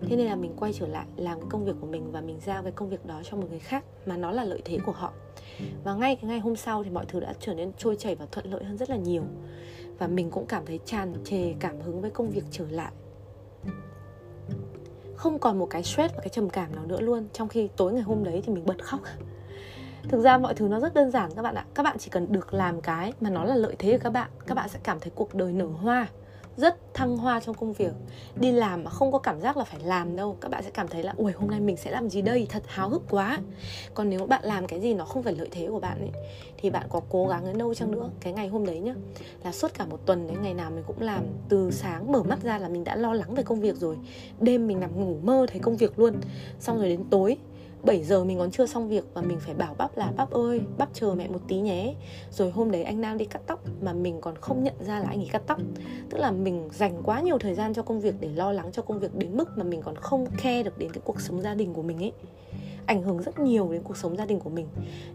Thế 0.01 0.15
nên 0.15 0.25
là 0.25 0.35
mình 0.35 0.53
quay 0.59 0.73
trở 0.73 0.87
lại 0.87 1.05
làm 1.17 1.39
cái 1.39 1.49
công 1.49 1.65
việc 1.65 1.75
của 1.81 1.87
mình 1.87 2.11
và 2.11 2.21
mình 2.21 2.39
giao 2.45 2.63
cái 2.63 2.71
công 2.71 2.89
việc 2.89 3.05
đó 3.05 3.21
cho 3.23 3.37
một 3.37 3.47
người 3.49 3.59
khác 3.59 3.83
mà 4.05 4.17
nó 4.17 4.31
là 4.31 4.43
lợi 4.43 4.61
thế 4.65 4.77
của 4.85 4.91
họ. 4.91 5.13
Và 5.83 5.93
ngay 5.93 6.15
cái 6.15 6.29
ngày 6.29 6.39
hôm 6.39 6.55
sau 6.55 6.83
thì 6.83 6.89
mọi 6.89 7.05
thứ 7.05 7.19
đã 7.19 7.33
trở 7.39 7.53
nên 7.53 7.71
trôi 7.77 7.95
chảy 7.95 8.15
và 8.15 8.25
thuận 8.31 8.51
lợi 8.51 8.63
hơn 8.63 8.77
rất 8.77 8.89
là 8.89 8.95
nhiều. 8.95 9.23
Và 9.97 10.07
mình 10.07 10.31
cũng 10.31 10.45
cảm 10.45 10.65
thấy 10.65 10.79
tràn 10.85 11.13
trề 11.23 11.53
cảm 11.59 11.81
hứng 11.81 12.01
với 12.01 12.11
công 12.11 12.29
việc 12.29 12.43
trở 12.51 12.65
lại 12.69 12.91
không 15.15 15.39
còn 15.39 15.59
một 15.59 15.65
cái 15.69 15.83
stress 15.83 16.13
và 16.15 16.21
cái 16.21 16.29
trầm 16.29 16.49
cảm 16.49 16.75
nào 16.75 16.85
nữa 16.85 17.01
luôn. 17.01 17.27
Trong 17.33 17.47
khi 17.47 17.69
tối 17.77 17.93
ngày 17.93 18.03
hôm 18.03 18.23
đấy 18.23 18.41
thì 18.45 18.53
mình 18.53 18.65
bật 18.65 18.83
khóc. 18.83 18.99
Thực 20.09 20.21
ra 20.21 20.37
mọi 20.37 20.53
thứ 20.53 20.67
nó 20.67 20.79
rất 20.79 20.93
đơn 20.93 21.11
giản 21.11 21.31
các 21.35 21.41
bạn 21.41 21.55
ạ. 21.55 21.65
Các 21.73 21.83
bạn 21.83 21.97
chỉ 21.99 22.09
cần 22.09 22.31
được 22.31 22.53
làm 22.53 22.81
cái 22.81 23.13
mà 23.21 23.29
nó 23.29 23.43
là 23.43 23.55
lợi 23.55 23.75
thế 23.79 23.91
của 23.91 24.03
các 24.03 24.09
bạn 24.09 24.29
các 24.47 24.55
bạn 24.55 24.69
sẽ 24.69 24.79
cảm 24.83 24.99
thấy 24.99 25.11
cuộc 25.15 25.35
đời 25.35 25.53
nở 25.53 25.65
hoa 25.65 26.07
rất 26.57 26.93
thăng 26.93 27.17
hoa 27.17 27.39
trong 27.39 27.55
công 27.55 27.73
việc. 27.73 27.93
Đi 28.35 28.51
làm 28.51 28.83
mà 28.83 28.91
không 28.91 29.11
có 29.11 29.19
cảm 29.19 29.41
giác 29.41 29.57
là 29.57 29.63
phải 29.63 29.79
làm 29.79 30.15
đâu. 30.15 30.37
Các 30.41 30.51
bạn 30.51 30.63
sẽ 30.63 30.69
cảm 30.69 30.87
thấy 30.87 31.03
là 31.03 31.13
ui 31.17 31.31
hôm 31.31 31.49
nay 31.49 31.59
mình 31.59 31.77
sẽ 31.77 31.91
làm 31.91 32.09
gì 32.09 32.21
đây? 32.21 32.47
Thật 32.49 32.63
háo 32.67 32.89
hức 32.89 33.01
quá. 33.09 33.39
Còn 33.93 34.09
nếu 34.09 34.25
bạn 34.25 34.43
làm 34.43 34.67
cái 34.67 34.79
gì 34.81 34.93
nó 34.93 35.05
không 35.05 35.23
phải 35.23 35.35
lợi 35.35 35.47
thế 35.51 35.67
của 35.67 35.79
bạn 35.79 35.99
ấy, 35.99 36.11
thì 36.57 36.69
bạn 36.69 36.85
có 36.89 37.01
cố 37.09 37.27
gắng 37.27 37.45
đến 37.45 37.57
đâu 37.57 37.73
chăng 37.73 37.91
nữa? 37.91 38.09
Cái 38.19 38.33
ngày 38.33 38.47
hôm 38.47 38.65
đấy 38.65 38.79
nhá, 38.79 38.95
là 39.43 39.51
suốt 39.51 39.73
cả 39.73 39.85
một 39.85 39.99
tuần 40.05 40.27
đến 40.27 40.37
ngày 40.41 40.53
nào 40.53 40.71
mình 40.71 40.83
cũng 40.87 41.01
làm. 41.01 41.23
Từ 41.49 41.71
sáng 41.71 42.11
mở 42.11 42.23
mắt 42.23 42.43
ra 42.43 42.57
là 42.57 42.67
mình 42.67 42.83
đã 42.83 42.95
lo 42.95 43.13
lắng 43.13 43.35
về 43.35 43.43
công 43.43 43.61
việc 43.61 43.75
rồi. 43.75 43.97
Đêm 44.39 44.67
mình 44.67 44.79
nằm 44.79 45.05
ngủ 45.05 45.15
mơ 45.23 45.45
thấy 45.49 45.59
công 45.59 45.77
việc 45.77 45.99
luôn. 45.99 46.13
Xong 46.59 46.77
rồi 46.77 46.89
đến 46.89 47.03
tối 47.09 47.37
7 47.83 48.03
giờ 48.03 48.23
mình 48.23 48.37
còn 48.37 48.51
chưa 48.51 48.65
xong 48.65 48.89
việc 48.89 49.03
và 49.13 49.21
mình 49.21 49.39
phải 49.39 49.53
bảo 49.53 49.75
bắp 49.77 49.97
là, 49.97 50.11
bắp 50.17 50.31
ơi, 50.31 50.61
bắp 50.77 50.89
chờ 50.93 51.15
mẹ 51.15 51.27
một 51.27 51.41
tí 51.47 51.59
nhé. 51.59 51.95
Rồi 52.31 52.51
hôm 52.51 52.71
đấy 52.71 52.83
anh 52.83 53.01
nam 53.01 53.17
đi 53.17 53.25
cắt 53.25 53.41
tóc 53.47 53.59
mà 53.81 53.93
mình 53.93 54.21
còn 54.21 54.35
không 54.35 54.63
nhận 54.63 54.73
ra 54.79 54.99
là 54.99 55.05
anh 55.09 55.19
ấy 55.19 55.29
cắt 55.31 55.41
tóc. 55.47 55.59
Tức 56.09 56.17
là 56.17 56.31
mình 56.31 56.69
dành 56.71 57.01
quá 57.03 57.21
nhiều 57.21 57.37
thời 57.37 57.55
gian 57.55 57.73
cho 57.73 57.81
công 57.81 58.01
việc 58.01 58.15
để 58.19 58.29
lo 58.35 58.51
lắng 58.51 58.71
cho 58.71 58.81
công 58.81 58.99
việc 58.99 59.15
đến 59.15 59.37
mức 59.37 59.49
mà 59.57 59.63
mình 59.63 59.81
còn 59.81 59.95
không 59.95 60.25
khe 60.37 60.63
được 60.63 60.77
đến 60.77 60.91
cái 60.91 61.01
cuộc 61.05 61.21
sống 61.21 61.41
gia 61.41 61.53
đình 61.53 61.73
của 61.73 61.81
mình 61.81 62.03
ấy 62.03 62.11
ảnh 62.85 63.01
hưởng 63.01 63.21
rất 63.21 63.39
nhiều 63.39 63.71
đến 63.71 63.81
cuộc 63.83 63.97
sống 63.97 64.17
gia 64.17 64.25
đình 64.25 64.39
của 64.39 64.49
mình. 64.49 64.67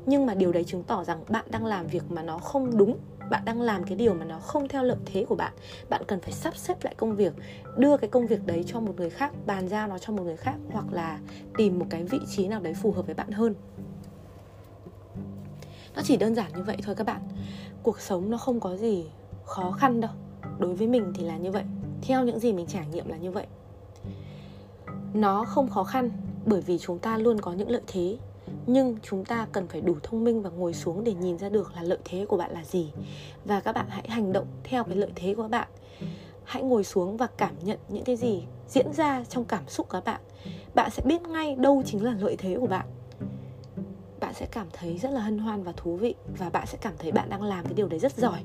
Nhưng 0.07 0.27
mà 0.27 0.35
điều 0.35 0.53
đấy 0.53 0.65
chứng 0.65 0.83
tỏ 0.83 1.05
rằng 1.05 1.21
bạn 1.29 1.45
đang 1.51 1.67
làm 1.67 1.87
việc 1.87 2.11
mà 2.11 2.23
nó 2.23 2.39
không 2.39 2.77
đúng, 2.77 2.99
bạn 3.31 3.45
đang 3.45 3.61
làm 3.61 3.85
cái 3.85 3.97
điều 3.97 4.15
mà 4.15 4.25
nó 4.25 4.39
không 4.39 4.69
theo 4.69 4.83
lợi 4.83 4.97
thế 5.07 5.25
của 5.25 5.35
bạn. 5.35 5.53
Bạn 5.89 6.03
cần 6.07 6.21
phải 6.21 6.33
sắp 6.33 6.57
xếp 6.57 6.85
lại 6.85 6.95
công 6.95 7.17
việc, 7.17 7.33
đưa 7.77 7.97
cái 7.97 8.11
công 8.11 8.27
việc 8.27 8.47
đấy 8.47 8.65
cho 8.67 8.81
một 8.81 8.93
người 8.97 9.11
khác, 9.11 9.33
bàn 9.47 9.69
giao 9.69 9.89
nó 9.89 9.99
cho 9.99 10.13
một 10.13 10.23
người 10.23 10.37
khác 10.37 10.55
hoặc 10.73 10.93
là 10.93 11.19
tìm 11.57 11.79
một 11.79 11.87
cái 11.91 12.05
vị 12.05 12.21
trí 12.29 12.49
nào 12.49 12.61
đấy 12.61 12.75
phù 12.75 12.93
hợp 12.93 13.07
với 13.07 13.15
bạn 13.15 13.31
hơn. 13.31 13.55
Nó 15.97 16.03
chỉ 16.05 16.17
đơn 16.17 16.35
giản 16.35 16.53
như 16.57 16.63
vậy 16.63 16.77
thôi 16.83 16.95
các 16.95 17.07
bạn. 17.07 17.21
Cuộc 17.83 18.01
sống 18.01 18.31
nó 18.31 18.37
không 18.37 18.61
có 18.61 18.77
gì 18.77 19.07
khó 19.45 19.71
khăn 19.71 20.01
đâu. 20.01 20.11
Đối 20.59 20.75
với 20.75 20.87
mình 20.87 21.13
thì 21.15 21.25
là 21.25 21.37
như 21.37 21.51
vậy. 21.51 21.65
Theo 22.03 22.25
những 22.25 22.39
gì 22.39 22.53
mình 22.53 22.67
trải 22.67 22.87
nghiệm 22.87 23.09
là 23.09 23.17
như 23.17 23.31
vậy. 23.31 23.47
Nó 25.15 25.45
không 25.45 25.69
khó 25.69 25.85
khăn 25.85 26.11
bởi 26.49 26.61
vì 26.61 26.79
chúng 26.79 26.99
ta 26.99 27.19
luôn 27.19 27.41
có 27.41 27.53
những 27.53 27.71
lợi 27.71 27.83
thế. 27.87 28.17
Nhưng 28.67 28.97
chúng 29.03 29.25
ta 29.25 29.47
cần 29.53 29.69
phải 29.69 29.81
đủ 29.81 29.97
thông 30.03 30.25
minh 30.25 30.43
và 30.43 30.51
ngồi 30.51 30.75
xuống 30.75 31.05
để 31.05 31.15
nhìn 31.15 31.39
ra 31.39 31.49
được 31.49 31.73
là 31.75 31.83
lợi 31.83 31.99
thế 32.05 32.27
của 32.29 32.37
bạn 32.37 32.51
là 32.51 32.65
gì. 32.65 32.93
Và 33.45 33.61
các 33.61 33.73
bạn 33.73 33.87
hãy 33.89 34.09
hành 34.09 34.33
động 34.33 34.47
theo 34.65 34.85
cái 34.85 34.97
lợi 34.97 35.11
thế 35.15 35.35
của 35.35 35.43
các 35.43 35.49
bạn. 35.49 35.69
Hãy 36.45 36.63
ngồi 36.63 36.85
xuống 36.85 37.17
và 37.17 37.27
cảm 37.37 37.55
nhận 37.63 37.79
những 37.89 38.05
cái 38.05 38.17
gì 38.17 38.43
diễn 38.69 38.93
ra 38.93 39.25
trong 39.29 39.45
cảm 39.45 39.69
xúc 39.69 39.89
của 39.89 39.93
các 39.93 40.05
bạn. 40.05 40.21
Bạn 40.75 40.91
sẽ 40.91 41.03
biết 41.07 41.23
ngay 41.23 41.57
đâu 41.57 41.83
chính 41.87 42.05
là 42.05 42.15
lợi 42.21 42.37
thế 42.39 42.57
của 42.61 42.67
bạn. 42.67 42.87
Bạn 44.21 44.35
sẽ 44.35 44.47
cảm 44.47 44.67
thấy 44.73 44.99
rất 44.99 45.11
là 45.11 45.21
hân 45.21 45.39
hoan 45.39 45.63
và 45.63 45.73
thú 45.73 45.97
vị 45.97 46.15
và 46.39 46.51
bạn 46.51 46.67
sẽ 46.67 46.79
cảm 46.81 46.95
thấy 46.99 47.13
bạn 47.13 47.29
đang 47.31 47.43
làm 47.43 47.65
cái 47.65 47.75
điều 47.75 47.89
đấy 47.89 47.99
rất 47.99 48.17
giỏi. 48.17 48.41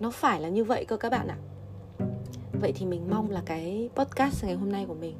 Nó 0.00 0.10
phải 0.10 0.40
là 0.40 0.48
như 0.48 0.64
vậy 0.64 0.84
cơ 0.84 0.96
các 0.96 1.10
bạn 1.10 1.28
ạ. 1.28 1.36
Vậy 2.60 2.72
thì 2.76 2.86
mình 2.86 3.10
mong 3.10 3.30
là 3.30 3.42
cái 3.46 3.90
podcast 3.94 4.44
ngày 4.44 4.54
hôm 4.54 4.72
nay 4.72 4.84
của 4.88 4.94
mình 4.94 5.14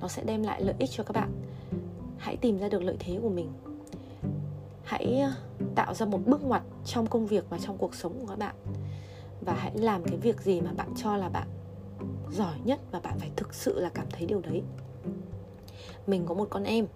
nó 0.00 0.08
sẽ 0.08 0.24
đem 0.24 0.42
lại 0.42 0.62
lợi 0.62 0.74
ích 0.78 0.90
cho 0.92 1.04
các 1.04 1.12
bạn. 1.12 1.32
Hãy 2.18 2.36
tìm 2.36 2.58
ra 2.58 2.68
được 2.68 2.82
lợi 2.82 2.96
thế 2.98 3.18
của 3.22 3.28
mình. 3.28 3.52
Hãy 4.84 5.20
ờ, 5.20 5.30
tạo 5.74 5.94
ra 5.94 6.06
một 6.06 6.20
bước 6.26 6.44
ngoặt 6.44 6.62
trong 6.84 7.06
công 7.06 7.26
việc 7.26 7.44
và 7.50 7.58
trong 7.58 7.78
cuộc 7.78 7.94
sống 7.94 8.20
của 8.20 8.26
các 8.26 8.38
bạn. 8.38 8.54
Và 9.40 9.52
hãy 9.52 9.72
làm 9.74 10.04
cái 10.04 10.16
việc 10.16 10.40
gì 10.40 10.60
mà 10.60 10.72
bạn 10.72 10.88
cho 10.96 11.16
là 11.16 11.28
bạn 11.28 11.48
giỏi 12.32 12.54
nhất 12.64 12.80
và 12.90 13.00
bạn 13.00 13.18
phải 13.18 13.30
thực 13.36 13.54
sự 13.54 13.80
là 13.80 13.88
cảm 13.88 14.06
thấy 14.10 14.26
điều 14.26 14.40
đấy. 14.40 14.62
Mình 16.06 16.26
có 16.26 16.34
một 16.34 16.46
con 16.50 16.64
em. 16.64 16.86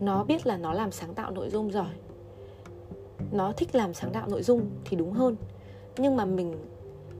Nó 0.00 0.24
biết 0.24 0.46
là 0.46 0.56
nó 0.56 0.72
làm 0.72 0.92
sáng 0.92 1.14
tạo 1.14 1.30
nội 1.30 1.50
dung 1.50 1.72
giỏi. 1.72 1.94
Nó 3.32 3.52
thích 3.52 3.74
làm 3.74 3.94
sáng 3.94 4.12
tạo 4.12 4.28
nội 4.28 4.42
dung 4.42 4.66
thì 4.84 4.96
đúng 4.96 5.12
hơn. 5.12 5.36
Nhưng 5.98 6.16
mà 6.16 6.24
mình 6.24 6.54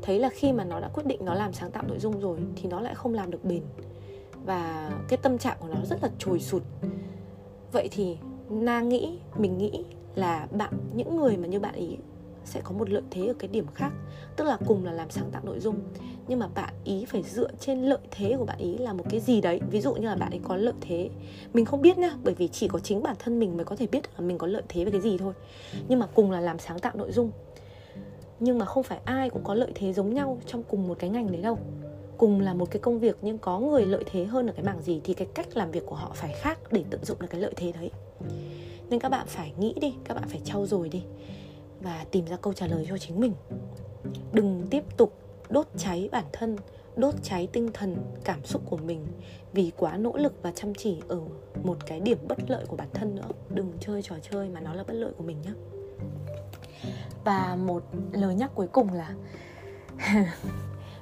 thấy 0.02 0.18
là 0.18 0.28
khi 0.28 0.52
mà 0.52 0.64
nó 0.64 0.80
đã 0.80 0.88
quyết 0.88 1.06
định 1.06 1.24
nó 1.24 1.34
làm 1.34 1.52
sáng 1.52 1.70
tạo 1.70 1.82
nội 1.88 1.98
dung 1.98 2.20
rồi 2.20 2.38
thì 2.56 2.68
nó 2.68 2.80
lại 2.80 2.94
không 2.94 3.14
làm 3.14 3.30
được 3.30 3.44
bền. 3.44 3.62
Và 4.44 4.90
cái 5.08 5.16
tâm 5.16 5.38
trạng 5.38 5.56
của 5.60 5.68
nó 5.68 5.80
rất 5.84 6.02
là 6.02 6.10
trồi 6.18 6.40
sụt. 6.40 6.62
Vậy 7.72 7.88
thì 7.90 8.16
na 8.48 8.80
nghĩ, 8.80 9.18
mình 9.36 9.58
nghĩ 9.58 9.84
là 10.14 10.46
bạn, 10.50 10.72
những 10.94 11.16
người 11.16 11.36
mà 11.36 11.46
như 11.46 11.60
bạn 11.60 11.74
ý 11.74 11.96
sẽ 12.44 12.60
có 12.64 12.72
một 12.72 12.90
lợi 12.90 13.02
thế 13.10 13.26
ở 13.26 13.34
cái 13.38 13.48
điểm 13.48 13.66
khác, 13.74 13.92
tức 14.36 14.44
là 14.44 14.58
cùng 14.66 14.84
là 14.84 14.92
làm 14.92 15.10
sáng 15.10 15.30
tạo 15.30 15.42
nội 15.44 15.60
dung. 15.60 15.80
Nhưng 16.28 16.38
mà 16.38 16.48
bạn 16.54 16.74
ý 16.84 17.04
phải 17.04 17.22
dựa 17.22 17.48
trên 17.60 17.82
lợi 17.82 17.98
thế 18.10 18.34
của 18.38 18.44
bạn 18.44 18.58
ý 18.58 18.78
là 18.78 18.92
một 18.92 19.04
cái 19.10 19.20
gì 19.20 19.40
đấy. 19.40 19.60
Ví 19.70 19.80
dụ 19.80 19.94
như 19.94 20.06
là 20.06 20.14
bạn 20.14 20.30
ấy 20.30 20.40
có 20.42 20.56
lợi 20.56 20.74
thế. 20.80 21.10
Mình 21.52 21.64
không 21.64 21.82
biết 21.82 21.98
nhá, 21.98 22.10
bởi 22.24 22.34
vì 22.34 22.48
chỉ 22.48 22.68
có 22.68 22.78
chính 22.78 23.02
bản 23.02 23.16
thân 23.18 23.38
mình 23.38 23.56
mới 23.56 23.64
có 23.64 23.76
thể 23.76 23.86
biết 23.86 24.00
là 24.18 24.26
mình 24.26 24.38
có 24.38 24.46
lợi 24.46 24.62
thế 24.68 24.84
về 24.84 24.90
cái 24.90 25.00
gì 25.00 25.18
thôi. 25.18 25.32
Nhưng 25.88 25.98
mà 25.98 26.06
cùng 26.14 26.30
là 26.30 26.40
làm 26.40 26.58
sáng 26.58 26.78
tạo 26.78 26.92
nội 26.96 27.12
dung 27.12 27.30
nhưng 28.40 28.58
mà 28.58 28.66
không 28.66 28.82
phải 28.82 29.00
ai 29.04 29.30
cũng 29.30 29.44
có 29.44 29.54
lợi 29.54 29.72
thế 29.74 29.92
giống 29.92 30.14
nhau 30.14 30.38
trong 30.46 30.62
cùng 30.62 30.88
một 30.88 30.98
cái 30.98 31.10
ngành 31.10 31.32
đấy 31.32 31.42
đâu. 31.42 31.58
Cùng 32.18 32.40
là 32.40 32.54
một 32.54 32.70
cái 32.70 32.80
công 32.80 32.98
việc 32.98 33.16
nhưng 33.22 33.38
có 33.38 33.58
người 33.58 33.86
lợi 33.86 34.04
thế 34.06 34.24
hơn 34.24 34.46
ở 34.46 34.52
cái 34.52 34.64
mảng 34.64 34.82
gì 34.82 35.00
thì 35.04 35.14
cái 35.14 35.28
cách 35.34 35.56
làm 35.56 35.70
việc 35.70 35.86
của 35.86 35.94
họ 35.94 36.12
phải 36.14 36.32
khác 36.32 36.58
để 36.70 36.84
tận 36.90 37.04
dụng 37.04 37.18
được 37.20 37.26
cái 37.30 37.40
lợi 37.40 37.52
thế 37.56 37.72
đấy. 37.72 37.90
Nên 38.90 39.00
các 39.00 39.08
bạn 39.08 39.26
phải 39.26 39.52
nghĩ 39.58 39.74
đi, 39.80 39.94
các 40.04 40.14
bạn 40.14 40.28
phải 40.28 40.40
trau 40.44 40.66
dồi 40.66 40.88
đi 40.88 41.02
và 41.80 42.04
tìm 42.10 42.26
ra 42.26 42.36
câu 42.36 42.52
trả 42.52 42.66
lời 42.66 42.86
cho 42.88 42.98
chính 42.98 43.20
mình. 43.20 43.32
Đừng 44.32 44.66
tiếp 44.70 44.84
tục 44.96 45.12
đốt 45.48 45.66
cháy 45.76 46.08
bản 46.12 46.24
thân, 46.32 46.56
đốt 46.96 47.14
cháy 47.22 47.48
tinh 47.52 47.70
thần, 47.74 47.96
cảm 48.24 48.44
xúc 48.44 48.62
của 48.70 48.76
mình 48.76 49.06
vì 49.52 49.70
quá 49.76 49.96
nỗ 49.96 50.16
lực 50.16 50.32
và 50.42 50.52
chăm 50.52 50.74
chỉ 50.74 50.96
ở 51.08 51.20
một 51.62 51.86
cái 51.86 52.00
điểm 52.00 52.18
bất 52.28 52.38
lợi 52.50 52.64
của 52.66 52.76
bản 52.76 52.88
thân 52.92 53.14
nữa. 53.14 53.28
Đừng 53.48 53.72
chơi 53.80 54.02
trò 54.02 54.14
chơi 54.30 54.48
mà 54.48 54.60
nó 54.60 54.74
là 54.74 54.84
bất 54.84 54.94
lợi 54.94 55.12
của 55.16 55.24
mình 55.24 55.36
nhé 55.42 55.52
và 57.24 57.56
một 57.56 57.82
lời 58.12 58.34
nhắc 58.34 58.50
cuối 58.54 58.66
cùng 58.72 58.88
là 58.92 59.14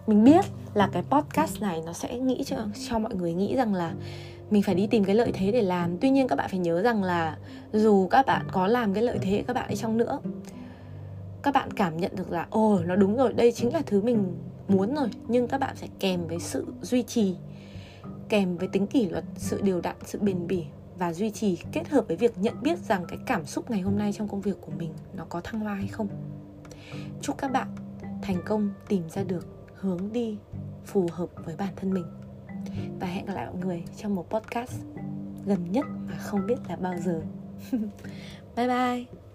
mình 0.06 0.24
biết 0.24 0.44
là 0.74 0.88
cái 0.92 1.02
podcast 1.10 1.60
này 1.60 1.82
nó 1.86 1.92
sẽ 1.92 2.18
nghĩ 2.18 2.44
cho 2.44 2.56
cho 2.88 2.98
mọi 2.98 3.14
người 3.14 3.34
nghĩ 3.34 3.56
rằng 3.56 3.74
là 3.74 3.94
mình 4.50 4.62
phải 4.62 4.74
đi 4.74 4.86
tìm 4.86 5.04
cái 5.04 5.14
lợi 5.14 5.32
thế 5.34 5.52
để 5.52 5.62
làm. 5.62 5.98
Tuy 5.98 6.10
nhiên 6.10 6.28
các 6.28 6.36
bạn 6.36 6.48
phải 6.50 6.58
nhớ 6.58 6.82
rằng 6.82 7.02
là 7.02 7.36
dù 7.72 8.08
các 8.10 8.26
bạn 8.26 8.46
có 8.52 8.66
làm 8.66 8.94
cái 8.94 9.02
lợi 9.02 9.18
thế 9.22 9.44
các 9.46 9.52
bạn 9.52 9.66
ấy 9.66 9.76
trong 9.76 9.96
nữa, 9.96 10.20
các 11.42 11.54
bạn 11.54 11.70
cảm 11.70 11.96
nhận 11.96 12.16
được 12.16 12.30
là, 12.30 12.46
ồ, 12.50 12.80
nó 12.86 12.96
đúng 12.96 13.16
rồi, 13.16 13.32
đây 13.32 13.52
chính 13.52 13.72
là 13.72 13.82
thứ 13.86 14.00
mình 14.02 14.36
muốn 14.68 14.94
rồi. 14.94 15.08
Nhưng 15.28 15.48
các 15.48 15.58
bạn 15.58 15.76
phải 15.76 15.88
kèm 16.00 16.26
với 16.26 16.38
sự 16.40 16.66
duy 16.82 17.02
trì, 17.02 17.34
kèm 18.28 18.56
với 18.56 18.68
tính 18.68 18.86
kỷ 18.86 19.08
luật, 19.08 19.24
sự 19.36 19.60
điều 19.62 19.80
đặn, 19.80 19.96
sự 20.04 20.18
bền 20.18 20.46
bỉ 20.46 20.64
và 20.98 21.12
duy 21.12 21.30
trì 21.30 21.58
kết 21.72 21.88
hợp 21.88 22.04
với 22.08 22.16
việc 22.16 22.38
nhận 22.38 22.62
biết 22.62 22.78
rằng 22.78 23.04
cái 23.08 23.18
cảm 23.26 23.46
xúc 23.46 23.70
ngày 23.70 23.80
hôm 23.80 23.98
nay 23.98 24.12
trong 24.12 24.28
công 24.28 24.40
việc 24.40 24.56
của 24.60 24.72
mình 24.78 24.92
nó 25.14 25.26
có 25.28 25.40
thăng 25.40 25.60
hoa 25.60 25.74
hay 25.74 25.88
không. 25.88 26.08
Chúc 27.22 27.38
các 27.38 27.52
bạn 27.52 27.68
thành 28.22 28.42
công, 28.46 28.72
tìm 28.88 29.10
ra 29.10 29.22
được 29.22 29.46
hướng 29.74 30.12
đi 30.12 30.38
phù 30.86 31.08
hợp 31.12 31.28
với 31.44 31.56
bản 31.56 31.72
thân 31.76 31.94
mình. 31.94 32.04
Và 33.00 33.06
hẹn 33.06 33.26
gặp 33.26 33.34
lại 33.34 33.46
mọi 33.46 33.56
người 33.56 33.84
trong 33.96 34.14
một 34.14 34.30
podcast 34.30 34.80
gần 35.46 35.72
nhất 35.72 35.86
mà 36.06 36.18
không 36.18 36.46
biết 36.46 36.56
là 36.68 36.76
bao 36.76 36.94
giờ. 37.04 37.22
Bye 38.56 38.68
bye! 38.68 39.27